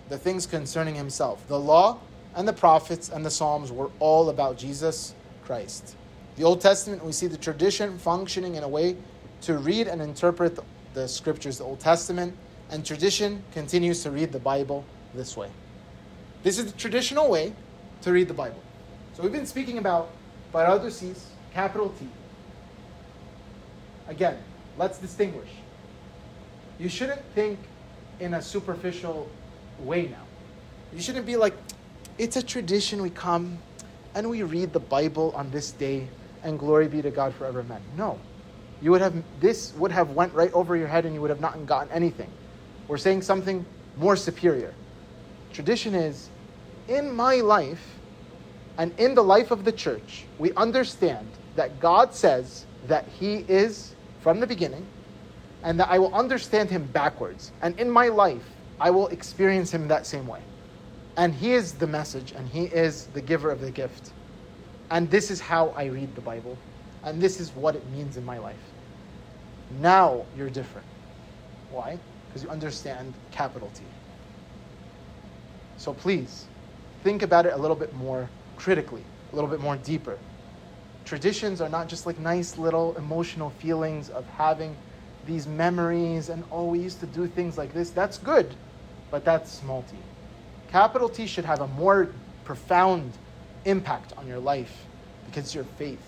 the 0.10 0.18
things 0.18 0.46
concerning 0.46 0.96
himself. 0.96 1.46
The 1.48 1.60
law 1.60 2.00
and 2.36 2.48
the 2.48 2.54
prophets 2.54 3.10
and 3.10 3.26
the 3.26 3.32
Psalms 3.32 3.72
were 3.72 3.90
all 4.00 4.30
about 4.30 4.58
Jesus 4.58 5.14
Christ. 5.44 5.96
The 6.38 6.44
Old 6.44 6.62
Testament, 6.62 7.04
we 7.04 7.12
see 7.12 7.26
the 7.26 7.38
tradition 7.38 7.98
functioning 7.98 8.56
in 8.56 8.64
a 8.64 8.68
way 8.68 8.96
to 9.42 9.58
read 9.58 9.88
and 9.88 10.00
interpret 10.02 10.60
the, 10.94 11.08
scriptures, 11.08 11.58
the 11.58 11.64
Old 11.64 11.80
Testament, 11.80 12.36
and 12.70 12.86
tradition 12.86 13.44
continues 13.54 14.04
to 14.04 14.12
read 14.12 14.32
the 14.32 14.40
Bible 14.40 14.86
this 15.16 15.36
way. 15.36 15.50
This 16.44 16.60
is 16.60 16.72
the 16.72 16.78
traditional 16.78 17.30
way 17.30 17.54
to 18.04 18.12
read 18.12 18.28
the 18.28 18.36
Bible. 18.36 18.62
So 19.16 19.24
we've 19.24 19.32
been 19.32 19.48
speaking 19.48 19.80
about 19.80 20.12
paradosis, 20.54 21.28
capital 21.54 21.90
T. 22.00 22.08
Again, 24.08 24.38
let's 24.78 25.00
distinguish. 25.00 25.50
You 26.78 26.88
shouldn't 26.88 27.22
think 27.34 27.58
in 28.20 28.36
a 28.36 28.42
superficial 28.44 29.28
way 29.80 30.08
now. 30.08 30.24
You 30.94 31.02
shouldn't 31.02 31.26
be 31.26 31.36
like, 31.36 31.56
it's 32.20 32.38
a 32.38 32.44
tradition 32.44 33.02
we 33.02 33.10
come 33.10 33.58
and 34.14 34.30
we 34.30 34.44
read 34.44 34.72
the 34.72 34.80
Bible 34.80 35.34
on 35.36 35.50
this 35.50 35.72
day 35.72 36.08
and 36.48 36.58
glory 36.58 36.88
be 36.88 37.02
to 37.02 37.12
God 37.12 37.36
forever, 37.36 37.60
amen. 37.60 37.82
No. 37.98 38.20
You 38.82 38.92
would 38.92 39.02
have 39.02 39.14
this 39.40 39.74
would 39.76 39.92
have 39.92 40.12
went 40.12 40.34
right 40.34 40.52
over 40.54 40.76
your 40.76 40.88
head 40.88 41.06
and 41.06 41.14
you 41.14 41.22
would 41.22 41.30
have 41.30 41.42
not 41.42 41.66
gotten 41.66 41.92
anything. 41.92 42.30
We're 42.88 42.98
saying 42.98 43.22
something 43.24 43.66
more 43.98 44.16
superior. 44.16 44.74
Tradition 45.52 45.94
is 45.94 46.30
in 46.88 47.12
my 47.12 47.36
life 47.36 47.84
and 48.78 48.98
in 49.00 49.16
the 49.16 49.24
life 49.24 49.52
of 49.52 49.66
the 49.66 49.72
church, 49.72 50.26
we 50.38 50.54
understand 50.54 51.28
that 51.56 51.80
God 51.80 52.14
says 52.14 52.66
that 52.88 53.06
He 53.20 53.38
is 53.48 53.96
from 54.22 54.40
the 54.40 54.48
beginning 54.48 54.86
and 55.64 55.80
that 55.80 55.90
I 55.90 55.98
will 56.00 56.14
understand 56.14 56.70
Him 56.70 56.86
backwards. 56.86 57.52
And 57.62 57.78
in 57.80 57.90
my 57.90 58.08
life, 58.08 58.44
I 58.80 58.92
will 58.92 59.08
experience 59.08 59.72
Him 59.72 59.88
that 59.88 60.06
same 60.06 60.28
way. 60.28 60.42
And 61.18 61.34
He 61.34 61.54
is 61.54 61.74
the 61.74 61.88
message 61.88 62.32
and 62.34 62.48
He 62.48 62.66
is 62.66 63.08
the 63.08 63.22
giver 63.22 63.50
of 63.50 63.60
the 63.60 63.72
gift. 63.72 64.12
And 64.90 65.10
this 65.10 65.32
is 65.32 65.40
how 65.40 65.74
I 65.76 65.86
read 65.86 66.16
the 66.16 66.22
Bible. 66.22 66.58
And 67.04 67.22
this 67.22 67.40
is 67.40 67.52
what 67.52 67.76
it 67.76 67.90
means 67.92 68.18
in 68.18 68.26
my 68.26 68.38
life. 68.38 68.56
Now 69.80 70.26
you're 70.38 70.50
different. 70.50 70.88
Why? 71.72 72.00
Because 72.28 72.44
you 72.44 72.50
understand 72.50 73.14
capital 73.32 73.70
T. 73.74 73.84
So 75.78 75.94
please, 75.94 76.46
think 77.04 77.22
about 77.22 77.46
it 77.46 77.54
a 77.54 77.58
little 77.58 77.76
bit 77.76 77.94
more 77.96 78.30
critically, 78.56 79.04
a 79.32 79.36
little 79.36 79.50
bit 79.50 79.60
more 79.60 79.78
deeper. 79.78 80.18
Traditions 81.06 81.62
are 81.62 81.70
not 81.70 81.88
just 81.88 82.06
like 82.06 82.20
nice 82.20 82.58
little 82.58 82.96
emotional 82.98 83.52
feelings 83.52 84.10
of 84.10 84.26
having 84.38 84.76
these 85.26 85.46
memories 85.48 86.30
and 86.30 86.44
oh, 86.52 86.66
we 86.66 86.80
used 86.80 87.00
to 87.02 87.06
do 87.06 87.28
things 87.28 87.58
like 87.58 87.74
this. 87.74 87.92
That's 87.92 88.18
good, 88.18 88.54
but 89.12 89.24
that's 89.24 89.52
small 89.52 89.84
t. 89.84 89.98
Capital 90.72 91.08
T 91.08 91.28
should 91.28 91.46
have 91.46 91.62
a 91.62 91.68
more 91.68 92.10
profound 92.44 93.14
impact 93.68 94.14
on 94.18 94.26
your 94.28 94.40
life 94.40 94.86
because 95.26 95.44
it's 95.46 95.56
your 95.56 95.66
faith. 95.78 96.00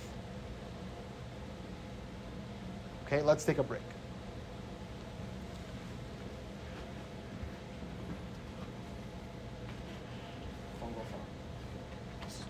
Okay, 3.06 3.22
let's 3.22 3.44
take 3.44 3.58
a 3.58 3.64
break. 3.64 3.82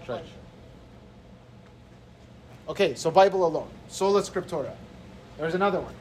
Stretch. 0.03 0.25
Okay, 2.67 2.93
so 2.93 3.09
Bible 3.09 3.45
alone. 3.45 3.69
Sola 3.87 4.21
Scriptura. 4.21 4.73
There's 5.37 5.55
another 5.55 5.79
one. 5.79 5.93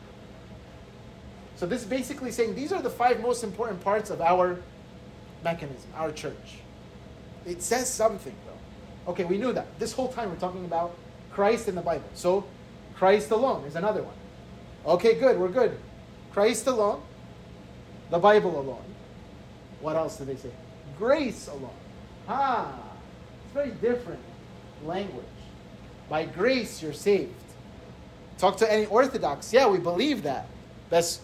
So 1.56 1.66
this 1.66 1.82
is 1.82 1.88
basically 1.88 2.30
saying 2.30 2.54
these 2.54 2.72
are 2.72 2.82
the 2.82 2.90
five 2.90 3.20
most 3.20 3.42
important 3.42 3.80
parts 3.80 4.11
of 4.11 4.20
our 4.20 4.61
mechanism, 5.42 5.90
our 5.96 6.12
church. 6.12 6.59
It 7.46 7.62
says 7.62 7.88
something. 7.88 8.34
Okay, 9.09 9.24
we 9.24 9.38
knew 9.38 9.52
that. 9.54 9.66
This 9.78 9.92
whole 9.92 10.12
time 10.12 10.28
we're 10.28 10.36
talking 10.36 10.66
about 10.66 10.94
Christ 11.32 11.66
in 11.66 11.74
the 11.74 11.80
Bible. 11.80 12.09
So 12.14 12.44
Christ 12.94 13.30
alone 13.30 13.64
is 13.64 13.74
another 13.74 14.02
one. 14.02 14.14
Okay, 14.86 15.18
good, 15.18 15.38
we're 15.38 15.48
good. 15.48 15.78
Christ 16.32 16.66
alone, 16.66 17.00
the 18.11 18.18
Bible 18.18 18.61
alone. 18.61 18.84
What 19.80 19.96
else 19.96 20.18
do 20.18 20.24
they 20.24 20.36
say? 20.36 20.50
Grace 20.98 21.48
alone. 21.48 21.70
Ah, 22.28 22.78
it's 23.44 23.54
very 23.54 23.70
different 23.70 24.20
language. 24.84 25.24
By 26.11 26.26
grace 26.26 26.82
you're 26.82 26.92
saved. 26.92 27.32
Talk 28.36 28.56
to 28.59 28.70
any 28.70 28.86
Orthodox. 28.86 29.52
Yeah, 29.52 29.68
we 29.68 29.78
believe 29.78 30.22
that. 30.24 30.46
That's 30.90 31.20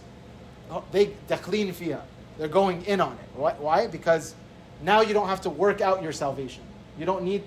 oh, 0.71 0.85
they 0.91 1.07
fiya. 1.29 2.01
They're 2.39 2.49
going 2.49 2.85
in 2.87 3.01
on 3.01 3.13
it. 3.13 3.39
Why? 3.39 3.87
Because 3.87 4.35
now 4.83 5.03
you 5.03 5.15
don't 5.15 5.29
have 5.29 5.43
to 5.43 5.51
work 5.51 5.81
out 5.81 6.03
your 6.03 6.13
salvation. 6.13 6.63
You 6.99 7.07
don't 7.07 7.23
need 7.23 7.43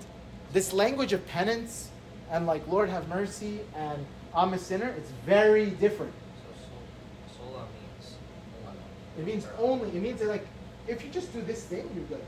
this 0.52 0.72
language 0.72 1.12
of 1.12 1.26
penance 1.26 1.90
and 2.30 2.46
like 2.46 2.66
Lord 2.68 2.88
have 2.88 3.08
mercy 3.08 3.60
and 3.74 4.04
I'm 4.34 4.52
a 4.54 4.58
sinner. 4.58 4.94
It's 4.96 5.10
very 5.24 5.70
different. 5.70 6.12
So 7.32 7.38
sola 7.38 7.66
means 7.66 8.14
It 9.18 9.26
means 9.26 9.46
only. 9.58 9.88
It 9.88 10.02
means 10.02 10.20
that 10.20 10.28
like 10.28 10.46
if 10.86 11.04
you 11.04 11.10
just 11.10 11.32
do 11.32 11.42
this 11.42 11.64
thing, 11.64 11.88
you're 11.94 12.04
good. 12.04 12.24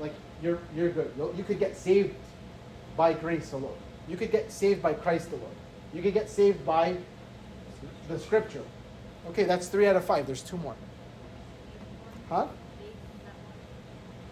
Like 0.00 0.14
you're 0.42 0.58
you're 0.74 0.90
good. 0.90 1.12
You'll, 1.16 1.34
you 1.34 1.44
could 1.44 1.58
get 1.58 1.76
saved 1.76 2.14
by 2.96 3.12
grace 3.12 3.52
alone. 3.52 3.76
You 4.08 4.16
could 4.16 4.32
get 4.32 4.50
saved 4.50 4.82
by 4.82 4.94
Christ 4.94 5.30
alone. 5.30 5.54
You 5.94 6.02
could 6.02 6.14
get 6.14 6.28
saved 6.28 6.64
by 6.64 6.96
the 8.08 8.18
Scripture. 8.18 8.62
Okay, 9.28 9.44
that's 9.44 9.68
three 9.68 9.86
out 9.86 9.96
of 9.96 10.04
five. 10.04 10.26
There's 10.26 10.42
two 10.42 10.56
more. 10.56 10.74
Huh? 12.28 12.48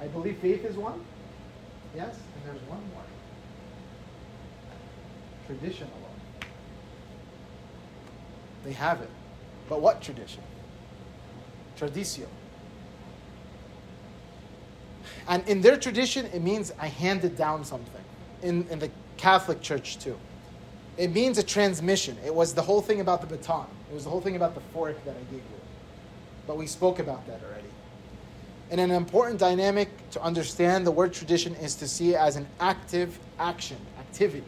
I 0.00 0.06
believe 0.08 0.38
faith 0.38 0.64
is 0.64 0.76
one. 0.76 1.00
Yes, 1.94 2.16
and 2.16 2.44
there's 2.46 2.68
one 2.68 2.80
more. 2.94 3.04
Tradition 5.50 5.88
alone. 5.88 6.50
They 8.64 8.72
have 8.72 9.00
it. 9.00 9.10
But 9.68 9.80
what 9.80 10.00
tradition? 10.00 10.44
Traditio. 11.76 12.26
And 15.26 15.46
in 15.48 15.60
their 15.60 15.76
tradition, 15.76 16.26
it 16.26 16.40
means 16.40 16.72
I 16.78 16.86
handed 16.86 17.36
down 17.36 17.64
something. 17.64 18.04
In, 18.42 18.64
in 18.70 18.78
the 18.78 18.92
Catholic 19.16 19.60
Church, 19.60 19.98
too. 19.98 20.16
It 20.96 21.12
means 21.12 21.36
a 21.36 21.42
transmission. 21.42 22.16
It 22.24 22.32
was 22.32 22.54
the 22.54 22.62
whole 22.62 22.80
thing 22.80 23.00
about 23.00 23.20
the 23.20 23.26
baton, 23.26 23.66
it 23.90 23.94
was 23.94 24.04
the 24.04 24.10
whole 24.10 24.20
thing 24.20 24.36
about 24.36 24.54
the 24.54 24.60
fork 24.72 25.04
that 25.04 25.16
I 25.16 25.32
gave 25.32 25.40
you. 25.40 25.60
But 26.46 26.58
we 26.58 26.68
spoke 26.68 27.00
about 27.00 27.26
that 27.26 27.40
already. 27.42 27.66
And 28.70 28.80
an 28.80 28.92
important 28.92 29.40
dynamic 29.40 29.88
to 30.12 30.22
understand 30.22 30.86
the 30.86 30.92
word 30.92 31.12
tradition 31.12 31.56
is 31.56 31.74
to 31.76 31.88
see 31.88 32.14
it 32.14 32.18
as 32.18 32.36
an 32.36 32.46
active 32.60 33.18
action, 33.40 33.78
activity. 33.98 34.44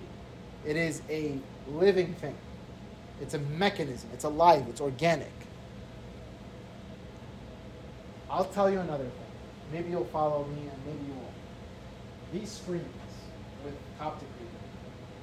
It 0.64 0.76
is 0.76 1.02
a 1.10 1.38
living 1.68 2.14
thing, 2.14 2.36
it's 3.20 3.34
a 3.34 3.38
mechanism, 3.38 4.10
it's 4.12 4.24
alive, 4.24 4.64
it's 4.68 4.80
organic. 4.80 5.32
I'll 8.30 8.46
tell 8.46 8.70
you 8.70 8.80
another 8.80 9.04
thing. 9.04 9.12
Maybe 9.72 9.90
you'll 9.90 10.04
follow 10.06 10.44
me 10.44 10.62
and 10.62 10.86
maybe 10.86 11.04
you 11.06 11.14
won't. 11.14 11.28
These 12.32 12.50
screens 12.50 12.86
with 13.64 13.74
Coptic 13.98 14.28
reading, 14.38 14.54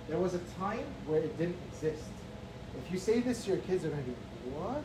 there 0.07 0.19
was 0.19 0.33
a 0.33 0.39
time 0.59 0.85
where 1.07 1.19
it 1.19 1.37
didn't 1.37 1.57
exist. 1.71 2.03
If 2.85 2.91
you 2.91 2.99
say 2.99 3.19
this 3.19 3.43
to 3.45 3.51
your 3.51 3.59
kids, 3.59 3.81
they're 3.81 3.91
going 3.91 4.03
to 4.03 4.09
be, 4.09 4.15
what? 4.51 4.83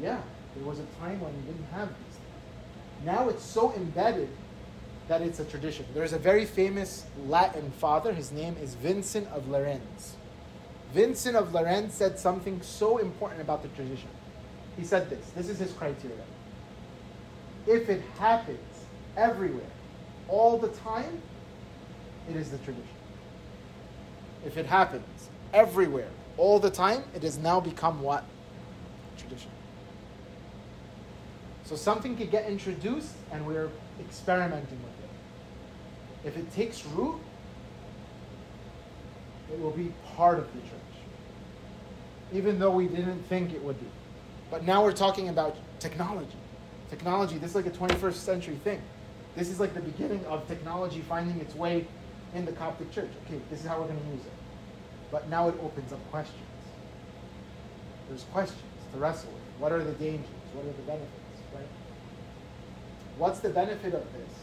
Yeah, 0.00 0.20
there 0.56 0.64
was 0.64 0.78
a 0.78 0.86
time 1.00 1.20
when 1.20 1.34
you 1.34 1.42
didn't 1.52 1.66
have 1.72 1.88
these. 1.88 2.18
Now 3.04 3.28
it's 3.28 3.44
so 3.44 3.72
embedded 3.74 4.28
that 5.08 5.22
it's 5.22 5.40
a 5.40 5.44
tradition. 5.44 5.86
There's 5.94 6.12
a 6.12 6.18
very 6.18 6.44
famous 6.44 7.06
Latin 7.26 7.70
father, 7.72 8.12
his 8.12 8.30
name 8.30 8.56
is 8.62 8.74
Vincent 8.74 9.26
of 9.28 9.44
Lerins. 9.44 10.12
Vincent 10.92 11.36
of 11.36 11.48
Lerins 11.48 11.90
said 11.90 12.18
something 12.18 12.60
so 12.62 12.98
important 12.98 13.40
about 13.40 13.62
the 13.62 13.68
tradition. 13.68 14.08
He 14.76 14.84
said 14.84 15.10
this 15.10 15.30
this 15.30 15.48
is 15.48 15.58
his 15.58 15.72
criteria 15.72 16.24
if 17.68 17.90
it 17.90 18.02
happens 18.18 18.58
everywhere, 19.16 19.70
all 20.28 20.58
the 20.58 20.68
time, 20.68 21.20
it 22.28 22.36
is 22.36 22.50
the 22.50 22.58
tradition. 22.58 22.86
If 24.44 24.56
it 24.56 24.66
happens 24.66 25.28
everywhere, 25.52 26.08
all 26.36 26.58
the 26.58 26.70
time, 26.70 27.04
it 27.14 27.22
has 27.22 27.36
now 27.38 27.60
become 27.60 28.00
what? 28.00 28.24
Tradition. 29.18 29.50
So 31.68 31.76
something 31.76 32.16
could 32.16 32.30
get 32.30 32.48
introduced 32.48 33.12
and 33.30 33.46
we're 33.46 33.68
experimenting 34.00 34.78
with 34.82 35.04
it. 35.04 36.28
If 36.28 36.36
it 36.38 36.50
takes 36.54 36.86
root, 36.86 37.20
it 39.52 39.60
will 39.60 39.72
be 39.72 39.92
part 40.16 40.38
of 40.38 40.50
the 40.54 40.60
church. 40.60 40.72
Even 42.32 42.58
though 42.58 42.70
we 42.70 42.86
didn't 42.88 43.22
think 43.24 43.52
it 43.52 43.62
would 43.62 43.78
be. 43.78 43.86
But 44.50 44.64
now 44.64 44.82
we're 44.82 44.92
talking 44.92 45.28
about 45.28 45.56
technology 45.78 46.38
technology, 46.88 47.36
this 47.36 47.50
is 47.50 47.56
like 47.56 47.66
a 47.66 47.70
21st 47.70 48.14
century 48.14 48.58
thing. 48.64 48.80
This 49.36 49.50
is 49.50 49.60
like 49.60 49.74
the 49.74 49.80
beginning 49.80 50.24
of 50.24 50.48
technology 50.48 51.02
finding 51.02 51.38
its 51.38 51.54
way 51.54 51.86
in 52.34 52.46
the 52.46 52.52
Coptic 52.52 52.90
church. 52.90 53.10
Okay, 53.26 53.38
this 53.50 53.60
is 53.60 53.66
how 53.66 53.78
we're 53.78 53.88
going 53.88 54.00
to 54.00 54.06
use 54.06 54.24
it. 54.24 54.32
But 55.10 55.28
now 55.28 55.48
it 55.48 55.54
opens 55.62 55.92
up 55.92 56.10
questions. 56.10 56.38
There's 58.08 58.24
questions 58.24 58.62
to 58.92 58.98
wrestle 58.98 59.30
with. 59.30 59.42
What 59.58 59.72
are 59.72 59.84
the 59.84 59.92
dangers? 59.92 60.28
What 60.54 60.64
are 60.64 60.72
the 60.72 60.82
benefits? 60.82 61.27
Right? 61.54 61.66
What's 63.18 63.40
the 63.40 63.50
benefit 63.50 63.94
of 63.94 64.04
this? 64.12 64.34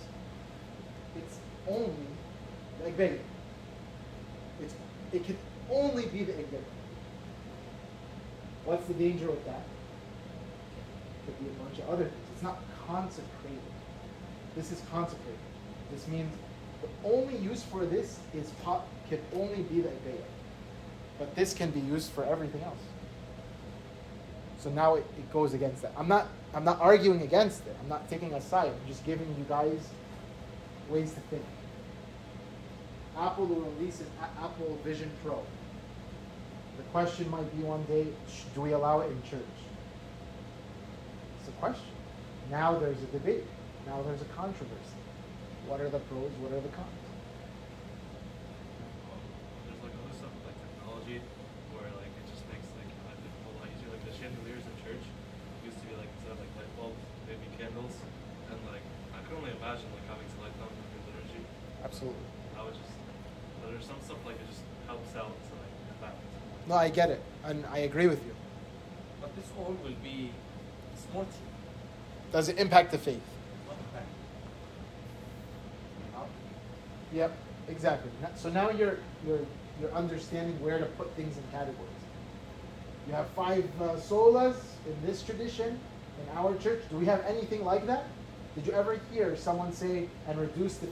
It's 1.18 1.38
only 1.68 2.08
like 2.84 2.98
big. 2.98 3.20
It's 4.62 4.76
it 5.12 5.24
can 5.24 5.38
only 5.72 6.06
be 6.08 6.24
the 6.24 6.34
Igbeya. 6.34 6.62
What's 8.66 8.86
the 8.88 8.94
danger 8.94 9.28
with 9.28 9.46
that? 9.46 9.62
It 11.22 11.26
could 11.26 11.40
be 11.40 11.52
a 11.52 11.64
bunch 11.64 11.80
of 11.80 11.90
other 11.90 12.06
things. 12.06 12.28
It's 12.34 12.44
not 12.44 12.60
consecrated. 12.88 13.60
This 14.56 14.72
is 14.72 14.82
consecrated. 14.92 15.38
This 15.92 16.08
means 16.08 16.32
the 16.82 17.10
only 17.10 17.38
use 17.38 17.64
for 17.64 17.86
this 17.86 18.20
is 18.34 18.50
pot 18.64 18.86
can 19.10 19.20
only 19.34 19.64
be 19.64 19.82
the 19.82 19.90
Igbeya. 19.90 20.24
But 21.20 21.36
this 21.36 21.54
can 21.54 21.72
be 21.72 21.80
used 21.80 22.12
for 22.12 22.24
everything 22.26 22.62
else. 22.64 22.80
So 24.60 24.70
now 24.70 24.96
it, 24.96 25.06
it 25.18 25.32
goes 25.32 25.54
against 25.54 25.82
that. 25.84 25.94
I'm 25.98 26.08
not 26.08 26.28
I'm 26.56 26.64
not 26.64 26.80
arguing 26.82 27.22
against 27.22 27.68
it. 27.68 27.76
I'm 27.82 27.90
not 27.90 28.10
taking 28.10 28.34
a 28.34 28.42
side. 28.42 28.70
I'm 28.70 28.88
just 28.88 29.06
giving 29.06 29.28
you 29.38 29.46
guys 29.48 29.90
ways 30.90 31.14
to 31.14 31.20
think. 31.30 31.44
Apple 33.18 33.46
will 33.46 33.62
release 33.78 34.02
an 34.02 34.08
Apple 34.42 34.78
Vision 34.84 35.10
Pro. 35.24 35.42
The 36.78 36.84
question 36.92 37.30
might 37.30 37.48
be 37.56 37.64
one 37.64 37.84
day, 37.84 38.08
do 38.54 38.62
we 38.62 38.74
allow 38.74 39.00
it 39.00 39.12
in 39.12 39.22
church? 39.24 39.56
It's 41.40 41.48
a 41.48 41.56
question. 41.64 41.96
Now 42.52 42.78
there's 42.78 43.00
a 43.00 43.10
debate. 43.16 43.48
Now 43.88 44.02
there's 44.04 44.22
a 44.22 44.32
controversy. 44.36 45.00
What 45.68 45.80
are 45.80 45.88
the 45.88 46.04
pros? 46.12 46.32
What 46.44 46.52
are 46.52 46.60
the 46.60 46.74
cons? 46.76 46.92
There's 49.64 49.80
like 49.80 49.96
other 49.96 50.16
stuff 50.20 50.36
like 50.44 50.60
technology 50.60 51.24
where 51.72 51.88
like 51.96 52.12
it 52.12 52.26
just 52.28 52.44
makes 52.52 52.68
like 52.76 52.92
life 53.08 53.18
a 53.18 53.32
whole 53.48 53.56
lot 53.64 53.72
easier. 53.72 53.90
Like 53.96 54.04
the 54.04 54.14
chandeliers 54.20 54.68
in 54.68 54.76
church 54.84 55.06
used 55.64 55.80
to 55.80 55.86
be 55.88 55.96
like 55.96 56.12
instead 56.20 56.36
of 56.36 56.44
like 56.44 56.52
light 56.60 56.72
bulbs, 56.76 57.00
they'd 57.32 57.40
be 57.40 57.50
candles. 57.56 57.96
And 58.52 58.60
like 58.68 58.84
I 59.16 59.24
can 59.24 59.40
only 59.40 59.56
imagine 59.56 59.88
like 59.96 60.06
having 60.12 60.28
to 60.28 60.38
light 60.44 60.54
them 60.60 60.68
for 60.68 61.00
liturgy. 61.08 61.42
Absolutely. 61.82 62.28
I 62.60 62.68
would 62.68 62.76
just 62.76 62.96
but 63.66 63.74
there's 63.74 63.90
some 63.90 63.98
stuff 64.06 64.22
like 64.22 64.38
it 64.38 64.46
just 64.46 64.62
helps 64.86 65.18
out 65.18 65.34
to 65.34 65.52
like 65.58 65.74
adapt. 65.98 66.22
No, 66.76 66.82
I 66.82 66.90
get 66.90 67.10
it, 67.10 67.22
and 67.46 67.66
I 67.68 67.78
agree 67.90 68.08
with 68.08 68.22
you. 68.26 68.36
But 69.22 69.34
this 69.38 69.46
all 69.58 69.78
will 69.82 69.96
be 70.04 70.32
sporty. 70.98 71.30
Does 72.34 72.50
it 72.50 72.58
impact 72.58 72.92
the 72.92 72.98
faith? 72.98 73.22
Yep, 77.14 77.32
exactly. 77.70 78.12
So 78.36 78.50
now 78.50 78.72
you're 78.72 79.00
you're 79.26 79.40
you're 79.80 79.94
understanding 79.94 80.62
where 80.62 80.78
to 80.78 80.86
put 80.98 81.16
things 81.16 81.38
in 81.38 81.44
categories. 81.50 82.02
You 83.08 83.14
have 83.14 83.30
five 83.30 83.64
uh, 83.80 83.96
solas 83.96 84.58
in 84.86 84.98
this 85.06 85.24
tradition 85.24 85.80
in 86.22 86.38
our 86.38 86.58
church. 86.58 86.84
Do 86.90 86.98
we 86.98 87.06
have 87.06 87.24
anything 87.26 87.64
like 87.64 87.88
that? 87.88 88.04
Did 88.56 88.68
you 88.68 88.74
ever 88.74 89.00
hear 89.14 89.38
someone 89.38 89.72
say 89.72 90.10
and 90.28 90.38
reduce 90.38 90.76
the? 90.80 90.90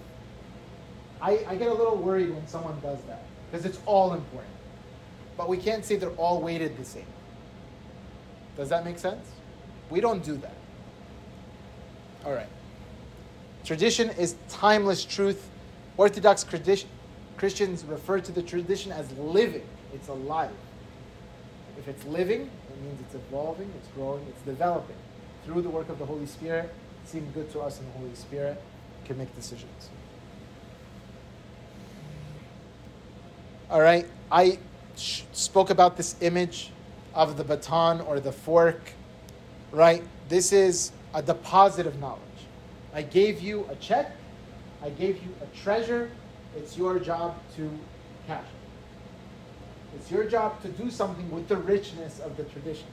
I, 1.21 1.43
I 1.45 1.55
get 1.57 1.67
a 1.67 1.73
little 1.73 1.97
worried 1.97 2.29
when 2.29 2.47
someone 2.47 2.79
does 2.79 3.01
that 3.07 3.25
because 3.51 3.65
it's 3.65 3.79
all 3.85 4.13
important, 4.13 4.53
but 5.37 5.49
we 5.49 5.57
can't 5.57 5.83
say 5.83 5.95
they're 5.95 6.09
all 6.11 6.41
weighted 6.41 6.77
the 6.77 6.85
same. 6.85 7.05
Does 8.57 8.69
that 8.69 8.85
make 8.85 8.99
sense? 8.99 9.27
We 9.89 9.99
don't 9.99 10.23
do 10.23 10.37
that. 10.37 10.55
All 12.25 12.33
right. 12.33 12.49
Tradition 13.63 14.09
is 14.11 14.35
timeless 14.49 15.05
truth. 15.05 15.49
Orthodox 15.97 16.43
Christians 17.37 17.83
refer 17.85 18.19
to 18.19 18.31
the 18.31 18.41
tradition 18.41 18.91
as 18.91 19.11
living, 19.13 19.65
it's 19.93 20.07
alive. 20.07 20.51
If 21.77 21.87
it's 21.87 22.05
living, 22.05 22.41
it 22.41 22.81
means 22.81 22.99
it's 23.01 23.15
evolving, 23.15 23.71
it's 23.77 23.87
growing, 23.89 24.25
it's 24.29 24.41
developing. 24.43 24.95
Through 25.45 25.61
the 25.61 25.69
work 25.69 25.89
of 25.89 25.99
the 25.99 26.05
Holy 26.05 26.25
Spirit, 26.25 26.73
it 27.03 27.09
good 27.33 27.51
to 27.51 27.61
us 27.61 27.79
in 27.79 27.85
the 27.85 27.91
Holy 27.93 28.15
Spirit, 28.15 28.61
can 29.05 29.17
make 29.17 29.35
decisions. 29.35 29.89
All 33.69 33.81
right, 33.81 34.07
I 34.31 34.59
spoke 34.95 35.69
about 35.69 35.97
this 35.97 36.15
image 36.21 36.71
of 37.13 37.37
the 37.37 37.43
baton 37.43 38.01
or 38.01 38.19
the 38.19 38.31
fork, 38.31 38.81
right? 39.71 40.03
This 40.29 40.51
is 40.51 40.91
a 41.13 41.21
deposit 41.21 41.85
of 41.85 41.99
knowledge. 41.99 42.21
I 42.93 43.01
gave 43.01 43.41
you 43.41 43.67
a 43.69 43.75
check, 43.75 44.15
I 44.81 44.89
gave 44.89 45.21
you 45.23 45.33
a 45.41 45.57
treasure, 45.57 46.09
it's 46.55 46.77
your 46.77 46.99
job 46.99 47.35
to 47.55 47.69
cash 48.27 48.43
it. 48.43 49.97
It's 49.97 50.11
your 50.11 50.25
job 50.25 50.61
to 50.61 50.69
do 50.69 50.89
something 50.89 51.29
with 51.31 51.47
the 51.47 51.57
richness 51.57 52.19
of 52.19 52.37
the 52.37 52.43
tradition. 52.43 52.87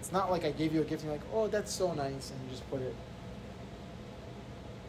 It's 0.00 0.12
not 0.12 0.30
like 0.30 0.44
I 0.44 0.50
gave 0.50 0.74
you 0.74 0.80
a 0.80 0.84
gift 0.84 1.04
and 1.04 1.12
you're 1.12 1.18
like, 1.18 1.26
oh, 1.32 1.48
that's 1.48 1.72
so 1.72 1.92
nice, 1.92 2.30
and 2.30 2.40
you 2.44 2.50
just 2.50 2.68
put 2.70 2.80
it. 2.82 2.94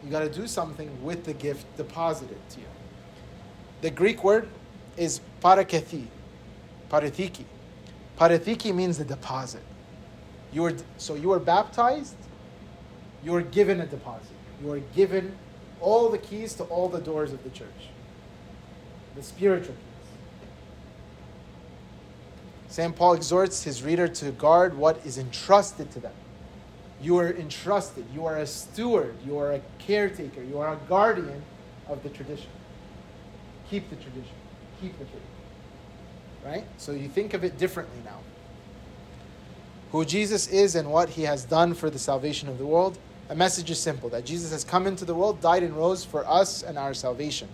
You 0.02 0.10
got 0.10 0.20
to 0.20 0.28
do 0.28 0.46
something 0.46 1.02
with 1.02 1.24
the 1.24 1.32
gift 1.32 1.64
deposited 1.76 2.38
to 2.50 2.60
you. 2.60 2.66
The 3.80 3.90
Greek 3.90 4.24
word 4.24 4.48
is 4.96 5.20
parakethi, 5.42 6.06
parathiki. 6.90 7.44
Parathiki 8.18 8.74
means 8.74 8.98
the 8.98 9.04
deposit. 9.04 9.62
You 10.52 10.62
were, 10.62 10.74
so 10.98 11.14
you 11.14 11.28
were 11.28 11.40
baptized, 11.40 12.14
you 13.24 13.32
were 13.32 13.42
given 13.42 13.80
a 13.80 13.86
deposit. 13.86 14.30
You 14.62 14.68
were 14.68 14.80
given 14.94 15.36
all 15.80 16.08
the 16.08 16.18
keys 16.18 16.54
to 16.54 16.64
all 16.64 16.88
the 16.88 17.00
doors 17.00 17.32
of 17.32 17.42
the 17.42 17.50
church, 17.50 17.68
the 19.16 19.22
spiritual 19.22 19.74
keys. 19.74 19.94
St. 22.68 22.94
Paul 22.96 23.14
exhorts 23.14 23.62
his 23.62 23.82
reader 23.82 24.08
to 24.08 24.32
guard 24.32 24.76
what 24.76 25.04
is 25.04 25.18
entrusted 25.18 25.90
to 25.92 26.00
them. 26.00 26.12
You 27.00 27.18
are 27.18 27.30
entrusted, 27.30 28.04
you 28.14 28.26
are 28.26 28.38
a 28.38 28.46
steward, 28.46 29.14
you 29.26 29.38
are 29.38 29.52
a 29.52 29.60
caretaker, 29.78 30.42
you 30.42 30.58
are 30.58 30.72
a 30.72 30.78
guardian 30.88 31.42
of 31.88 32.02
the 32.02 32.08
tradition. 32.08 32.50
Keep 33.70 33.90
the 33.90 33.96
tradition, 33.96 34.34
keep 34.80 34.98
the 34.98 35.04
faith. 35.04 35.33
Right? 36.44 36.64
So 36.76 36.92
you 36.92 37.08
think 37.08 37.34
of 37.34 37.42
it 37.42 37.58
differently 37.58 38.00
now. 38.04 38.18
Who 39.92 40.04
Jesus 40.04 40.48
is 40.48 40.74
and 40.74 40.90
what 40.90 41.08
he 41.08 41.22
has 41.22 41.44
done 41.44 41.72
for 41.72 41.88
the 41.88 41.98
salvation 41.98 42.48
of 42.48 42.58
the 42.58 42.66
world. 42.66 42.98
A 43.30 43.34
message 43.34 43.70
is 43.70 43.78
simple 43.78 44.10
that 44.10 44.26
Jesus 44.26 44.50
has 44.50 44.64
come 44.64 44.86
into 44.86 45.04
the 45.04 45.14
world, 45.14 45.40
died, 45.40 45.62
and 45.62 45.74
rose 45.74 46.04
for 46.04 46.28
us 46.28 46.62
and 46.62 46.76
our 46.76 46.92
salvation. 46.92 47.48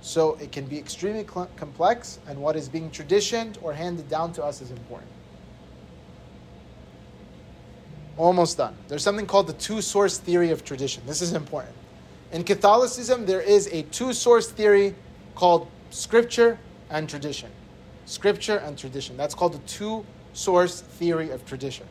So 0.00 0.36
it 0.40 0.50
can 0.50 0.64
be 0.64 0.78
extremely 0.78 1.26
cl- 1.26 1.50
complex, 1.56 2.18
and 2.26 2.40
what 2.40 2.56
is 2.56 2.68
being 2.68 2.90
traditioned 2.90 3.58
or 3.62 3.72
handed 3.72 4.08
down 4.08 4.32
to 4.34 4.44
us 4.44 4.60
is 4.62 4.70
important. 4.70 5.10
Almost 8.16 8.56
done. 8.56 8.74
There's 8.88 9.02
something 9.02 9.26
called 9.26 9.46
the 9.46 9.52
two 9.54 9.80
source 9.80 10.18
theory 10.18 10.50
of 10.50 10.64
tradition. 10.64 11.02
This 11.06 11.22
is 11.22 11.34
important. 11.34 11.74
In 12.32 12.42
Catholicism, 12.42 13.26
there 13.26 13.40
is 13.40 13.68
a 13.68 13.82
two 13.82 14.12
source 14.12 14.50
theory 14.50 14.94
called 15.34 15.68
scripture 15.90 16.58
and 16.90 17.08
tradition. 17.08 17.50
Scripture 18.06 18.58
and 18.58 18.76
tradition. 18.76 19.16
That's 19.16 19.34
called 19.34 19.54
the 19.54 19.58
two 19.60 20.04
source 20.32 20.80
theory 20.80 21.30
of 21.30 21.44
tradition. 21.46 21.86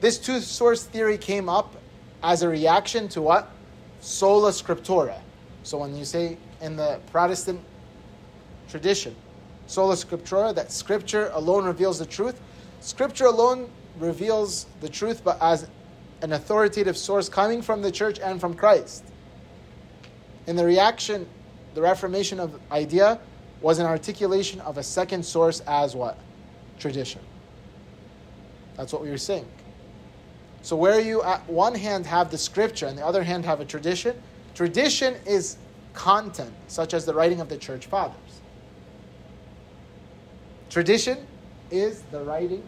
This 0.00 0.18
two 0.18 0.40
source 0.40 0.84
theory 0.84 1.16
came 1.16 1.48
up 1.48 1.74
as 2.22 2.42
a 2.42 2.48
reaction 2.48 3.08
to 3.08 3.22
what? 3.22 3.50
Sola 4.00 4.50
scriptura. 4.50 5.18
So 5.62 5.78
when 5.78 5.96
you 5.96 6.04
say 6.04 6.36
in 6.60 6.76
the 6.76 7.00
Protestant 7.10 7.60
tradition, 8.68 9.14
sola 9.66 9.94
scriptura, 9.94 10.54
that 10.54 10.72
scripture 10.72 11.30
alone 11.34 11.64
reveals 11.64 11.98
the 11.98 12.06
truth, 12.06 12.40
scripture 12.80 13.26
alone 13.26 13.70
reveals 13.98 14.66
the 14.80 14.88
truth, 14.88 15.22
but 15.24 15.38
as 15.40 15.68
an 16.22 16.32
authoritative 16.32 16.96
source 16.96 17.28
coming 17.28 17.62
from 17.62 17.82
the 17.82 17.90
church 17.90 18.18
and 18.18 18.40
from 18.40 18.54
Christ. 18.54 19.04
In 20.46 20.56
the 20.56 20.64
reaction, 20.64 21.26
the 21.74 21.82
Reformation 21.82 22.40
of 22.40 22.58
idea 22.70 23.18
was 23.64 23.78
an 23.78 23.86
articulation 23.86 24.60
of 24.60 24.76
a 24.76 24.82
second 24.82 25.24
source 25.24 25.60
as 25.60 25.96
what? 25.96 26.18
Tradition. 26.78 27.22
That's 28.76 28.92
what 28.92 29.00
we 29.00 29.08
were 29.08 29.16
saying. 29.16 29.46
So, 30.60 30.76
where 30.76 31.00
you 31.00 31.22
at 31.22 31.48
one 31.48 31.74
hand 31.74 32.04
have 32.04 32.30
the 32.30 32.36
scripture 32.36 32.84
and 32.84 32.98
the 32.98 33.06
other 33.06 33.22
hand 33.22 33.46
have 33.46 33.60
a 33.60 33.64
tradition, 33.64 34.20
tradition 34.54 35.14
is 35.26 35.56
content, 35.94 36.52
such 36.68 36.92
as 36.92 37.06
the 37.06 37.14
writing 37.14 37.40
of 37.40 37.48
the 37.48 37.56
church 37.56 37.86
fathers. 37.86 38.42
Tradition 40.68 41.26
is 41.70 42.02
the 42.10 42.20
writing 42.20 42.62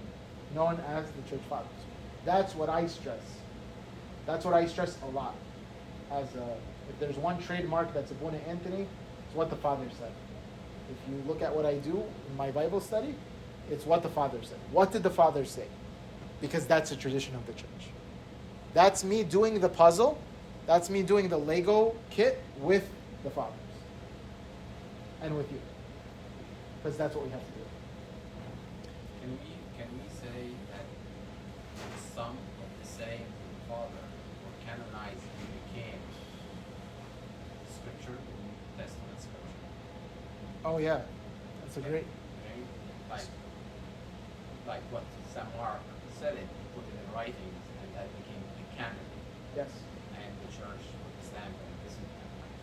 known 0.54 0.80
as 0.88 1.04
the 1.10 1.28
church 1.28 1.44
fathers. 1.50 1.68
That's 2.24 2.54
what 2.54 2.70
I 2.70 2.86
stress. 2.86 3.20
That's 4.24 4.46
what 4.46 4.54
I 4.54 4.64
stress 4.64 4.96
a 5.02 5.10
lot. 5.10 5.34
As 6.10 6.34
a, 6.36 6.56
if 6.88 6.98
there's 6.98 7.16
one 7.16 7.38
trademark 7.42 7.92
that's 7.92 8.10
Abuna 8.12 8.38
Anthony, 8.48 8.86
it's 9.26 9.34
what 9.34 9.50
the 9.50 9.56
father 9.56 9.84
said. 9.98 10.12
If 10.90 11.10
you 11.10 11.22
look 11.26 11.42
at 11.42 11.54
what 11.54 11.66
I 11.66 11.74
do 11.74 12.02
in 12.28 12.36
my 12.36 12.50
Bible 12.50 12.80
study, 12.80 13.14
it's 13.70 13.84
what 13.84 14.02
the 14.02 14.08
father 14.08 14.38
said. 14.42 14.58
What 14.70 14.92
did 14.92 15.02
the 15.02 15.10
father 15.10 15.44
say? 15.44 15.66
Because 16.40 16.66
that's 16.66 16.92
a 16.92 16.96
tradition 16.96 17.34
of 17.34 17.46
the 17.46 17.52
church. 17.52 17.90
That's 18.74 19.02
me 19.02 19.24
doing 19.24 19.60
the 19.60 19.68
puzzle. 19.68 20.18
That's 20.66 20.90
me 20.90 21.02
doing 21.02 21.28
the 21.28 21.38
Lego 21.38 21.94
kit 22.10 22.42
with 22.58 22.88
the 23.24 23.30
fathers 23.30 23.54
and 25.22 25.36
with 25.36 25.50
you. 25.50 25.60
Because 26.82 26.98
that's 26.98 27.14
what 27.14 27.24
we 27.24 27.30
have 27.30 27.40
to 27.40 27.52
do. 27.52 27.64
Can 29.20 29.30
we 29.30 29.52
can 29.78 29.88
we 29.96 30.08
say 30.14 30.54
that 30.72 30.84
some 32.14 32.36
of 32.36 32.68
the 32.82 32.86
same 32.86 33.26
father 33.68 34.04
were 34.44 34.56
canonized 34.66 35.24
and 35.40 35.48
became 35.66 36.00
scripture, 37.74 38.12
New 38.12 38.82
Testament 38.82 39.18
scripture? 39.18 39.66
Oh 40.66 40.78
yeah, 40.78 41.00
that's 41.62 41.76
a 41.76 41.80
great. 41.80 42.04
Like 43.08 43.20
like 44.66 44.82
what 44.90 45.04
Saint 45.32 45.46
Mark 45.56 45.78
said 46.18 46.34
it, 46.34 46.46
put 46.74 46.82
it 46.82 46.90
in 46.98 47.14
writings, 47.14 47.62
and 47.82 47.94
that 47.94 48.08
became 48.18 48.42
the 48.58 48.76
canon, 48.76 49.06
Yes. 49.54 49.70
and 50.18 50.32
the 50.42 50.50
church 50.50 50.82
the 50.82 51.26
stamp 51.28 51.54
on 51.54 51.70
this 51.84 51.92
is. 51.92 51.98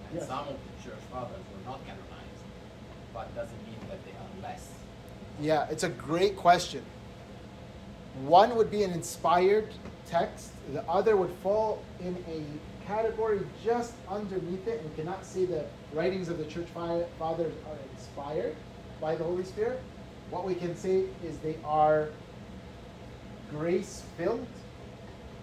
And 0.09 0.19
Yes. 0.19 0.27
some 0.27 0.39
of 0.49 0.57
the 0.59 0.83
church 0.83 0.99
fathers 1.09 1.39
were 1.55 1.63
not 1.71 1.79
canonized, 1.85 2.43
but 3.13 3.33
doesn't 3.35 3.65
mean 3.65 3.79
that 3.87 4.03
they 4.03 4.11
are 4.11 4.49
less. 4.51 4.67
Yeah, 5.39 5.67
it's 5.71 5.83
a 5.83 5.89
great 5.89 6.35
question. 6.35 6.83
One 8.25 8.57
would 8.57 8.69
be 8.69 8.83
an 8.83 8.91
inspired 8.91 9.69
text, 10.07 10.51
the 10.73 10.83
other 10.89 11.15
would 11.15 11.31
fall 11.41 11.81
in 12.01 12.17
a 12.27 12.43
category 12.85 13.39
just 13.63 13.93
underneath 14.09 14.67
it 14.67 14.81
and 14.81 14.93
cannot 14.97 15.25
say 15.25 15.45
the 15.45 15.63
writings 15.93 16.29
of 16.29 16.37
the 16.37 16.45
church 16.45 16.67
fathers 16.73 17.53
are 17.67 17.77
inspired 17.93 18.55
by 18.99 19.15
the 19.15 19.23
Holy 19.23 19.43
Spirit. 19.43 19.79
What 20.29 20.45
we 20.45 20.55
can 20.55 20.75
say 20.75 21.05
is 21.23 21.37
they 21.37 21.57
are 21.63 22.09
grace 23.51 24.03
filled 24.17 24.47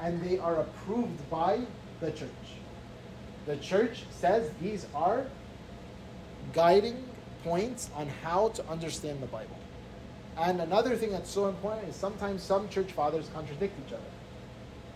and 0.01 0.23
they 0.23 0.39
are 0.39 0.61
approved 0.61 1.31
by 1.31 1.61
the 2.01 2.11
church. 2.11 2.31
The 3.47 3.57
church 3.59 4.05
says 4.11 4.51
these 4.61 4.87
are 4.95 5.27
guiding 6.53 7.05
points 7.45 7.91
on 7.95 8.09
how 8.23 8.49
to 8.51 8.67
understand 8.69 9.23
the 9.23 9.27
Bible. 9.27 9.57
And 10.37 10.61
another 10.61 10.97
thing 10.97 11.11
that's 11.11 11.31
so 11.31 11.49
important 11.49 11.89
is 11.89 11.97
sometimes 11.97 12.43
some 12.43 12.69
church 12.69 12.93
fathers 12.93 13.29
contradict 13.35 13.79
each 13.87 13.93
other. 13.93 14.03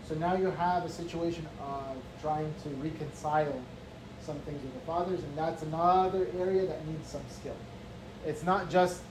So 0.07 0.15
now 0.15 0.35
you 0.35 0.51
have 0.51 0.85
a 0.85 0.89
situation 0.89 1.47
of 1.61 1.97
trying 2.21 2.53
to 2.63 2.69
reconcile 2.69 3.61
some 4.25 4.39
things 4.39 4.61
with 4.61 4.73
the 4.73 4.79
fathers, 4.81 5.19
and 5.19 5.37
that's 5.37 5.61
another 5.63 6.27
area 6.39 6.65
that 6.65 6.85
needs 6.87 7.07
some 7.07 7.21
skill. 7.29 7.55
It's 8.25 8.43
not 8.43 8.69
just 8.69 9.01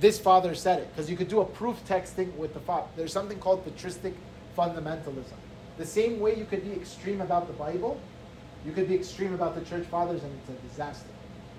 this 0.00 0.18
father 0.18 0.54
said 0.54 0.80
it, 0.80 0.88
because 0.90 1.10
you 1.10 1.16
could 1.16 1.28
do 1.28 1.40
a 1.40 1.44
proof 1.44 1.76
texting 1.86 2.34
with 2.36 2.52
the 2.54 2.60
father. 2.60 2.88
There's 2.96 3.12
something 3.12 3.38
called 3.38 3.64
patristic 3.64 4.14
fundamentalism. 4.56 5.38
The 5.78 5.86
same 5.86 6.20
way 6.20 6.36
you 6.36 6.44
could 6.44 6.64
be 6.64 6.72
extreme 6.72 7.20
about 7.20 7.46
the 7.46 7.52
Bible, 7.52 8.00
you 8.66 8.72
could 8.72 8.88
be 8.88 8.94
extreme 8.94 9.34
about 9.34 9.54
the 9.54 9.64
church 9.64 9.86
fathers, 9.86 10.22
and 10.22 10.32
it's 10.40 10.50
a 10.50 10.68
disaster. 10.68 11.08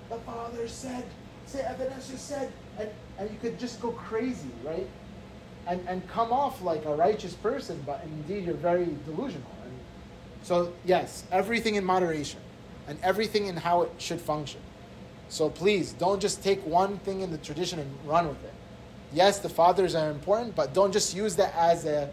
The 0.09 0.17
father 0.17 0.67
said, 0.67 1.05
say 1.45 1.61
Athanasius 1.61 2.21
said, 2.21 2.51
and, 2.77 2.89
and 3.17 3.29
you 3.31 3.37
could 3.39 3.57
just 3.57 3.81
go 3.81 3.91
crazy, 3.91 4.51
right? 4.63 4.87
And, 5.67 5.81
and 5.87 6.07
come 6.07 6.31
off 6.31 6.61
like 6.61 6.85
a 6.85 6.95
righteous 6.95 7.33
person, 7.33 7.81
but 7.85 8.03
indeed 8.03 8.45
you're 8.45 8.55
very 8.55 8.89
delusional. 9.05 9.47
So, 10.43 10.73
yes, 10.85 11.23
everything 11.31 11.75
in 11.75 11.85
moderation 11.85 12.39
and 12.87 12.97
everything 13.03 13.47
in 13.47 13.55
how 13.55 13.83
it 13.83 13.91
should 13.97 14.19
function. 14.19 14.59
So 15.29 15.49
please 15.49 15.93
don't 15.93 16.19
just 16.19 16.43
take 16.43 16.65
one 16.65 16.97
thing 16.99 17.21
in 17.21 17.31
the 17.31 17.37
tradition 17.37 17.79
and 17.79 17.89
run 18.05 18.27
with 18.27 18.43
it. 18.43 18.53
Yes, 19.13 19.39
the 19.39 19.49
fathers 19.49 19.95
are 19.95 20.09
important, 20.09 20.55
but 20.55 20.73
don't 20.73 20.91
just 20.91 21.15
use 21.15 21.35
that 21.37 21.53
as 21.55 21.85
a, 21.85 22.09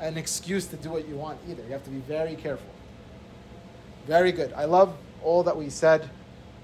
an 0.00 0.16
excuse 0.16 0.66
to 0.68 0.76
do 0.76 0.90
what 0.90 1.06
you 1.06 1.14
want 1.14 1.38
either. 1.48 1.62
You 1.62 1.72
have 1.72 1.84
to 1.84 1.90
be 1.90 2.00
very 2.00 2.36
careful. 2.36 2.70
Very 4.06 4.32
good. 4.32 4.52
I 4.54 4.64
love 4.64 4.96
all 5.22 5.42
that 5.42 5.56
we 5.56 5.68
said. 5.68 6.08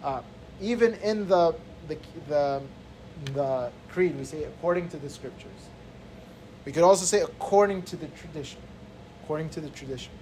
Uh, 0.03 0.23
even 0.61 0.95
in 0.95 1.29
the, 1.29 1.55
the, 1.89 1.99
the, 2.29 2.63
the 3.35 3.71
creed, 3.91 4.17
we 4.17 4.25
say 4.25 4.45
according 4.45 4.89
to 4.91 4.97
the 4.97 5.11
scriptures. 5.11 5.51
We 6.65 6.73
could 6.73 6.83
also 6.83 7.05
say 7.05 7.21
according 7.21 7.83
to 7.85 7.97
the 7.97 8.07
tradition. 8.09 8.61
According 9.23 9.51
to 9.51 9.61
the 9.61 9.71
tradition. 9.71 10.13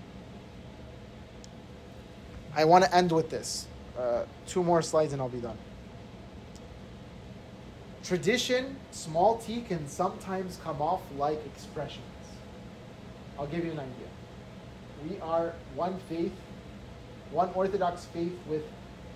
I 2.55 2.65
want 2.65 2.85
to 2.85 2.95
end 2.95 3.13
with 3.13 3.31
this. 3.31 3.67
Uh, 3.99 4.25
two 4.47 4.63
more 4.63 4.83
slides 4.83 5.13
and 5.13 5.21
I'll 5.21 5.29
be 5.29 5.41
done. 5.41 5.59
Tradition, 8.03 8.77
small 8.91 9.39
t, 9.39 9.63
can 9.63 9.87
sometimes 9.89 10.59
come 10.63 10.81
off 10.81 11.03
like 11.17 11.45
expressions. 11.45 12.05
I'll 13.39 13.47
give 13.47 13.65
you 13.65 13.73
an 13.73 13.81
idea. 13.81 14.09
We 15.09 15.21
are 15.21 15.53
one 15.75 15.99
faith, 16.09 16.33
one 17.31 17.51
Orthodox 17.55 18.07
faith 18.07 18.33
with 18.49 18.63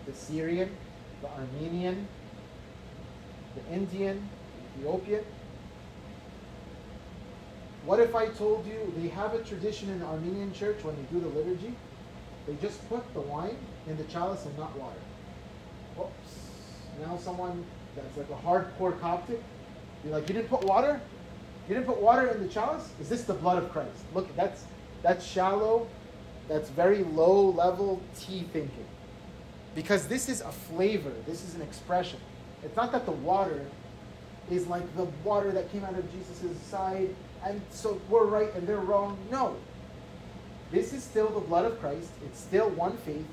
the 0.06 0.12
Syrian, 0.12 0.76
the 1.22 1.28
Armenian, 1.28 2.06
the 3.54 3.74
Indian, 3.74 4.28
the 4.76 4.80
Ethiopian. 4.80 5.24
What 7.84 7.98
if 7.98 8.14
I 8.14 8.26
told 8.28 8.66
you 8.66 8.92
they 8.96 9.08
have 9.08 9.34
a 9.34 9.42
tradition 9.42 9.90
in 9.90 10.00
the 10.00 10.06
Armenian 10.06 10.52
church 10.52 10.84
when 10.84 10.94
they 10.96 11.02
do 11.02 11.20
the 11.20 11.28
liturgy? 11.28 11.74
They 12.46 12.54
just 12.56 12.86
put 12.88 13.02
the 13.14 13.20
wine 13.20 13.56
in 13.86 13.96
the 13.96 14.04
chalice 14.04 14.44
and 14.46 14.56
not 14.56 14.76
water. 14.76 14.98
Oops. 15.98 16.08
Now 17.00 17.16
someone 17.16 17.64
that's 17.96 18.16
like 18.16 18.30
a 18.30 18.46
hardcore 18.46 18.98
Coptic, 19.00 19.42
be 20.02 20.10
like, 20.10 20.28
you 20.28 20.34
didn't 20.34 20.48
put 20.48 20.64
water? 20.64 21.00
You 21.68 21.74
didn't 21.74 21.86
put 21.86 22.00
water 22.00 22.28
in 22.28 22.42
the 22.42 22.48
chalice? 22.48 22.88
Is 23.00 23.08
this 23.08 23.22
the 23.22 23.34
blood 23.34 23.62
of 23.62 23.70
Christ? 23.70 24.04
Look, 24.14 24.34
that's 24.36 24.64
that's 25.02 25.24
shallow, 25.24 25.88
that's 26.48 26.70
very 26.70 27.04
low 27.04 27.50
level 27.50 28.00
tea 28.18 28.48
thinking. 28.52 28.86
Because 29.74 30.06
this 30.06 30.28
is 30.28 30.40
a 30.40 30.52
flavor, 30.52 31.12
this 31.26 31.44
is 31.44 31.54
an 31.54 31.62
expression. 31.62 32.18
It's 32.64 32.76
not 32.76 32.92
that 32.92 33.06
the 33.06 33.12
water 33.12 33.64
is 34.50 34.66
like 34.66 34.96
the 34.96 35.04
water 35.24 35.50
that 35.52 35.70
came 35.72 35.84
out 35.84 35.94
of 35.94 36.10
Jesus' 36.12 36.60
side, 36.62 37.14
and 37.44 37.60
so 37.70 38.00
we're 38.08 38.26
right 38.26 38.52
and 38.54 38.66
they're 38.66 38.78
wrong. 38.78 39.16
No. 39.30 39.56
This 40.72 40.94
is 40.94 41.04
still 41.04 41.28
the 41.28 41.40
blood 41.40 41.66
of 41.66 41.78
Christ. 41.80 42.10
It's 42.24 42.40
still 42.40 42.70
one 42.70 42.96
faith. 42.96 43.26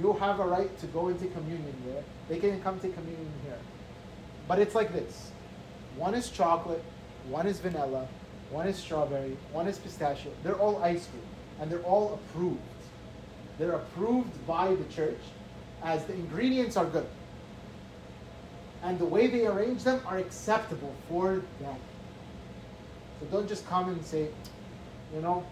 You 0.00 0.14
have 0.14 0.40
a 0.40 0.46
right 0.46 0.76
to 0.78 0.86
go 0.86 1.08
into 1.08 1.26
communion 1.26 1.74
there. 1.86 2.02
They 2.28 2.38
can 2.38 2.60
come 2.62 2.80
to 2.80 2.88
communion 2.88 3.32
here. 3.44 3.58
But 4.48 4.58
it's 4.58 4.74
like 4.74 4.92
this 4.92 5.30
one 5.96 6.14
is 6.14 6.30
chocolate, 6.30 6.82
one 7.28 7.46
is 7.46 7.60
vanilla, 7.60 8.06
one 8.50 8.66
is 8.66 8.76
strawberry, 8.76 9.36
one 9.52 9.66
is 9.66 9.78
pistachio. 9.78 10.32
They're 10.42 10.58
all 10.58 10.82
ice 10.82 11.06
cream, 11.06 11.22
and 11.60 11.70
they're 11.70 11.82
all 11.82 12.14
approved. 12.14 12.60
They're 13.58 13.72
approved 13.72 14.46
by 14.46 14.74
the 14.74 14.84
church 14.84 15.20
as 15.82 16.04
the 16.04 16.14
ingredients 16.14 16.76
are 16.76 16.84
good. 16.86 17.06
And 18.82 18.98
the 18.98 19.04
way 19.06 19.26
they 19.26 19.46
arrange 19.46 19.82
them 19.82 20.00
are 20.06 20.18
acceptable 20.18 20.94
for 21.08 21.42
them. 21.60 21.76
So 23.20 23.26
don't 23.30 23.48
just 23.48 23.66
come 23.66 23.88
and 23.88 24.04
say, 24.04 24.28
you 25.14 25.22
know, 25.22 25.44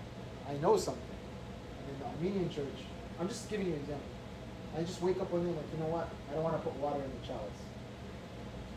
I 0.49 0.55
know 0.59 0.77
something. 0.77 1.14
The 1.99 2.07
Armenian 2.07 2.51
church, 2.51 2.79
I'm 3.21 3.29
just 3.29 3.49
giving 3.49 3.67
you 3.67 3.75
an 3.75 3.81
example. 3.81 4.07
I 4.77 4.83
just 4.83 5.01
wake 5.03 5.21
up 5.21 5.31
one 5.31 5.45
day 5.45 5.51
like, 5.51 5.67
you 5.73 5.79
know 5.79 5.91
what? 5.91 6.09
I 6.31 6.35
don't 6.35 6.43
want 6.43 6.57
to 6.57 6.63
put 6.63 6.75
water 6.81 7.03
in 7.03 7.11
the 7.21 7.27
chalice. 7.27 7.61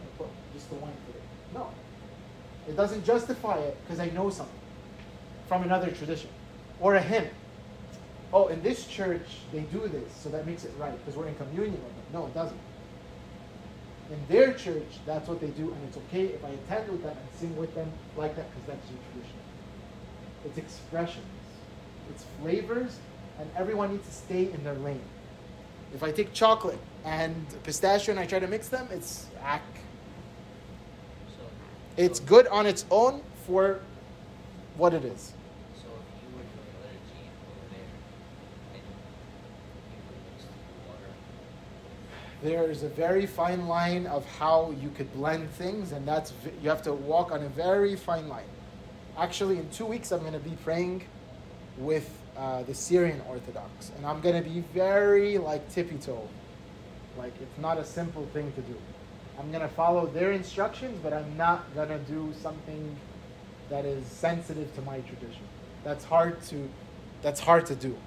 I 0.01 0.17
put 0.17 0.27
just 0.53 0.69
the 0.69 0.75
wine 0.75 0.93
today. 1.07 1.25
No. 1.53 1.69
It 2.67 2.75
doesn't 2.75 3.05
justify 3.05 3.57
it 3.57 3.77
because 3.83 3.99
I 3.99 4.09
know 4.09 4.29
something 4.29 4.53
from 5.47 5.63
another 5.63 5.89
tradition 5.91 6.29
or 6.79 6.95
a 6.95 7.01
hymn. 7.01 7.27
Oh, 8.33 8.47
in 8.47 8.61
this 8.61 8.85
church 8.87 9.25
they 9.51 9.61
do 9.61 9.87
this, 9.87 10.13
so 10.13 10.29
that 10.29 10.45
makes 10.45 10.65
it 10.65 10.71
right 10.77 10.97
because 10.99 11.17
we're 11.17 11.27
in 11.27 11.35
communion 11.35 11.81
with 11.81 11.95
them. 11.95 12.05
No, 12.13 12.25
it 12.27 12.33
doesn't. 12.33 12.59
In 14.11 14.19
their 14.29 14.53
church, 14.53 14.99
that's 15.05 15.27
what 15.27 15.41
they 15.41 15.47
do, 15.47 15.71
and 15.71 15.83
it's 15.87 15.97
okay 15.97 16.25
if 16.25 16.43
I 16.43 16.49
attend 16.49 16.89
with 16.89 17.03
them 17.03 17.15
and 17.17 17.39
sing 17.39 17.55
with 17.57 17.73
them 17.75 17.91
like 18.15 18.35
that 18.35 18.49
because 18.51 18.67
that's 18.67 18.89
your 18.89 18.99
tradition. 19.11 19.39
It's 20.45 20.57
expressions, 20.57 21.25
it's 22.09 22.23
flavors, 22.41 22.99
and 23.39 23.49
everyone 23.55 23.91
needs 23.91 24.07
to 24.07 24.13
stay 24.13 24.51
in 24.51 24.63
their 24.63 24.73
lane. 24.75 25.01
If 25.93 26.03
I 26.03 26.11
take 26.11 26.33
chocolate 26.33 26.79
and 27.05 27.45
pistachio 27.63 28.11
and 28.11 28.19
I 28.19 28.25
try 28.25 28.39
to 28.39 28.47
mix 28.47 28.67
them, 28.67 28.87
it's 28.91 29.27
ack. 29.41 29.61
So, 31.37 31.43
It's 31.95 32.19
so- 32.19 32.25
good 32.25 32.47
on 32.47 32.65
its 32.65 32.85
own 32.91 33.21
for 33.45 33.79
what 34.75 34.93
it 34.93 35.05
is. 35.05 35.33
So 35.75 35.87
if 35.87 36.21
you 36.21 36.35
were 36.35 36.43
doing 36.43 36.75
liturgy 36.83 37.29
over 37.47 37.65
there, 37.71 37.79
and 38.73 38.83
you 39.91 39.99
would 40.07 40.21
mix 40.33 40.43
the 40.43 40.89
water, 40.89 41.07
There's 42.43 42.83
a 42.83 42.89
very 42.89 43.25
fine 43.25 43.67
line 43.67 44.05
of 44.07 44.25
how 44.37 44.73
you 44.81 44.89
could 44.89 45.11
blend 45.13 45.49
things, 45.51 45.91
and 45.93 46.07
that's 46.07 46.33
you 46.61 46.69
have 46.69 46.83
to 46.83 46.93
walk 46.93 47.31
on 47.31 47.43
a 47.43 47.49
very 47.49 47.95
fine 47.95 48.27
line. 48.27 48.45
Actually, 49.17 49.57
in 49.57 49.69
two 49.71 49.85
weeks, 49.85 50.11
I'm 50.11 50.19
going 50.19 50.33
to 50.33 50.39
be 50.39 50.55
praying 50.63 51.03
with 51.77 52.07
uh, 52.37 52.63
the 52.63 52.73
Syrian 52.73 53.21
Orthodox, 53.27 53.91
and 53.97 54.05
I'm 54.05 54.21
going 54.21 54.41
to 54.41 54.47
be 54.47 54.59
very 54.73 55.37
like 55.37 55.69
tippy 55.71 55.97
toe. 55.97 56.27
Like 57.17 57.33
it's 57.41 57.57
not 57.57 57.77
a 57.77 57.83
simple 57.83 58.27
thing 58.27 58.51
to 58.53 58.61
do. 58.61 58.75
I'm 59.39 59.49
going 59.51 59.61
to 59.61 59.69
follow 59.69 60.05
their 60.07 60.31
instructions, 60.31 60.99
but 61.01 61.13
I'm 61.13 61.35
not 61.35 61.73
going 61.75 61.89
to 61.89 61.99
do 61.99 62.33
something 62.41 62.95
that 63.69 63.85
is 63.85 64.05
sensitive 64.05 64.73
to 64.75 64.81
my 64.81 64.99
tradition. 65.01 65.43
That's 65.83 66.03
hard 66.03 66.41
to 66.43 66.69
that's 67.21 67.39
hard 67.39 67.65
to 67.67 67.75
do. 67.75 67.97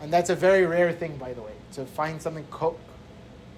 And 0.00 0.10
that's 0.10 0.30
a 0.30 0.34
very 0.34 0.64
rare 0.64 0.92
thing, 0.92 1.16
by 1.18 1.34
the 1.34 1.42
way, 1.42 1.52
to 1.74 1.84
find 1.84 2.20
something 2.22 2.46
co- 2.50 2.78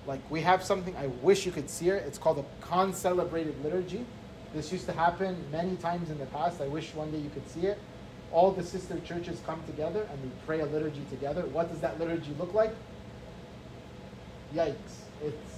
like 0.06 0.20
we 0.28 0.40
have 0.40 0.64
something. 0.64 0.96
I 0.96 1.06
wish 1.06 1.46
you 1.46 1.52
could 1.52 1.70
see 1.70 1.90
it. 1.90 2.02
It's 2.06 2.18
called 2.18 2.38
a 2.38 2.44
concelebrated 2.60 3.62
liturgy. 3.62 4.04
This 4.52 4.72
used 4.72 4.86
to 4.86 4.92
happen 4.92 5.36
many 5.52 5.76
times 5.76 6.10
in 6.10 6.18
the 6.18 6.26
past. 6.26 6.60
I 6.60 6.66
wish 6.66 6.92
one 6.94 7.12
day 7.12 7.18
you 7.18 7.30
could 7.30 7.48
see 7.48 7.66
it. 7.68 7.78
All 8.32 8.50
the 8.50 8.62
sister 8.62 8.98
churches 9.00 9.40
come 9.46 9.62
together 9.66 10.08
and 10.10 10.22
we 10.22 10.30
pray 10.46 10.60
a 10.60 10.66
liturgy 10.66 11.04
together. 11.10 11.42
What 11.46 11.70
does 11.70 11.80
that 11.80 11.98
liturgy 11.98 12.34
look 12.38 12.54
like? 12.54 12.74
Yikes! 14.54 14.74
It's 15.22 15.52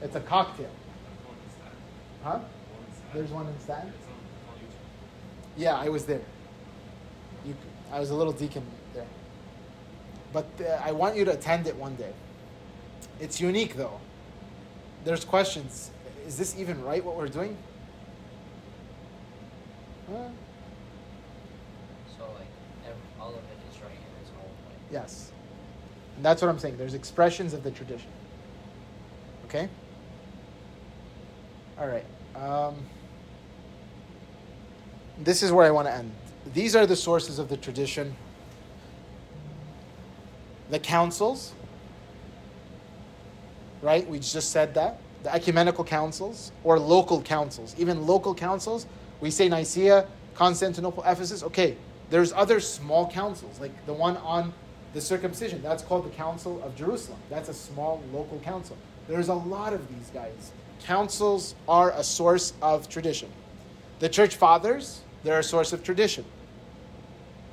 it's 0.00 0.14
a 0.14 0.20
cocktail, 0.20 0.70
huh? 2.22 2.38
There's 3.12 3.30
one 3.30 3.46
in 3.48 3.58
Staten. 3.60 3.92
Yeah, 5.56 5.74
I 5.74 5.88
was 5.88 6.04
there. 6.04 6.20
You, 7.44 7.56
I 7.92 7.98
was 7.98 8.10
a 8.10 8.14
little 8.14 8.32
deacon 8.32 8.62
there. 8.94 9.06
But 10.32 10.46
uh, 10.60 10.80
I 10.84 10.92
want 10.92 11.16
you 11.16 11.24
to 11.24 11.32
attend 11.32 11.66
it 11.66 11.74
one 11.74 11.96
day. 11.96 12.12
It's 13.20 13.40
unique 13.40 13.74
though. 13.74 13.98
There's 15.04 15.24
questions. 15.24 15.90
Is 16.26 16.36
this 16.36 16.56
even 16.56 16.82
right 16.84 17.04
what 17.04 17.16
we're 17.16 17.28
doing? 17.28 17.56
Huh? 20.10 20.28
All 23.20 23.30
of 23.30 23.36
it 23.36 23.74
is 23.74 23.80
right 23.80 23.90
in 23.90 24.22
its 24.22 24.30
own 24.36 24.44
way. 24.44 24.76
Yes. 24.90 25.32
And 26.16 26.24
that's 26.24 26.42
what 26.42 26.48
I'm 26.48 26.58
saying. 26.58 26.76
There's 26.76 26.94
expressions 26.94 27.54
of 27.54 27.62
the 27.62 27.70
tradition. 27.70 28.10
Okay? 29.46 29.68
All 31.78 31.86
right. 31.86 32.04
Um, 32.34 32.76
this 35.18 35.42
is 35.42 35.52
where 35.52 35.66
I 35.66 35.70
want 35.70 35.88
to 35.88 35.94
end. 35.94 36.12
These 36.52 36.74
are 36.76 36.86
the 36.86 36.96
sources 36.96 37.38
of 37.38 37.48
the 37.48 37.56
tradition 37.56 38.14
the 40.70 40.78
councils, 40.78 41.52
right? 43.82 44.08
We 44.08 44.18
just 44.18 44.50
said 44.50 44.74
that. 44.74 45.00
The 45.22 45.34
ecumenical 45.34 45.84
councils 45.84 46.52
or 46.62 46.78
local 46.78 47.22
councils. 47.22 47.74
Even 47.78 48.06
local 48.06 48.34
councils, 48.34 48.86
we 49.20 49.30
say 49.30 49.48
Nicaea, 49.48 50.06
Constantinople, 50.34 51.02
Ephesus. 51.04 51.42
Okay, 51.42 51.76
there's 52.10 52.32
other 52.32 52.60
small 52.60 53.10
councils, 53.10 53.60
like 53.60 53.86
the 53.86 53.92
one 53.92 54.16
on 54.18 54.52
the 54.94 55.00
circumcision. 55.00 55.62
That's 55.62 55.82
called 55.82 56.06
the 56.06 56.16
Council 56.16 56.62
of 56.62 56.74
Jerusalem. 56.74 57.18
That's 57.28 57.48
a 57.48 57.54
small 57.54 58.02
local 58.12 58.38
council. 58.40 58.76
There's 59.06 59.28
a 59.28 59.34
lot 59.34 59.72
of 59.72 59.86
these 59.88 60.10
guys. 60.10 60.52
Councils 60.84 61.54
are 61.68 61.92
a 61.92 62.02
source 62.02 62.52
of 62.62 62.88
tradition. 62.88 63.30
The 63.98 64.08
church 64.08 64.36
fathers, 64.36 65.02
they're 65.24 65.40
a 65.40 65.44
source 65.44 65.72
of 65.72 65.82
tradition. 65.82 66.24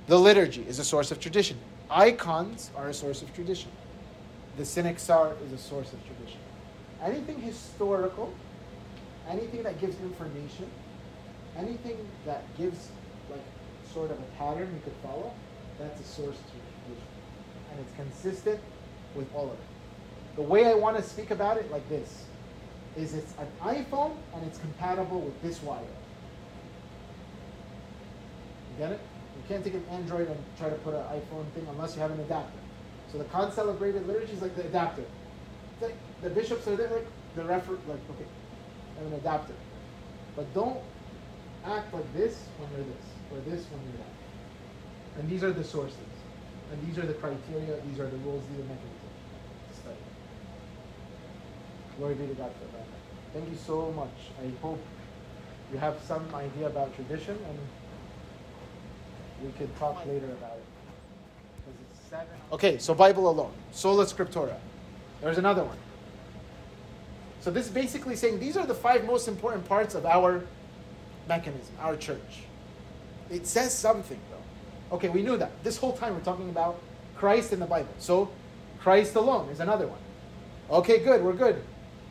The 0.07 0.19
liturgy 0.19 0.65
is 0.67 0.79
a 0.79 0.83
source 0.83 1.11
of 1.11 1.19
tradition. 1.19 1.57
Icons 1.89 2.71
are 2.75 2.89
a 2.89 2.93
source 2.93 3.21
of 3.21 3.33
tradition. 3.33 3.71
The 4.57 4.63
Synaxar 4.63 5.33
is 5.45 5.51
a 5.51 5.57
source 5.57 5.91
of 5.91 6.05
tradition. 6.05 6.39
Anything 7.03 7.41
historical, 7.41 8.33
anything 9.29 9.63
that 9.63 9.81
gives 9.81 9.99
information, 9.99 10.69
anything 11.57 11.97
that 12.25 12.43
gives 12.57 12.89
sort 13.93 14.11
of 14.11 14.17
a 14.17 14.37
pattern 14.37 14.69
you 14.73 14.81
could 14.83 14.93
follow, 15.03 15.31
that's 15.79 15.99
a 15.99 16.03
source 16.03 16.37
to 16.37 16.51
tradition. 16.51 17.07
And 17.71 17.79
it's 17.79 17.95
consistent 17.95 18.59
with 19.15 19.27
all 19.35 19.45
of 19.45 19.53
it. 19.53 20.35
The 20.35 20.41
way 20.41 20.65
I 20.65 20.73
want 20.73 20.97
to 20.97 21.03
speak 21.03 21.31
about 21.31 21.57
it 21.57 21.71
like 21.71 21.87
this 21.89 22.25
is 22.97 23.13
it's 23.13 23.33
an 23.39 23.47
iPhone 23.61 24.15
and 24.33 24.45
it's 24.45 24.57
compatible 24.59 25.19
with 25.21 25.41
this 25.41 25.61
wire. 25.63 25.81
You 28.71 28.85
get 28.85 28.91
it? 28.91 28.99
You 29.35 29.43
can't 29.47 29.63
take 29.63 29.73
an 29.73 29.85
Android 29.91 30.27
and 30.27 30.37
try 30.57 30.69
to 30.69 30.75
put 30.75 30.93
an 30.93 31.01
iPhone 31.03 31.49
thing 31.53 31.67
unless 31.69 31.95
you 31.95 32.01
have 32.01 32.11
an 32.11 32.19
adapter. 32.21 32.57
So 33.11 33.17
the 33.17 33.25
concelebrated 33.25 34.07
liturgy 34.07 34.33
is 34.33 34.41
like 34.41 34.55
the 34.55 34.65
adapter. 34.65 35.03
It's 35.73 35.81
like 35.83 35.95
the 36.21 36.29
bishops 36.29 36.67
are 36.67 36.75
there, 36.75 36.89
like 36.89 37.07
the 37.35 37.43
refer, 37.43 37.73
like 37.87 37.99
okay, 38.11 38.25
I 38.97 39.03
have 39.03 39.11
an 39.11 39.19
adapter. 39.19 39.53
But 40.35 40.53
don't 40.53 40.79
act 41.65 41.93
like 41.93 42.13
this 42.13 42.43
when 42.57 42.69
you're 42.71 42.85
this, 42.93 43.05
or 43.35 43.41
this 43.49 43.65
one 43.65 43.81
that. 43.97 45.19
And 45.19 45.29
these 45.29 45.43
are 45.43 45.51
the 45.51 45.63
sources, 45.63 45.97
and 46.71 46.87
these 46.87 46.97
are 46.97 47.05
the 47.05 47.13
criteria, 47.13 47.79
these 47.87 47.99
are 47.99 48.09
the 48.09 48.17
rules, 48.17 48.43
these 48.49 48.59
are 48.59 48.63
the 48.63 48.67
mechanisms 48.67 49.15
to 49.69 49.75
study. 49.81 49.95
Glory 51.97 52.15
be 52.15 52.27
to 52.27 52.33
God 52.33 52.51
for 52.51 52.77
that. 52.77 52.85
Thank 53.33 53.49
you 53.49 53.57
so 53.65 53.91
much. 53.91 54.31
I 54.41 54.49
hope 54.61 54.81
you 55.71 55.77
have 55.77 55.97
some 56.05 56.23
idea 56.33 56.67
about 56.67 56.95
tradition 56.95 57.37
and 57.49 57.59
we 59.43 59.51
could 59.57 59.75
talk 59.77 60.05
later 60.05 60.25
about 60.25 60.57
it. 60.57 60.63
Okay, 62.51 62.77
so 62.77 62.93
Bible 62.93 63.29
alone. 63.29 63.51
Sola 63.71 64.05
Scriptura. 64.05 64.55
There's 65.21 65.37
another 65.37 65.63
one. 65.63 65.77
So 67.41 67.51
this 67.51 67.65
is 67.65 67.71
basically 67.71 68.15
saying 68.15 68.39
these 68.39 68.55
are 68.55 68.65
the 68.65 68.73
five 68.73 69.05
most 69.05 69.27
important 69.27 69.67
parts 69.67 69.95
of 69.95 70.05
our 70.05 70.43
mechanism, 71.27 71.75
our 71.81 71.97
church. 71.97 72.44
It 73.29 73.47
says 73.47 73.73
something 73.73 74.19
though. 74.29 74.95
Okay, 74.95 75.09
we 75.09 75.23
knew 75.23 75.37
that. 75.37 75.51
This 75.63 75.77
whole 75.77 75.93
time 75.93 76.13
we're 76.13 76.21
talking 76.21 76.49
about 76.49 76.79
Christ 77.15 77.53
in 77.53 77.59
the 77.59 77.65
Bible. 77.65 77.93
So 77.99 78.29
Christ 78.79 79.15
alone 79.15 79.49
is 79.49 79.59
another 79.59 79.87
one. 79.87 79.99
Okay, 80.69 80.99
good, 80.99 81.23
we're 81.23 81.33
good. 81.33 81.61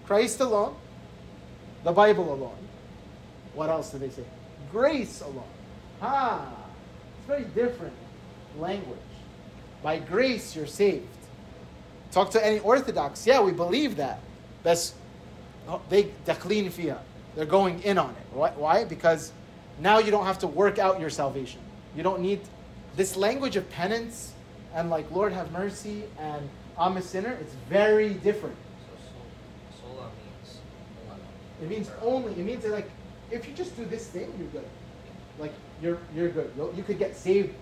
Christ 0.07 0.41
alone, 0.41 0.75
the 1.83 1.93
Bible 1.93 2.33
alone. 2.33 2.59
What 3.55 3.69
else 3.69 3.91
do 3.91 3.99
they 3.99 4.11
say? 4.11 4.25
Grace 4.71 5.21
alone. 5.21 5.45
Ah, 6.03 6.49
it's 7.19 7.27
very 7.27 7.45
different 7.45 7.95
language. 8.59 8.99
By 9.83 9.99
grace 9.99 10.57
you're 10.57 10.67
saved. 10.67 11.07
Talk 12.11 12.31
to 12.33 12.45
any 12.45 12.59
Orthodox. 12.61 13.27
Yeah, 13.27 13.41
we 13.41 13.53
believe 13.53 13.97
that. 13.97 14.21
That's 14.63 14.95
they 15.89 16.05
fiya. 16.27 16.99
They're 17.35 17.47
going 17.47 17.83
in 17.83 17.99
on 17.99 18.11
it. 18.11 18.57
Why? 18.57 18.85
Because 18.85 19.33
now 19.81 19.99
you 19.99 20.11
don't 20.11 20.27
have 20.27 20.39
to 20.41 20.47
work 20.47 20.79
out 20.79 21.01
your 21.01 21.11
salvation. 21.11 21.61
You 21.97 22.03
don't 22.03 22.21
need 22.21 22.41
this 22.97 23.17
language 23.17 23.57
of 23.57 23.69
penance 23.71 24.33
and 24.75 24.91
like 24.91 25.11
Lord 25.11 25.33
have 25.33 25.53
mercy 25.53 26.05
and 26.19 26.49
I'm 26.79 26.97
a 26.97 27.03
sinner. 27.03 27.33
It's 27.41 27.55
very 27.69 28.15
different. 28.15 28.57
So 28.87 29.87
sol- 29.87 29.97
sola 29.97 30.11
means 30.23 30.59
only. 31.11 31.63
It 31.63 31.69
means 31.69 31.91
only. 32.03 32.33
It 32.33 32.45
means 32.45 32.65
like 32.65 32.91
if 33.31 33.49
you 33.49 33.55
just 33.55 33.77
do 33.77 33.85
this 33.85 34.07
thing, 34.07 34.33
you're 34.39 34.49
good. 34.49 34.69
Like 35.39 35.53
you're 35.83 35.99
you're 36.15 36.29
good. 36.29 36.53
You 36.77 36.83
could 36.83 36.99
get 36.99 37.17
saved 37.17 37.55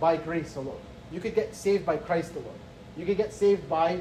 by 0.00 0.16
grace 0.16 0.56
alone. 0.56 0.80
You 1.10 1.20
could 1.20 1.34
get 1.34 1.54
saved 1.54 1.86
by 1.86 1.96
Christ 1.96 2.34
alone. 2.34 2.58
You 2.96 3.06
could 3.06 3.16
get 3.16 3.32
saved 3.32 3.68
by 3.68 4.00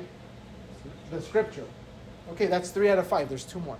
the 1.12 1.22
Scripture. 1.22 1.66
Okay, 2.32 2.48
that's 2.48 2.72
three 2.72 2.90
out 2.90 3.00
of 3.00 3.08
five. 3.08 3.30
There's 3.30 3.46
two 3.46 3.60
more. 3.60 3.78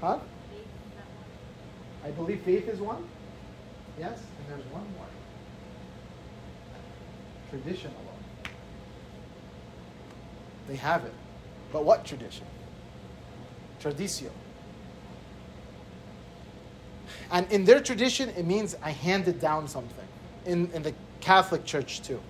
Huh? 0.00 0.18
I 2.06 2.10
believe 2.10 2.40
faith 2.42 2.68
is 2.68 2.78
one. 2.78 3.04
Yes, 3.98 4.20
and 4.38 4.48
there's 4.48 4.72
one 4.72 4.84
more. 4.96 5.06
Tradition 7.50 7.90
alone. 7.90 8.52
They 10.68 10.76
have 10.76 11.04
it. 11.04 11.12
But 11.72 11.84
what 11.84 12.04
tradition? 12.04 12.46
Traditio. 13.82 14.30
And 17.32 17.50
in 17.50 17.64
their 17.64 17.80
tradition, 17.80 18.28
it 18.30 18.46
means 18.46 18.76
I 18.82 18.90
handed 18.90 19.40
down 19.40 19.66
something. 19.66 20.06
In, 20.44 20.70
in 20.72 20.82
the 20.82 20.94
Catholic 21.20 21.64
Church, 21.64 22.02
too. 22.02 22.20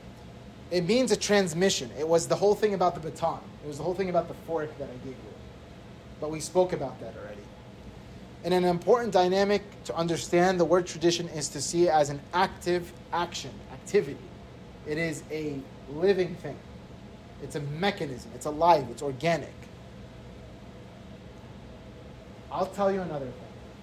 It 0.71 0.87
means 0.87 1.13
a 1.13 1.17
transmission. 1.17 1.91
It 1.99 2.09
was 2.09 2.27
the 2.27 2.37
whole 2.37 2.55
thing 2.55 2.73
about 2.73 2.95
the 2.95 3.01
baton, 3.01 3.41
it 3.63 3.69
was 3.69 3.77
the 3.77 3.83
whole 3.85 3.95
thing 3.95 4.09
about 4.09 4.29
the 4.29 4.35
fork 4.47 4.77
that 4.79 4.89
I 4.89 4.97
gave 5.05 5.15
you. 5.15 5.35
But 6.19 6.31
we 6.31 6.41
spoke 6.41 6.73
about 6.73 6.99
that 7.01 7.15
already. 7.15 7.26
And 8.47 8.55
an 8.55 8.65
important 8.65 9.13
dynamic 9.13 9.63
to 9.87 9.97
understand 9.97 10.61
the 10.61 10.65
word 10.65 10.87
tradition 10.87 11.29
is 11.31 11.49
to 11.49 11.61
see 11.61 11.89
it 11.89 11.91
as 11.91 12.11
an 12.11 12.21
active 12.33 12.93
action, 13.13 13.51
activity. 13.73 14.21
It 14.87 14.99
is 14.99 15.25
a 15.33 15.59
living 15.91 16.37
thing, 16.37 16.57
it's 17.43 17.57
a 17.57 17.61
mechanism, 17.61 18.31
it's 18.37 18.47
alive, 18.47 18.87
it's 18.89 19.03
organic. 19.03 19.53
I'll 22.53 22.69
tell 22.69 22.93
you 22.93 23.01
another 23.01 23.25
thing. 23.25 23.35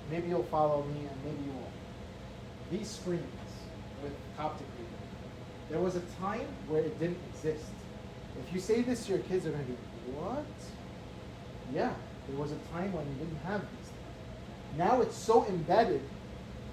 Maybe 0.10 0.30
you'll 0.30 0.44
follow 0.44 0.84
me 0.84 1.00
and 1.10 1.26
maybe 1.26 1.44
you 1.46 1.52
won't. 1.52 1.68
These 2.72 2.90
screens 2.90 3.22
with 4.02 4.14
Coptic 4.38 4.66
reading, 4.78 4.94
there 5.70 5.82
was 5.82 5.98
a 5.98 6.02
time 6.22 6.48
where 6.70 6.84
it 6.84 6.98
didn't 7.02 7.20
exist. 7.34 7.66
If 8.40 8.54
you 8.54 8.62
say 8.62 8.82
this 8.82 9.08
to 9.08 9.12
your 9.12 9.22
kids, 9.24 9.44
they're 9.44 9.52
going 9.52 9.66
to 9.66 9.72
be, 9.72 9.78
what? 10.14 10.46
Yeah, 11.74 11.92
there 12.30 12.40
was 12.40 12.54
a 12.54 12.58
time 12.72 12.94
when 12.94 13.06
you 13.08 13.26
didn't 13.26 13.44
have 13.44 13.60
these. 13.60 13.83
Now 14.78 15.02
it's 15.02 15.16
so 15.16 15.46
embedded 15.46 16.02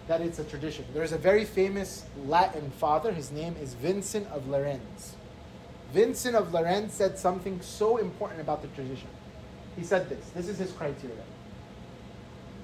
that 0.09 0.21
it's 0.21 0.39
a 0.39 0.45
tradition. 0.45 0.85
There's 0.93 1.13
a 1.13 1.19
very 1.19 1.45
famous 1.45 2.05
Latin 2.27 2.71
father, 2.73 3.13
his 3.13 3.31
name 3.31 3.57
is 3.61 3.75
Vincent 3.75 4.27
of 4.29 4.45
Lérins. 4.45 5.15
Vincent 5.93 6.35
of 6.35 6.49
Lérins 6.49 6.91
said 6.91 7.19
something 7.19 7.61
so 7.61 7.97
important 7.97 8.41
about 8.41 8.63
the 8.63 8.69
tradition. 8.69 9.09
He 9.77 9.85
said 9.85 10.09
this 10.09 10.25
this 10.31 10.49
is 10.49 10.59
his 10.59 10.73
criteria. 10.73 11.23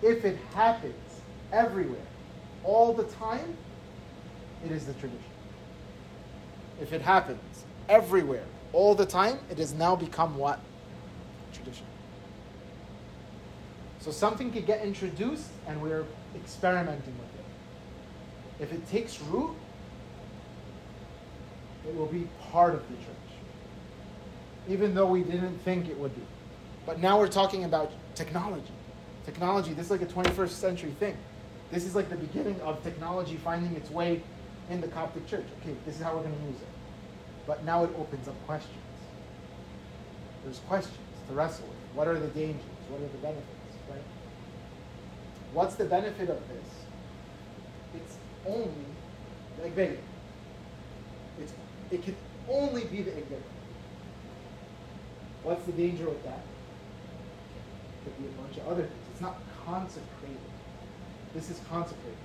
If 0.02 0.24
it 0.24 0.36
happens 0.54 0.94
everywhere, 1.52 2.06
all 2.64 2.92
the 2.92 3.04
time, 3.04 3.56
it 4.64 4.72
is 4.72 4.86
the 4.86 4.92
tradition. 4.94 5.20
If 6.80 6.92
it 6.92 7.00
happens 7.00 7.64
everywhere, 7.88 8.44
all 8.72 8.94
the 8.94 9.06
time, 9.06 9.38
it 9.50 9.58
has 9.58 9.72
now 9.72 9.96
become 9.96 10.36
what? 10.36 10.60
Tradition. 11.52 11.86
So 14.06 14.12
something 14.12 14.52
could 14.52 14.66
get 14.66 14.84
introduced 14.84 15.48
and 15.66 15.82
we're 15.82 16.04
experimenting 16.36 17.12
with 17.18 17.34
it. 17.40 18.62
If 18.62 18.72
it 18.72 18.88
takes 18.88 19.20
root, 19.20 19.50
it 21.84 21.92
will 21.92 22.06
be 22.06 22.28
part 22.52 22.74
of 22.74 22.88
the 22.88 22.94
church. 22.98 23.32
Even 24.68 24.94
though 24.94 25.08
we 25.08 25.24
didn't 25.24 25.58
think 25.64 25.88
it 25.88 25.98
would 25.98 26.14
be. 26.14 26.22
But 26.86 27.00
now 27.00 27.18
we're 27.18 27.26
talking 27.26 27.64
about 27.64 27.90
technology. 28.14 28.70
Technology, 29.24 29.72
this 29.72 29.86
is 29.86 29.90
like 29.90 30.02
a 30.02 30.06
21st 30.06 30.50
century 30.50 30.94
thing. 31.00 31.16
This 31.72 31.84
is 31.84 31.96
like 31.96 32.08
the 32.08 32.14
beginning 32.14 32.60
of 32.60 32.80
technology 32.84 33.36
finding 33.38 33.74
its 33.74 33.90
way 33.90 34.22
in 34.70 34.80
the 34.80 34.86
Coptic 34.86 35.26
church. 35.26 35.46
Okay, 35.62 35.74
this 35.84 35.96
is 35.96 36.02
how 36.02 36.14
we're 36.14 36.22
going 36.22 36.38
to 36.38 36.46
use 36.46 36.60
it. 36.60 36.68
But 37.44 37.64
now 37.64 37.82
it 37.82 37.90
opens 37.98 38.28
up 38.28 38.36
questions. 38.46 38.72
There's 40.44 40.60
questions 40.60 40.96
to 41.28 41.34
wrestle 41.34 41.66
with. 41.66 41.96
What 41.96 42.06
are 42.06 42.20
the 42.20 42.28
dangers? 42.28 42.62
What 42.88 43.00
are 43.00 43.08
the 43.08 43.18
benefits? 43.18 43.55
Right? 43.90 44.02
What's 45.52 45.74
the 45.76 45.84
benefit 45.84 46.28
of 46.28 46.38
this? 46.48 46.68
It's 47.94 48.16
only 48.46 48.68
the 49.56 49.68
Igbeya. 49.68 49.98
It's 51.40 51.52
it 51.90 52.02
can 52.02 52.16
only 52.48 52.84
be 52.84 53.02
the 53.02 53.12
Igbeya. 53.12 53.40
What's 55.42 55.64
the 55.64 55.72
danger 55.72 56.06
with 56.06 56.22
that? 56.24 56.40
It 58.00 58.04
Could 58.04 58.18
be 58.18 58.26
a 58.28 58.42
bunch 58.42 58.56
of 58.56 58.66
other 58.68 58.82
things. 58.82 59.04
It's 59.12 59.20
not 59.20 59.38
consecrated. 59.64 60.36
This 61.34 61.50
is 61.50 61.60
consecrated. 61.70 62.18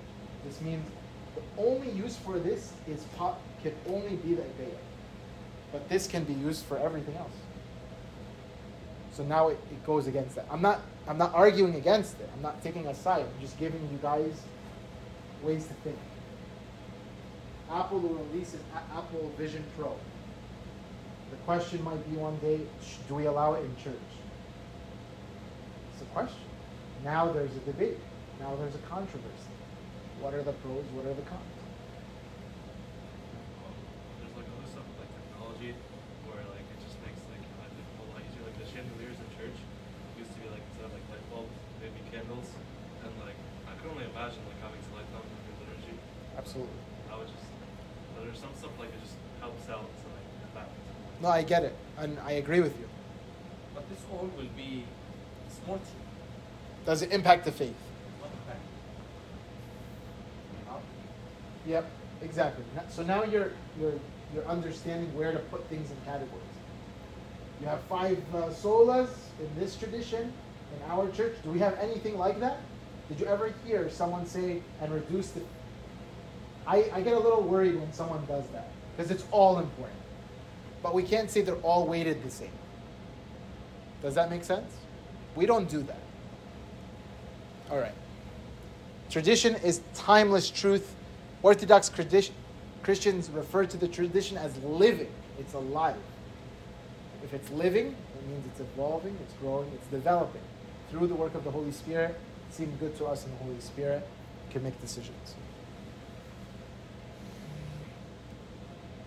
This 0.45 0.59
means 0.61 0.83
the 1.35 1.63
only 1.63 1.91
use 1.91 2.17
for 2.17 2.39
this 2.39 2.73
is 2.87 3.03
pot 3.17 3.39
can 3.61 3.73
only 3.87 4.15
be 4.17 4.33
the 4.33 4.41
Igbeya. 4.41 4.77
But 5.71 5.87
this 5.87 6.07
can 6.07 6.23
be 6.23 6.33
used 6.33 6.65
for 6.65 6.77
everything 6.77 7.15
else. 7.15 7.31
So 9.11 9.23
now 9.23 9.49
it, 9.49 9.59
it 9.71 9.85
goes 9.85 10.07
against 10.07 10.35
that. 10.35 10.45
I'm 10.49 10.61
not 10.61 10.81
I'm 11.07 11.17
not 11.17 11.33
arguing 11.33 11.75
against 11.75 12.19
it. 12.19 12.29
I'm 12.33 12.41
not 12.41 12.63
taking 12.63 12.87
a 12.87 12.95
side. 12.95 13.25
I'm 13.25 13.41
just 13.41 13.57
giving 13.59 13.81
you 13.91 13.99
guys 14.01 14.41
ways 15.43 15.65
to 15.67 15.73
think. 15.85 15.97
Apple 17.71 17.99
will 17.99 18.15
release 18.31 18.53
an 18.53 18.61
Apple 18.95 19.31
Vision 19.37 19.63
Pro. 19.77 19.95
The 21.31 21.37
question 21.47 21.81
might 21.83 22.03
be 22.09 22.17
one 22.17 22.37
day, 22.39 22.59
do 23.07 23.15
we 23.15 23.25
allow 23.25 23.53
it 23.53 23.63
in 23.63 23.71
church? 23.77 24.11
It's 25.93 26.01
a 26.01 26.05
question. 26.11 26.43
Now 27.03 27.31
there's 27.31 27.55
a 27.55 27.63
debate. 27.63 27.97
Now 28.39 28.55
there's 28.59 28.75
a 28.75 28.83
controversy. 28.91 29.55
What 30.19 30.33
are 30.35 30.43
the 30.43 30.51
pros? 30.59 30.83
What 30.91 31.07
are 31.07 31.15
the 31.15 31.23
cons? 31.23 31.55
Um, 33.63 33.73
there's 34.19 34.35
like 34.35 34.49
other 34.51 34.67
stuff 34.67 34.85
with 34.91 35.07
like 35.07 35.13
technology 35.15 35.71
where 36.27 36.43
like 36.51 36.67
it 36.67 36.79
just 36.83 36.99
makes 37.01 37.23
like 37.31 37.41
life 37.63 37.71
a 37.71 37.83
whole 37.97 38.11
lot 38.11 38.21
easier. 38.27 38.43
Like 38.43 38.59
the 38.59 38.67
chandeliers 38.67 39.15
in 39.17 39.29
church 39.39 39.57
used 40.19 40.35
to 40.35 40.39
be 40.43 40.51
like 40.51 40.61
instead 40.73 40.91
of 40.91 40.93
like 40.93 41.07
light 41.09 41.25
bulbs, 41.31 41.55
they'd 41.79 41.95
be 41.95 42.03
candles, 42.11 42.51
and 43.07 43.11
like 43.23 43.39
I 43.65 43.73
could 43.79 43.95
only 43.95 44.05
imagine 44.11 44.43
like 44.45 44.59
having 44.59 44.83
to 44.83 44.91
light 44.93 45.09
them 45.09 45.23
in 45.25 45.39
your 45.47 45.55
liturgy. 45.63 45.95
Absolutely. 46.37 46.81
I 47.09 47.17
would 47.17 47.31
just, 47.31 47.47
but 48.13 48.27
there's 48.27 48.37
some 48.37 48.53
stuff 48.53 48.75
like 48.77 48.93
it 48.93 49.01
just 49.01 49.17
helps 49.41 49.65
out 49.71 49.89
to 49.89 50.05
like 50.11 50.27
that. 50.53 50.69
No, 51.21 51.29
I 51.29 51.43
get 51.43 51.63
it, 51.63 51.75
and 51.97 52.17
I 52.19 52.31
agree 52.33 52.61
with 52.61 52.77
you. 52.79 52.87
But 53.75 53.87
this 53.89 53.99
all 54.11 54.29
will 54.35 54.49
be 54.57 54.85
small. 55.63 55.79
Does 56.85 57.03
it 57.03 57.11
impact 57.11 57.45
the 57.45 57.51
faith? 57.51 57.75
What 58.19 58.31
impact? 58.31 58.59
How? 60.67 60.79
Yep, 61.67 61.91
exactly. 62.23 62.65
So 62.89 63.03
now 63.03 63.23
you're 63.23 63.51
you're 63.79 63.99
you're 64.33 64.47
understanding 64.47 65.15
where 65.15 65.31
to 65.31 65.39
put 65.39 65.67
things 65.67 65.91
in 65.91 65.97
categories. 66.05 66.41
You 67.61 67.67
have 67.67 67.81
five 67.81 68.17
uh, 68.33 68.49
solas 68.49 69.09
in 69.39 69.59
this 69.59 69.75
tradition 69.75 70.33
in 70.75 70.91
our 70.91 71.07
church. 71.11 71.35
Do 71.43 71.51
we 71.51 71.59
have 71.59 71.77
anything 71.77 72.17
like 72.17 72.39
that? 72.39 72.57
Did 73.09 73.19
you 73.19 73.27
ever 73.27 73.53
hear 73.63 73.89
someone 73.91 74.25
say 74.25 74.63
and 74.81 74.91
reduce 74.91 75.29
the? 75.31 75.41
I, 76.65 76.89
I 76.93 77.01
get 77.01 77.13
a 77.13 77.19
little 77.19 77.43
worried 77.43 77.75
when 77.79 77.93
someone 77.93 78.25
does 78.25 78.47
that 78.53 78.69
because 78.95 79.11
it's 79.11 79.25
all 79.31 79.59
important, 79.59 79.99
but 80.83 80.93
we 80.93 81.03
can't 81.03 81.29
say 81.29 81.41
they're 81.41 81.55
all 81.57 81.85
weighted 81.85 82.23
the 82.23 82.31
same. 82.31 82.51
Does 84.01 84.15
that 84.15 84.29
make 84.29 84.43
sense? 84.43 84.71
We 85.35 85.45
don't 85.45 85.69
do 85.69 85.81
that. 85.83 85.99
All 87.69 87.77
right. 87.77 87.93
Tradition 89.09 89.55
is 89.55 89.81
timeless 89.93 90.49
truth. 90.49 90.95
Orthodox 91.43 91.89
Christians 92.83 93.29
refer 93.29 93.65
to 93.65 93.77
the 93.77 93.87
tradition 93.87 94.37
as 94.37 94.57
living, 94.63 95.11
it's 95.39 95.53
alive. 95.53 95.95
If 97.23 97.33
it's 97.33 97.49
living, 97.51 97.87
it 97.87 98.27
means 98.27 98.45
it's 98.47 98.59
evolving, 98.59 99.17
it's 99.21 99.33
growing, 99.41 99.71
it's 99.73 99.87
developing. 99.87 100.41
Through 100.89 101.07
the 101.07 101.15
work 101.15 101.35
of 101.35 101.43
the 101.43 101.51
Holy 101.51 101.71
Spirit, 101.71 102.19
it 102.49 102.53
seem 102.53 102.75
good 102.79 102.97
to 102.97 103.05
us 103.05 103.25
in 103.25 103.31
the 103.31 103.37
Holy 103.37 103.59
Spirit, 103.59 104.07
can 104.49 104.63
make 104.63 104.79
decisions. 104.81 105.35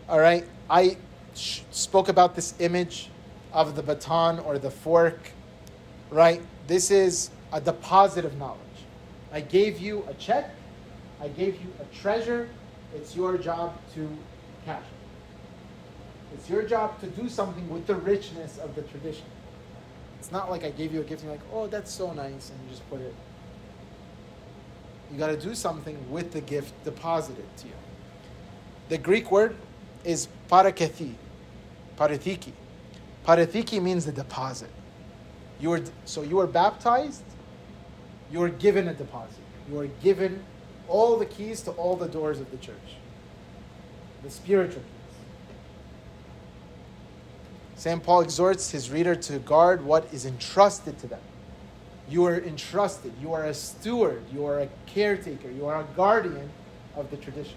All 0.08 0.20
right, 0.20 0.44
I 0.68 0.96
spoke 1.34 2.08
about 2.08 2.34
this 2.34 2.54
image 2.58 3.10
of 3.52 3.76
the 3.76 3.82
baton 3.82 4.38
or 4.40 4.58
the 4.58 4.70
fork, 4.70 5.30
right? 6.10 6.42
This 6.66 6.90
is 6.90 7.30
a 7.52 7.60
deposit 7.60 8.24
of 8.24 8.36
knowledge. 8.36 8.60
I 9.32 9.40
gave 9.40 9.80
you 9.80 10.04
a 10.08 10.14
check, 10.14 10.54
I 11.20 11.28
gave 11.28 11.60
you 11.60 11.72
a 11.80 11.94
treasure, 11.94 12.48
it's 12.94 13.16
your 13.16 13.36
job 13.36 13.76
to 13.94 14.08
cash 14.64 14.82
it. 14.82 16.34
It's 16.34 16.48
your 16.48 16.62
job 16.62 17.00
to 17.00 17.06
do 17.06 17.28
something 17.28 17.68
with 17.68 17.86
the 17.86 17.94
richness 17.94 18.58
of 18.58 18.74
the 18.74 18.82
tradition. 18.82 19.26
It's 20.18 20.32
not 20.32 20.50
like 20.50 20.64
I 20.64 20.70
gave 20.70 20.92
you 20.92 21.00
a 21.00 21.04
gift 21.04 21.22
and 21.22 21.30
you're 21.30 21.32
like, 21.32 21.46
oh, 21.52 21.66
that's 21.66 21.92
so 21.92 22.12
nice, 22.12 22.50
and 22.50 22.58
you 22.64 22.70
just 22.70 22.88
put 22.88 23.00
it. 23.00 23.14
You 25.12 25.18
got 25.18 25.28
to 25.28 25.36
do 25.36 25.54
something 25.54 25.98
with 26.10 26.32
the 26.32 26.40
gift 26.40 26.72
deposited 26.84 27.44
to 27.58 27.66
you. 27.66 27.74
The 28.88 28.98
Greek 28.98 29.30
word 29.30 29.56
is 30.02 30.28
parakethi, 30.50 31.14
parathiki. 31.98 32.52
Parathiki 33.26 33.82
means 33.82 34.04
the 34.06 34.12
deposit. 34.12 34.70
You 35.60 35.70
were, 35.70 35.82
so 36.04 36.22
you 36.22 36.36
were 36.36 36.46
baptized, 36.46 37.22
you 38.30 38.40
were 38.40 38.48
given 38.48 38.88
a 38.88 38.94
deposit. 38.94 39.38
You 39.68 39.76
were 39.76 39.88
given 40.02 40.42
all 40.88 41.16
the 41.16 41.26
keys 41.26 41.62
to 41.62 41.70
all 41.72 41.96
the 41.96 42.08
doors 42.08 42.40
of 42.40 42.50
the 42.50 42.56
church, 42.58 42.98
the 44.22 44.30
spiritual 44.30 44.82
keys. 44.82 44.90
St. 47.76 48.02
Paul 48.02 48.20
exhorts 48.20 48.70
his 48.70 48.90
reader 48.90 49.14
to 49.14 49.38
guard 49.38 49.84
what 49.84 50.12
is 50.12 50.26
entrusted 50.26 50.98
to 50.98 51.06
them. 51.06 51.20
You 52.08 52.26
are 52.26 52.38
entrusted, 52.38 53.12
you 53.20 53.32
are 53.32 53.44
a 53.44 53.54
steward, 53.54 54.22
you 54.32 54.44
are 54.46 54.60
a 54.60 54.68
caretaker, 54.86 55.50
you 55.50 55.66
are 55.66 55.80
a 55.80 55.86
guardian 55.96 56.50
of 56.96 57.10
the 57.10 57.16
tradition. 57.16 57.56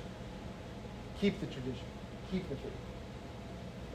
Keep 1.19 1.41
the 1.41 1.47
tradition, 1.47 1.85
keep 2.31 2.47
the 2.49 2.55
faith. 2.55 2.86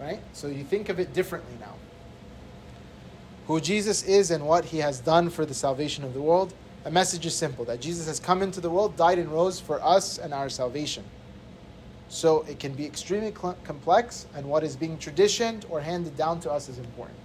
Right? 0.02 0.20
So 0.32 0.48
you 0.48 0.64
think 0.64 0.88
of 0.88 0.98
it 0.98 1.14
differently 1.14 1.54
now. 1.60 1.74
Who 3.46 3.60
Jesus 3.60 4.02
is 4.02 4.32
and 4.32 4.44
what 4.44 4.64
he 4.64 4.78
has 4.78 4.98
done 4.98 5.30
for 5.30 5.46
the 5.46 5.54
salvation 5.54 6.02
of 6.02 6.12
the 6.12 6.20
world. 6.20 6.54
A 6.84 6.90
message 6.90 7.24
is 7.24 7.36
simple 7.36 7.64
that 7.66 7.80
Jesus 7.80 8.08
has 8.08 8.18
come 8.18 8.42
into 8.42 8.60
the 8.60 8.68
world, 8.68 8.96
died, 8.96 9.20
and 9.20 9.30
rose 9.30 9.60
for 9.60 9.80
us 9.80 10.18
and 10.18 10.34
our 10.34 10.48
salvation. 10.48 11.04
So 12.08 12.44
it 12.48 12.58
can 12.58 12.72
be 12.72 12.84
extremely 12.84 13.32
cl- 13.32 13.56
complex, 13.62 14.26
and 14.34 14.44
what 14.44 14.64
is 14.64 14.74
being 14.74 14.98
traditioned 14.98 15.66
or 15.70 15.80
handed 15.80 16.16
down 16.16 16.40
to 16.40 16.50
us 16.50 16.68
is 16.68 16.78
important. 16.78 17.18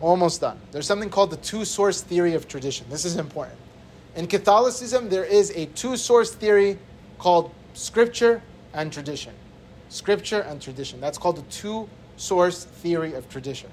Almost 0.00 0.40
done. 0.40 0.58
There's 0.72 0.88
something 0.88 1.08
called 1.08 1.30
the 1.30 1.36
two 1.36 1.64
source 1.64 2.02
theory 2.02 2.34
of 2.34 2.48
tradition. 2.48 2.86
This 2.90 3.04
is 3.04 3.16
important. 3.16 3.58
In 4.16 4.26
Catholicism, 4.26 5.08
there 5.08 5.24
is 5.24 5.52
a 5.52 5.66
two 5.66 5.96
source 5.96 6.34
theory 6.34 6.78
called 7.18 7.52
scripture 7.74 8.42
and 8.74 8.92
tradition. 8.92 9.34
Scripture 9.88 10.40
and 10.40 10.60
tradition. 10.60 11.00
That's 11.00 11.18
called 11.18 11.36
the 11.36 11.50
two 11.50 11.88
source 12.16 12.64
theory 12.64 13.14
of 13.14 13.28
tradition. 13.28 13.70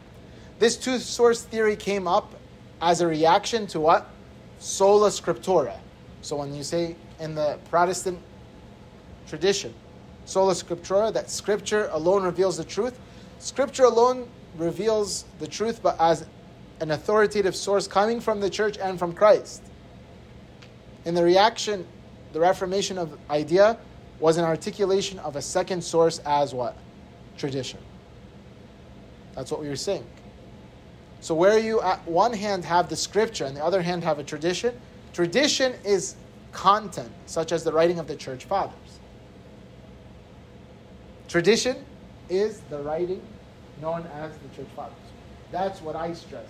This 0.60 0.78
two 0.78 1.00
source 1.00 1.42
theory 1.44 1.76
came 1.76 2.08
up 2.08 2.34
as 2.82 3.02
a 3.02 3.08
reaction 3.08 3.68
to 3.68 3.80
what? 3.80 4.10
Sola 4.60 5.10
scriptura. 5.10 5.78
So 6.22 6.38
when 6.38 6.56
you 6.56 6.64
say 6.64 6.96
in 7.20 7.36
the 7.36 7.60
Protestant 7.70 8.20
tradition, 9.28 9.74
sola 10.26 10.54
scriptura, 10.54 11.14
that 11.14 11.30
scripture 11.30 11.90
alone 11.92 12.24
reveals 12.24 12.58
the 12.58 12.64
truth, 12.64 12.98
scripture 13.40 13.84
alone 13.84 14.28
reveals 14.58 15.26
the 15.40 15.48
truth, 15.48 15.82
but 15.84 16.00
as 16.00 16.26
an 16.80 16.92
authoritative 16.92 17.56
source 17.56 17.88
coming 17.88 18.20
from 18.20 18.40
the 18.40 18.50
church 18.50 18.78
and 18.78 18.98
from 18.98 19.14
Christ. 19.14 19.62
In 21.06 21.14
the 21.14 21.24
reaction, 21.24 21.86
the 22.34 22.40
Reformation 22.40 22.98
of 22.98 23.18
idea 23.30 23.78
was 24.20 24.38
an 24.38 24.46
articulation 24.46 25.20
of 25.20 25.36
a 25.36 25.42
second 25.42 25.84
source 25.84 26.20
as 26.20 26.54
what? 26.54 26.78
Tradition. 27.38 27.80
That's 29.36 29.52
what 29.52 29.62
we 29.62 29.68
were 29.68 29.76
saying. 29.76 30.06
So 31.20 31.36
where 31.36 31.58
you 31.58 31.82
at 31.82 32.06
one 32.08 32.34
hand 32.34 32.64
have 32.66 32.88
the 32.90 32.96
scripture 32.96 33.46
and 33.46 33.56
the 33.56 33.64
other 33.64 33.82
hand 33.82 34.04
have 34.04 34.20
a 34.20 34.24
tradition, 34.24 34.80
tradition 35.12 35.74
is 35.84 36.16
content, 36.52 37.12
such 37.26 37.52
as 37.52 37.64
the 37.64 37.72
writing 37.72 38.00
of 38.00 38.08
the 38.08 38.16
church 38.16 38.46
fathers. 38.46 39.00
Tradition 41.28 41.84
is 42.30 42.62
the 42.70 42.80
writing 42.80 43.22
known 43.82 44.08
as 44.14 44.32
the 44.38 44.56
church 44.56 44.70
fathers. 44.76 44.96
That's 45.52 45.82
what 45.82 45.96
I 45.96 46.14
stress. 46.14 46.48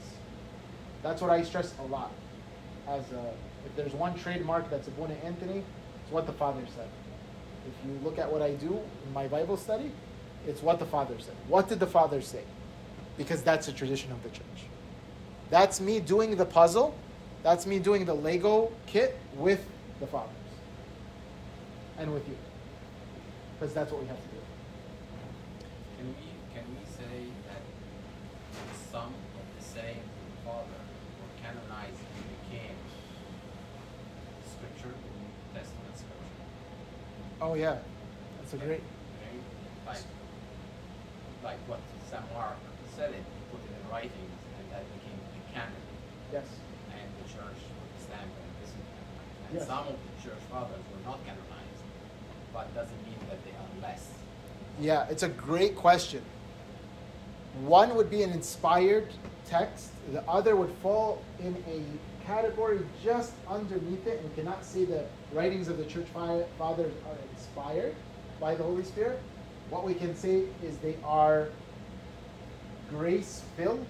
That's 1.01 1.21
what 1.21 1.31
I 1.31 1.43
stress 1.43 1.73
a 1.79 1.83
lot. 1.83 2.11
As 2.87 3.03
a, 3.11 3.33
if 3.65 3.75
there's 3.75 3.93
one 3.93 4.13
trademark 4.19 4.69
that's 4.69 4.87
Abuna 4.87 5.15
Anthony, 5.23 5.63
it's 6.03 6.11
what 6.11 6.27
the 6.27 6.33
father 6.33 6.61
said. 6.75 6.87
If 7.67 7.87
you 7.87 7.99
look 8.03 8.19
at 8.19 8.31
what 8.31 8.41
I 8.41 8.51
do 8.51 8.79
in 9.05 9.13
my 9.13 9.27
Bible 9.27 9.57
study, 9.57 9.91
it's 10.47 10.61
what 10.61 10.79
the 10.79 10.85
father 10.85 11.15
said. 11.19 11.35
What 11.47 11.67
did 11.67 11.79
the 11.79 11.87
father 11.87 12.21
say? 12.21 12.43
Because 13.17 13.41
that's 13.41 13.67
a 13.67 13.73
tradition 13.73 14.11
of 14.11 14.21
the 14.23 14.29
church. 14.29 14.69
That's 15.49 15.79
me 15.79 15.99
doing 15.99 16.35
the 16.35 16.45
puzzle. 16.45 16.95
That's 17.43 17.65
me 17.65 17.79
doing 17.79 18.05
the 18.05 18.13
Lego 18.13 18.71
kit 18.87 19.17
with 19.35 19.65
the 19.99 20.07
fathers 20.07 20.33
and 21.97 22.13
with 22.13 22.27
you. 22.27 22.35
Because 23.57 23.73
that's 23.73 23.91
what 23.91 24.01
we 24.01 24.07
have 24.07 24.17
to 24.17 24.27
do. 24.29 24.41
Can 25.97 26.07
we 26.07 26.13
can 26.53 26.65
we 26.75 26.85
say 26.85 27.29
that 27.47 27.61
some 28.91 29.13
of 29.13 29.45
the 29.57 29.63
sayings 29.63 30.03
of 30.03 30.25
the 30.35 30.49
Father 30.49 30.79
were 31.21 31.33
canonized 31.41 32.01
and 32.01 32.25
became 32.49 32.75
scripture, 34.43 34.91
New 34.91 35.29
Testament 35.53 35.95
scripture? 35.95 36.35
Oh 37.45 37.53
yeah, 37.53 37.77
that's 38.41 38.53
a 38.53 38.57
great. 38.57 38.81
Like 39.85 39.97
like 41.43 41.57
what 41.67 41.79
Mark 42.33 42.57
said 42.95 43.11
it, 43.11 43.17
he 43.21 43.41
put 43.51 43.61
it 43.61 43.69
in 43.69 43.91
writings 43.91 44.33
and 44.57 44.71
that 44.71 44.81
became 44.97 45.19
the 45.29 45.53
canon 45.53 45.77
Yes. 46.33 46.45
and 46.89 47.07
the 47.21 47.29
church 47.29 47.61
stamp 48.01 48.23
on 48.23 48.49
this 48.61 48.71
and 48.73 48.81
that. 48.81 49.05
And 49.49 49.59
Yes. 49.59 49.67
some 49.67 49.85
of 49.85 49.93
the 49.93 50.23
church 50.27 50.41
fathers 50.49 50.81
were 50.91 51.05
not 51.05 51.19
canonized, 51.23 51.83
but 52.51 52.73
doesn't 52.73 52.97
mean 53.05 53.19
that 53.29 53.37
they 53.45 53.51
are 53.51 53.89
less. 53.91 54.07
Yeah, 54.79 55.05
it's 55.11 55.21
a 55.21 55.29
great 55.29 55.75
question. 55.75 56.23
One 57.61 57.93
would 57.95 58.09
be 58.09 58.23
an 58.23 58.31
inspired 58.31 59.09
text, 59.45 59.91
the 60.11 60.27
other 60.27 60.55
would 60.55 60.71
fall 60.81 61.21
in 61.39 61.55
a 61.69 61.83
category 62.25 62.79
just 63.03 63.33
underneath 63.47 64.05
it, 64.07 64.21
and 64.21 64.35
cannot 64.35 64.65
say 64.65 64.85
the 64.85 65.05
writings 65.33 65.67
of 65.67 65.77
the 65.77 65.85
church 65.85 66.07
fathers 66.13 66.93
are 67.07 67.17
inspired 67.33 67.95
by 68.39 68.55
the 68.55 68.63
Holy 68.63 68.83
Spirit. 68.83 69.19
What 69.69 69.83
we 69.83 69.93
can 69.93 70.15
say 70.15 70.43
is 70.63 70.77
they 70.77 70.97
are 71.03 71.49
grace 72.89 73.41
filled 73.57 73.85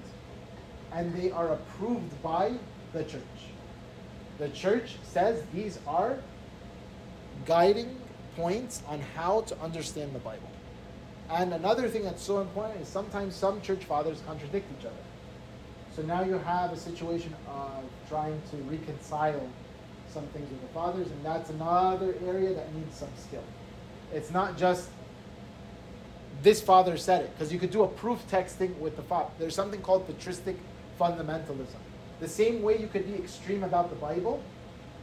and 0.94 1.14
they 1.14 1.32
are 1.32 1.54
approved 1.54 2.22
by 2.24 2.54
the 2.94 3.04
church. 3.04 3.22
The 4.38 4.50
church 4.50 4.96
says 5.04 5.44
these 5.54 5.80
are 5.88 6.18
guiding 7.46 8.00
points 8.36 8.82
on 8.88 9.02
how 9.16 9.42
to 9.42 9.60
understand 9.62 10.14
the 10.14 10.20
Bible. 10.20 10.50
And 11.30 11.54
another 11.54 11.90
thing 11.90 12.04
that's 12.04 12.22
so 12.22 12.40
important 12.40 12.82
is 12.82 12.88
sometimes 12.88 13.36
some 13.36 13.62
church 13.62 13.84
fathers 13.84 14.22
contradict 14.26 14.68
each 14.80 14.86
other. 14.86 14.96
So 15.96 16.02
now 16.02 16.24
you 16.24 16.38
have 16.40 16.74
a 16.74 16.78
situation 16.78 17.34
of 17.48 17.84
trying 18.10 18.42
to 18.52 18.58
reconcile 18.70 19.48
some 20.10 20.26
things 20.28 20.50
with 20.50 20.62
the 20.62 20.68
fathers, 20.68 21.08
and 21.08 21.26
that's 21.26 21.50
another 21.50 22.16
area 22.28 22.54
that 22.54 22.74
needs 22.76 22.98
some 22.98 23.10
skill. 23.18 23.44
It's 24.14 24.30
not 24.30 24.58
just 24.58 24.90
this 26.44 26.62
father 26.62 26.98
said 26.98 27.22
it, 27.22 27.32
because 27.34 27.54
you 27.54 27.60
could 27.60 27.72
do 27.72 27.84
a 27.84 27.88
proof 27.88 28.20
texting 28.30 28.78
with 28.78 28.98
the 28.98 29.04
father. 29.04 29.30
There's 29.40 29.56
something 29.56 29.82
called 29.82 30.06
patristic 30.06 30.58
fundamentalism. 31.00 31.80
The 32.20 32.28
same 32.28 32.62
way 32.62 32.78
you 32.78 32.88
could 32.88 33.08
be 33.08 33.16
extreme 33.16 33.64
about 33.64 33.90
the 33.90 33.96
Bible, 33.96 34.44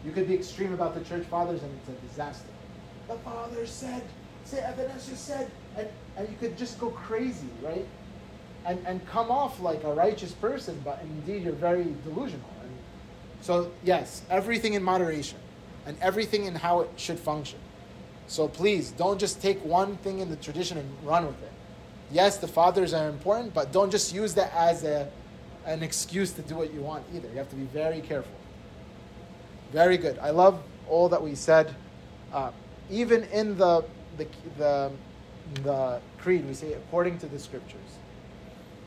you 0.05 0.13
could 0.13 0.29
be 0.29 0.35
extreme 0.35 0.75
about 0.75 0.95
the 0.95 1.01
church 1.05 1.25
fathers, 1.27 1.63
and 1.63 1.73
it's 1.81 1.89
a 1.89 2.07
disaster. 2.07 2.49
The 3.09 3.15
father 3.17 3.67
said, 3.67 4.03
St. 4.45 4.63
Athanasius 4.63 5.21
said, 5.21 5.51
and, 5.75 5.89
and 6.19 6.29
you 6.29 6.37
could 6.37 6.59
just 6.59 6.79
go 6.79 6.91
crazy, 6.91 7.49
right? 7.63 7.87
And, 8.65 8.79
and 8.87 9.05
come 9.09 9.31
off 9.31 9.61
like 9.61 9.83
a 9.83 9.93
righteous 9.93 10.33
person, 10.33 10.81
but 10.85 11.01
indeed 11.03 11.43
you're 11.43 11.53
very 11.53 11.85
delusional. 12.05 12.49
And 12.63 12.71
so, 13.41 13.73
yes, 13.83 14.23
everything 14.31 14.75
in 14.75 14.83
moderation 14.83 15.39
and 15.85 15.97
everything 16.01 16.45
in 16.45 16.55
how 16.55 16.81
it 16.81 16.91
should 16.97 17.19
function. 17.19 17.59
So 18.29 18.47
please 18.47 18.93
don't 18.93 19.19
just 19.19 19.43
take 19.43 19.65
one 19.65 19.97
thing 19.99 20.21
in 20.21 20.31
the 20.31 20.37
tradition 20.37 20.79
and 20.79 20.89
run 21.03 21.27
with 21.27 21.43
it. 21.43 21.51
Yes, 22.13 22.37
the 22.37 22.47
fathers 22.47 22.95
are 22.95 23.09
important, 23.09 23.53
but 23.53 23.73
don't 23.73 23.91
just 23.91 24.15
use 24.15 24.35
that 24.35 24.53
as 24.55 24.85
a, 24.85 25.11
an 25.67 25.83
excuse 25.83 26.31
to 26.33 26.43
do 26.43 26.55
what 26.55 26.73
you 26.73 26.83
want 26.83 27.05
either. 27.15 27.29
You 27.29 27.39
have 27.39 27.51
to 27.51 27.57
be 27.57 27.65
very 27.65 28.01
careful. 28.01 28.33
Very 29.73 29.97
good. 29.97 30.19
I 30.21 30.31
love 30.31 30.63
all 30.89 31.09
that 31.09 31.21
we 31.21 31.35
said. 31.35 31.75
Uh, 32.33 32.53
even 32.91 33.25
in 33.25 33.57
the, 33.57 33.85
the, 34.19 34.27
the 34.57 34.93
the 35.63 36.01
creed, 36.19 36.47
we 36.47 36.55
say 36.55 36.73
according 36.73 37.19
to 37.19 37.27
the 37.27 37.39
scriptures. 37.39 37.81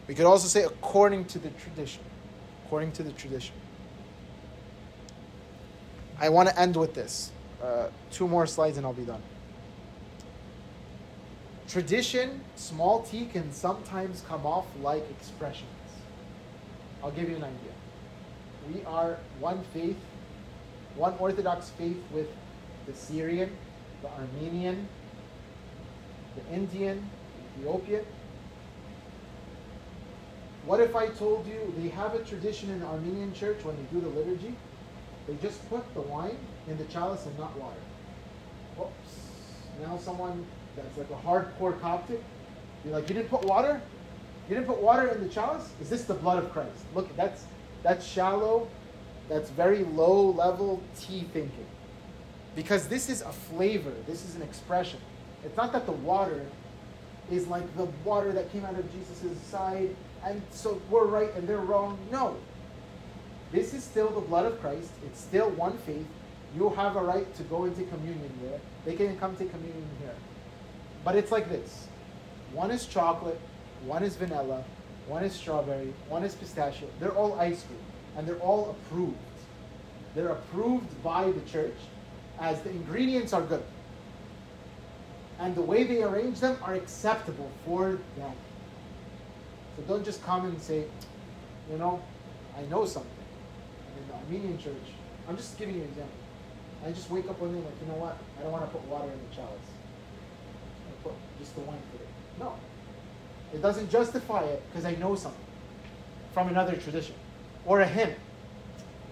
We 0.07 0.13
could 0.15 0.25
also 0.25 0.47
say 0.47 0.63
according 0.63 1.25
to 1.25 1.39
the 1.39 1.49
tradition. 1.49 2.03
According 2.65 2.91
to 2.93 3.03
the 3.03 3.11
tradition. 3.11 3.55
I 6.19 6.29
want 6.29 6.49
to 6.49 6.59
end 6.59 6.75
with 6.75 6.93
this. 6.93 7.31
Uh, 7.61 7.87
two 8.11 8.27
more 8.27 8.45
slides 8.45 8.77
and 8.77 8.85
I'll 8.85 8.93
be 8.93 9.03
done. 9.03 9.21
Tradition, 11.67 12.41
small 12.55 13.01
t, 13.01 13.25
can 13.25 13.51
sometimes 13.51 14.23
come 14.27 14.45
off 14.45 14.65
like 14.81 15.03
expressions. 15.09 15.69
I'll 17.03 17.11
give 17.11 17.29
you 17.29 17.35
an 17.35 17.43
idea. 17.43 18.73
We 18.73 18.85
are 18.85 19.17
one 19.39 19.63
faith, 19.73 19.97
one 20.95 21.15
Orthodox 21.19 21.69
faith 21.71 21.97
with 22.11 22.27
the 22.85 22.93
Syrian, 22.93 23.51
the 24.01 24.09
Armenian, 24.09 24.87
the 26.35 26.53
Indian, 26.53 27.09
the 27.55 27.61
Ethiopian. 27.61 28.05
What 30.65 30.79
if 30.79 30.95
I 30.95 31.07
told 31.09 31.45
you 31.47 31.73
they 31.77 31.89
have 31.89 32.15
a 32.15 32.23
tradition 32.23 32.71
in 32.71 32.79
the 32.79 32.87
Armenian 32.87 33.33
church 33.33 33.63
when 33.63 33.75
they 33.75 33.83
do 33.91 34.01
the 34.01 34.09
liturgy? 34.09 34.55
They 35.27 35.35
just 35.35 35.67
put 35.69 35.93
the 35.93 36.01
wine 36.01 36.37
in 36.67 36.77
the 36.77 36.85
chalice 36.85 37.25
and 37.25 37.37
not 37.37 37.55
water. 37.57 37.79
Oops. 38.79 38.89
Now 39.81 39.97
someone 39.97 40.45
that's 40.75 40.97
like 40.97 41.09
a 41.09 41.27
hardcore 41.27 41.79
Coptic, 41.79 42.23
you're 42.83 42.93
like, 42.93 43.07
you 43.09 43.15
didn't 43.15 43.29
put 43.29 43.45
water? 43.45 43.81
You 44.49 44.55
didn't 44.55 44.67
put 44.67 44.81
water 44.81 45.07
in 45.07 45.21
the 45.21 45.29
chalice? 45.29 45.69
Is 45.81 45.89
this 45.89 46.03
the 46.05 46.13
blood 46.13 46.43
of 46.43 46.51
Christ? 46.51 46.85
Look, 46.93 47.15
that's 47.15 47.45
that's 47.83 48.05
shallow, 48.05 48.67
that's 49.29 49.49
very 49.51 49.83
low 49.83 50.31
level 50.31 50.81
t 50.99 51.21
thinking. 51.33 51.67
Because 52.55 52.87
this 52.87 53.09
is 53.09 53.21
a 53.21 53.31
flavor, 53.31 53.93
this 54.07 54.25
is 54.25 54.35
an 54.35 54.41
expression. 54.41 54.99
It's 55.43 55.57
not 55.57 55.71
that 55.73 55.85
the 55.85 55.91
water 55.91 56.45
is 57.31 57.47
like 57.47 57.75
the 57.77 57.85
water 58.03 58.31
that 58.31 58.51
came 58.51 58.65
out 58.65 58.77
of 58.77 58.91
Jesus' 58.91 59.37
side, 59.41 59.95
and 60.25 60.41
so 60.49 60.81
we're 60.89 61.05
right 61.05 61.33
and 61.35 61.47
they're 61.47 61.57
wrong. 61.59 61.97
No. 62.11 62.35
This 63.51 63.73
is 63.73 63.83
still 63.83 64.09
the 64.09 64.21
blood 64.21 64.45
of 64.45 64.59
Christ. 64.59 64.91
It's 65.05 65.21
still 65.21 65.49
one 65.51 65.77
faith. 65.79 66.07
You 66.55 66.69
have 66.69 66.95
a 66.95 67.01
right 67.01 67.33
to 67.35 67.43
go 67.43 67.65
into 67.65 67.83
communion 67.83 68.31
there. 68.41 68.59
They 68.85 68.95
can 68.95 69.17
come 69.17 69.35
to 69.37 69.45
communion 69.45 69.87
here. 69.99 70.15
But 71.03 71.15
it's 71.15 71.31
like 71.31 71.49
this 71.49 71.87
one 72.53 72.71
is 72.71 72.85
chocolate, 72.87 73.39
one 73.85 74.03
is 74.03 74.15
vanilla, 74.15 74.63
one 75.07 75.23
is 75.23 75.33
strawberry, 75.33 75.93
one 76.09 76.23
is 76.23 76.33
pistachio. 76.33 76.87
They're 76.99 77.15
all 77.15 77.39
ice 77.39 77.63
cream, 77.63 77.79
and 78.17 78.27
they're 78.27 78.39
all 78.39 78.71
approved. 78.71 79.15
They're 80.15 80.29
approved 80.29 81.03
by 81.03 81.31
the 81.31 81.41
church 81.41 81.75
as 82.39 82.61
the 82.61 82.69
ingredients 82.69 83.33
are 83.33 83.41
good. 83.41 83.63
And 85.39 85.53
the 85.53 85.61
way 85.61 85.83
they 85.83 86.01
arrange 86.01 86.39
them 86.39 86.57
are 86.63 86.73
acceptable 86.73 87.51
for 87.65 87.99
them. 88.17 88.31
So 89.75 89.83
don't 89.83 90.03
just 90.05 90.23
come 90.23 90.45
and 90.45 90.61
say, 90.61 90.85
you 91.69 91.77
know, 91.77 92.01
I 92.57 92.61
know 92.63 92.85
something. 92.85 93.11
In 93.97 94.07
the 94.07 94.13
Armenian 94.13 94.57
church, 94.57 94.73
I'm 95.27 95.37
just 95.37 95.57
giving 95.57 95.75
you 95.75 95.81
an 95.81 95.89
example. 95.89 96.17
I 96.85 96.91
just 96.91 97.09
wake 97.09 97.29
up 97.29 97.39
one 97.39 97.53
day 97.53 97.59
like, 97.59 97.73
you 97.81 97.87
know 97.87 97.99
what? 97.99 98.17
I 98.39 98.43
don't 98.43 98.51
want 98.51 98.65
to 98.65 98.69
put 98.69 98.85
water 98.87 99.11
in 99.11 99.19
the 99.29 99.35
chalice. 99.35 99.51
I 100.87 101.03
put 101.03 101.13
just 101.39 101.55
the 101.55 101.61
wine 101.61 101.79
today. 101.91 102.05
No. 102.39 102.53
It 103.53 103.61
doesn't 103.61 103.89
justify 103.89 104.43
it 104.43 104.63
because 104.69 104.85
I 104.85 104.95
know 104.95 105.15
something 105.15 105.41
from 106.33 106.49
another 106.49 106.75
tradition 106.75 107.15
or 107.65 107.81
a 107.81 107.87
hymn. 107.87 108.13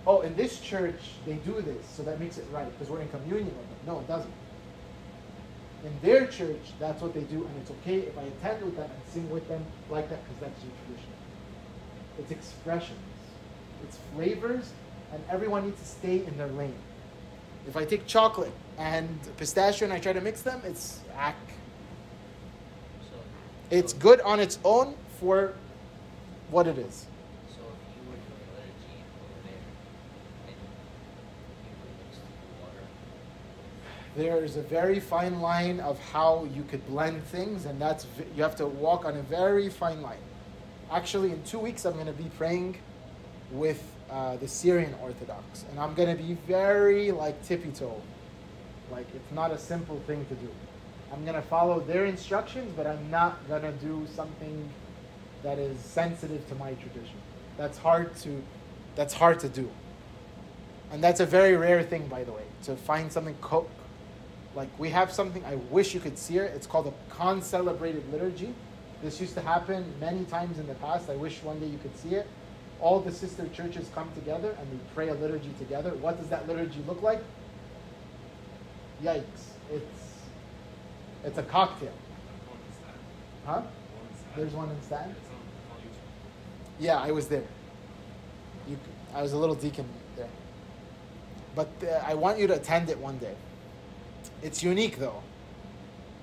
Oh, 0.05 0.21
in 0.21 0.35
this 0.35 0.59
church 0.59 0.99
they 1.25 1.35
do 1.35 1.61
this, 1.61 1.85
so 1.87 2.03
that 2.03 2.19
makes 2.19 2.37
it 2.37 2.45
right 2.51 2.69
because 2.71 2.91
we're 2.91 3.01
in 3.01 3.09
communion 3.09 3.47
with 3.47 3.69
them. 3.69 3.77
No, 3.87 3.99
it 3.99 4.07
doesn't. 4.07 4.31
In 5.83 5.91
their 6.01 6.27
church, 6.27 6.61
that's 6.79 7.01
what 7.01 7.13
they 7.13 7.21
do, 7.21 7.45
and 7.45 7.57
it's 7.61 7.71
okay 7.71 7.99
if 7.99 8.17
I 8.17 8.21
attend 8.21 8.63
with 8.63 8.77
them 8.77 8.89
and 8.89 9.13
sing 9.13 9.29
with 9.29 9.47
them 9.49 9.65
like 9.89 10.09
that 10.09 10.23
because 10.23 10.39
that's 10.41 10.63
your 10.63 10.71
tradition. 10.85 11.11
It's 12.19 12.31
expressions, 12.31 12.99
it's 13.83 13.97
flavors, 14.15 14.71
and 15.11 15.21
everyone 15.29 15.65
needs 15.65 15.79
to 15.81 15.85
stay 15.87 16.25
in 16.25 16.37
their 16.37 16.47
lane. 16.47 16.75
If 17.67 17.75
I 17.75 17.85
take 17.85 18.07
chocolate 18.07 18.51
and 18.77 19.19
pistachio 19.37 19.85
and 19.85 19.93
I 19.93 19.99
try 19.99 20.13
to 20.13 20.21
mix 20.21 20.41
them, 20.41 20.61
it's 20.65 21.01
ack. 21.17 21.35
It's 23.69 23.93
good 23.93 24.21
on 24.21 24.39
its 24.39 24.59
own 24.63 24.95
for 25.19 25.53
what 26.51 26.67
it 26.67 26.77
is. 26.77 27.07
So 27.49 27.59
if 27.59 27.95
you 27.95 28.09
were 28.09 28.15
doing 28.15 28.45
a 28.45 28.55
liturgy 28.55 29.03
over 29.19 29.39
there, 29.43 29.63
and 30.47 30.55
you 31.65 31.73
would 31.81 31.93
mix 32.05 32.17
the 32.17 32.23
water, 32.61 32.85
There's 34.15 34.57
a 34.57 34.61
very 34.61 34.99
fine 34.99 35.41
line 35.41 35.79
of 35.79 35.99
how 36.11 36.47
you 36.53 36.63
could 36.63 36.85
blend 36.85 37.23
things, 37.25 37.65
and 37.65 37.81
that's 37.81 38.05
you 38.35 38.43
have 38.43 38.55
to 38.57 38.67
walk 38.67 39.05
on 39.05 39.17
a 39.17 39.23
very 39.23 39.69
fine 39.69 40.01
line. 40.01 40.21
Actually, 40.91 41.31
in 41.31 41.41
two 41.43 41.59
weeks, 41.59 41.85
I'm 41.85 41.93
going 41.93 42.05
to 42.05 42.13
be 42.13 42.29
praying 42.37 42.77
with 43.51 43.81
uh, 44.11 44.37
the 44.37 44.47
Syrian 44.47 44.93
Orthodox, 45.01 45.65
and 45.71 45.79
I'm 45.79 45.95
going 45.95 46.15
to 46.15 46.21
be 46.21 46.35
very 46.47 47.11
like 47.11 47.43
tippy 47.43 47.71
toe. 47.71 47.99
Like 48.91 49.07
it's 49.15 49.31
not 49.31 49.51
a 49.51 49.57
simple 49.57 49.99
thing 50.05 50.25
to 50.25 50.35
do. 50.35 50.49
I'm 51.11 51.23
going 51.23 51.35
to 51.35 51.41
follow 51.47 51.79
their 51.79 52.05
instructions, 52.05 52.71
but 52.75 52.87
I'm 52.87 53.09
not 53.09 53.47
going 53.47 53.61
to 53.61 53.71
do 53.73 54.07
something 54.15 54.69
that 55.43 55.59
is 55.59 55.79
sensitive 55.79 56.47
to 56.49 56.55
my 56.55 56.73
tradition. 56.73 57.17
That's 57.57 57.77
hard 57.77 58.15
to, 58.17 58.41
that's 58.95 59.13
hard 59.13 59.39
to 59.41 59.49
do. 59.49 59.69
And 60.91 61.03
that's 61.03 61.19
a 61.19 61.25
very 61.25 61.55
rare 61.55 61.83
thing, 61.83 62.07
by 62.07 62.23
the 62.23 62.31
way, 62.31 62.43
to 62.63 62.75
find 62.75 63.11
something 63.11 63.35
co- 63.41 63.67
like 64.55 64.69
we 64.77 64.89
have 64.89 65.11
something. 65.11 65.43
I 65.45 65.55
wish 65.55 65.93
you 65.93 65.99
could 65.99 66.17
see 66.17 66.37
it. 66.37 66.53
It's 66.55 66.67
called 66.67 66.87
a 66.87 67.13
concelebrated 67.13 68.11
liturgy. 68.11 68.53
This 69.01 69.19
used 69.19 69.33
to 69.35 69.41
happen 69.41 69.93
many 69.99 70.23
times 70.25 70.59
in 70.59 70.67
the 70.67 70.75
past. 70.75 71.09
I 71.09 71.15
wish 71.15 71.43
one 71.43 71.59
day 71.59 71.65
you 71.65 71.77
could 71.79 71.97
see 71.97 72.15
it. 72.15 72.27
All 72.79 72.99
the 72.99 73.11
sister 73.11 73.47
churches 73.49 73.89
come 73.93 74.09
together 74.13 74.55
and 74.59 74.71
they 74.71 74.83
pray 74.93 75.09
a 75.09 75.13
liturgy 75.13 75.51
together. 75.57 75.93
What 75.95 76.19
does 76.19 76.29
that 76.29 76.47
liturgy 76.47 76.83
look 76.87 77.01
like? 77.01 77.21
Yikes! 79.03 79.23
It's 79.71 80.03
it's 81.23 81.37
a 81.37 81.43
cocktail, 81.43 81.93
huh? 83.45 83.61
There's 84.35 84.53
one 84.53 84.69
in 84.69 84.75
YouTube. 84.75 85.13
Yeah, 86.79 86.97
I 86.97 87.11
was 87.11 87.27
there. 87.27 87.45
You, 88.67 88.77
I 89.13 89.21
was 89.21 89.33
a 89.33 89.37
little 89.37 89.55
deacon 89.55 89.85
there. 90.15 90.29
But 91.55 91.69
uh, 91.83 92.03
I 92.05 92.15
want 92.15 92.39
you 92.39 92.47
to 92.47 92.55
attend 92.55 92.89
it 92.89 92.97
one 92.97 93.17
day. 93.19 93.35
It's 94.43 94.61
unique 94.61 94.97
though. 94.97 95.23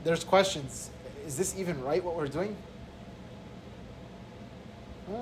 There's 0.05 0.23
questions. 0.23 0.91
Is 1.27 1.37
this 1.37 1.59
even 1.59 1.83
right 1.83 2.05
what 2.05 2.17
we're 2.17 2.29
doing? 2.29 2.57
Huh? 5.11 5.17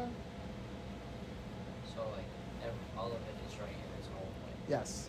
so 1.94 2.02
like 2.10 2.24
every, 2.60 2.78
all 2.98 3.06
of 3.06 3.12
it 3.12 3.50
is 3.50 3.58
right 3.58 3.68
in 3.70 3.98
its 3.98 4.08
own 4.08 4.20
way. 4.20 4.52
Yes. 4.68 5.08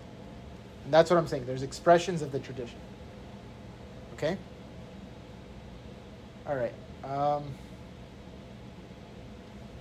And 0.86 0.94
that's 0.94 1.10
what 1.10 1.18
I'm 1.18 1.28
saying. 1.28 1.46
There's 1.46 1.64
expressions 1.64 2.22
of 2.22 2.32
the 2.32 2.40
tradition. 2.40 2.78
Okay? 4.14 4.38
All 6.48 6.56
right. 6.56 6.74
Um, 7.04 7.44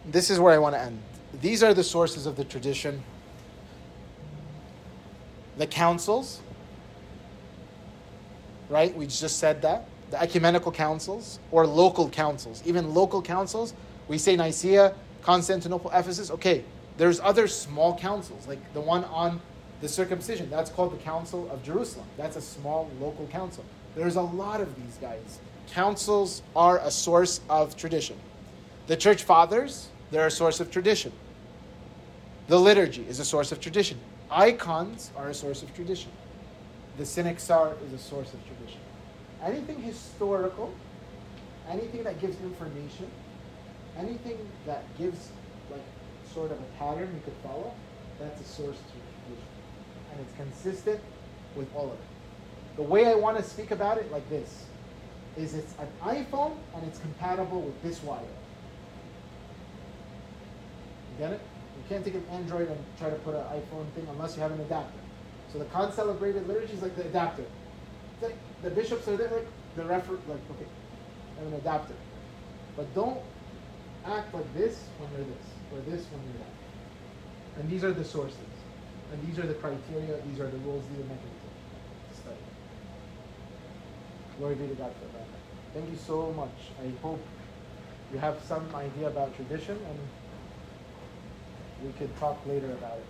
this 0.06 0.30
is 0.30 0.40
where 0.40 0.52
I 0.52 0.58
want 0.58 0.74
to 0.74 0.80
end. 0.80 1.00
These 1.40 1.62
are 1.62 1.74
the 1.74 1.84
sources 1.84 2.26
of 2.26 2.36
the 2.36 2.44
tradition 2.44 3.02
the 5.58 5.66
councils, 5.66 6.40
right? 8.68 8.94
We 8.96 9.06
just 9.06 9.38
said 9.38 9.62
that. 9.62 9.88
The 10.10 10.20
ecumenical 10.22 10.72
councils 10.72 11.38
or 11.50 11.66
local 11.66 12.08
councils. 12.08 12.62
Even 12.64 12.94
local 12.94 13.20
councils, 13.20 13.74
we 14.08 14.16
say 14.18 14.36
Nicaea, 14.36 14.94
Constantinople, 15.22 15.90
Ephesus. 15.92 16.30
Okay, 16.30 16.64
there's 16.96 17.20
other 17.20 17.46
small 17.46 17.96
councils, 17.96 18.46
like 18.48 18.58
the 18.72 18.80
one 18.80 19.04
on 19.04 19.40
the 19.80 19.88
circumcision. 19.88 20.48
That's 20.50 20.70
called 20.70 20.92
the 20.92 21.02
Council 21.02 21.48
of 21.50 21.62
Jerusalem. 21.62 22.06
That's 22.16 22.36
a 22.36 22.40
small 22.40 22.90
local 23.00 23.26
council. 23.28 23.64
There's 23.94 24.16
a 24.16 24.22
lot 24.22 24.60
of 24.60 24.74
these 24.76 24.96
guys. 25.00 25.38
Councils 25.70 26.42
are 26.56 26.78
a 26.78 26.90
source 26.90 27.40
of 27.48 27.76
tradition. 27.76 28.16
The 28.86 28.96
church 28.96 29.22
fathers, 29.22 29.88
they're 30.10 30.26
a 30.26 30.30
source 30.30 30.60
of 30.60 30.70
tradition. 30.70 31.12
The 32.48 32.58
liturgy 32.58 33.04
is 33.06 33.20
a 33.20 33.24
source 33.24 33.52
of 33.52 33.60
tradition. 33.60 33.98
Icons 34.30 35.10
are 35.16 35.28
a 35.28 35.34
source 35.34 35.62
of 35.62 35.74
tradition. 35.74 36.10
The 36.98 37.04
Synaxar 37.04 37.80
is 37.86 37.92
a 37.92 37.98
source 37.98 38.34
of 38.34 38.40
tradition. 38.44 38.80
Anything 39.40 39.80
historical, 39.80 40.74
anything 41.70 42.02
that 42.02 42.20
gives 42.20 42.36
information, 42.40 43.08
anything 43.96 44.36
that 44.66 44.82
gives 44.98 45.28
like 45.70 45.84
sort 46.34 46.50
of 46.50 46.58
a 46.58 46.64
pattern 46.76 47.08
you 47.14 47.20
could 47.24 47.40
follow, 47.44 47.72
that's 48.18 48.40
a 48.40 48.44
source 48.44 48.76
of 48.76 48.84
tradition. 48.90 49.46
And 50.10 50.20
it's 50.20 50.36
consistent 50.36 51.00
with 51.54 51.68
all 51.76 51.86
of 51.86 51.92
it. 51.92 51.98
The 52.74 52.82
way 52.82 53.06
I 53.06 53.14
want 53.14 53.36
to 53.36 53.44
speak 53.44 53.70
about 53.70 53.98
it 53.98 54.10
like 54.10 54.28
this 54.28 54.64
is 55.36 55.54
it's 55.54 55.74
an 55.78 55.88
iPhone 56.02 56.56
and 56.74 56.84
it's 56.84 56.98
compatible 56.98 57.60
with 57.60 57.80
this 57.80 58.02
wire. 58.02 58.18
You 61.12 61.18
get 61.20 61.32
it? 61.34 61.40
You 61.76 61.84
can't 61.88 62.04
take 62.04 62.14
an 62.14 62.26
Android 62.32 62.68
and 62.68 62.84
try 62.98 63.08
to 63.08 63.16
put 63.16 63.36
an 63.36 63.44
iPhone 63.44 63.88
thing 63.94 64.08
unless 64.10 64.34
you 64.34 64.42
have 64.42 64.50
an 64.50 64.60
adapter. 64.62 64.98
So 65.52 65.58
the 65.58 65.64
concelebrated 65.66 66.46
liturgy 66.46 66.74
is 66.74 66.82
like 66.82 66.96
the 66.96 67.06
adapter. 67.06 67.44
Like 68.20 68.36
the 68.62 68.70
bishops 68.70 69.08
are 69.08 69.16
there, 69.16 69.30
like 69.30 69.46
the 69.76 69.84
refer, 69.84 70.12
like 70.28 70.40
okay, 70.50 70.66
I'm 71.40 71.46
an 71.48 71.54
adapter. 71.54 71.94
But 72.76 72.92
don't 72.94 73.20
act 74.04 74.34
like 74.34 74.54
this 74.54 74.84
when 74.98 75.10
you're 75.12 75.26
this, 75.26 75.46
or 75.72 75.78
this 75.90 76.06
when 76.10 76.22
you're 76.24 76.38
that. 76.38 77.60
And 77.60 77.70
these 77.70 77.84
are 77.84 77.92
the 77.92 78.04
sources. 78.04 78.38
And 79.12 79.26
these 79.26 79.38
are 79.38 79.46
the 79.46 79.54
criteria, 79.54 80.20
these 80.28 80.40
are 80.40 80.48
the 80.48 80.58
rules, 80.58 80.84
these 80.90 80.98
are 80.98 81.08
mechanisms 81.08 81.56
to 82.10 82.20
study. 82.20 82.36
Glory 84.38 84.54
be 84.54 84.68
to 84.68 84.74
God 84.74 84.92
for 84.92 85.18
that. 85.18 85.26
Thank 85.74 85.90
you 85.90 85.96
so 85.96 86.32
much. 86.32 86.72
I 86.82 86.90
hope 87.02 87.20
you 88.12 88.18
have 88.18 88.38
some 88.46 88.66
idea 88.74 89.08
about 89.08 89.34
tradition 89.36 89.78
and 89.88 89.98
we 91.84 91.92
could 91.98 92.14
talk 92.18 92.38
later 92.46 92.70
about 92.72 92.98
it. 92.98 93.06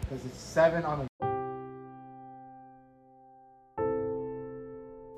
Because 0.00 0.24
it's 0.24 0.38
seven 0.38 0.84
on 0.84 1.00
a 1.00 1.11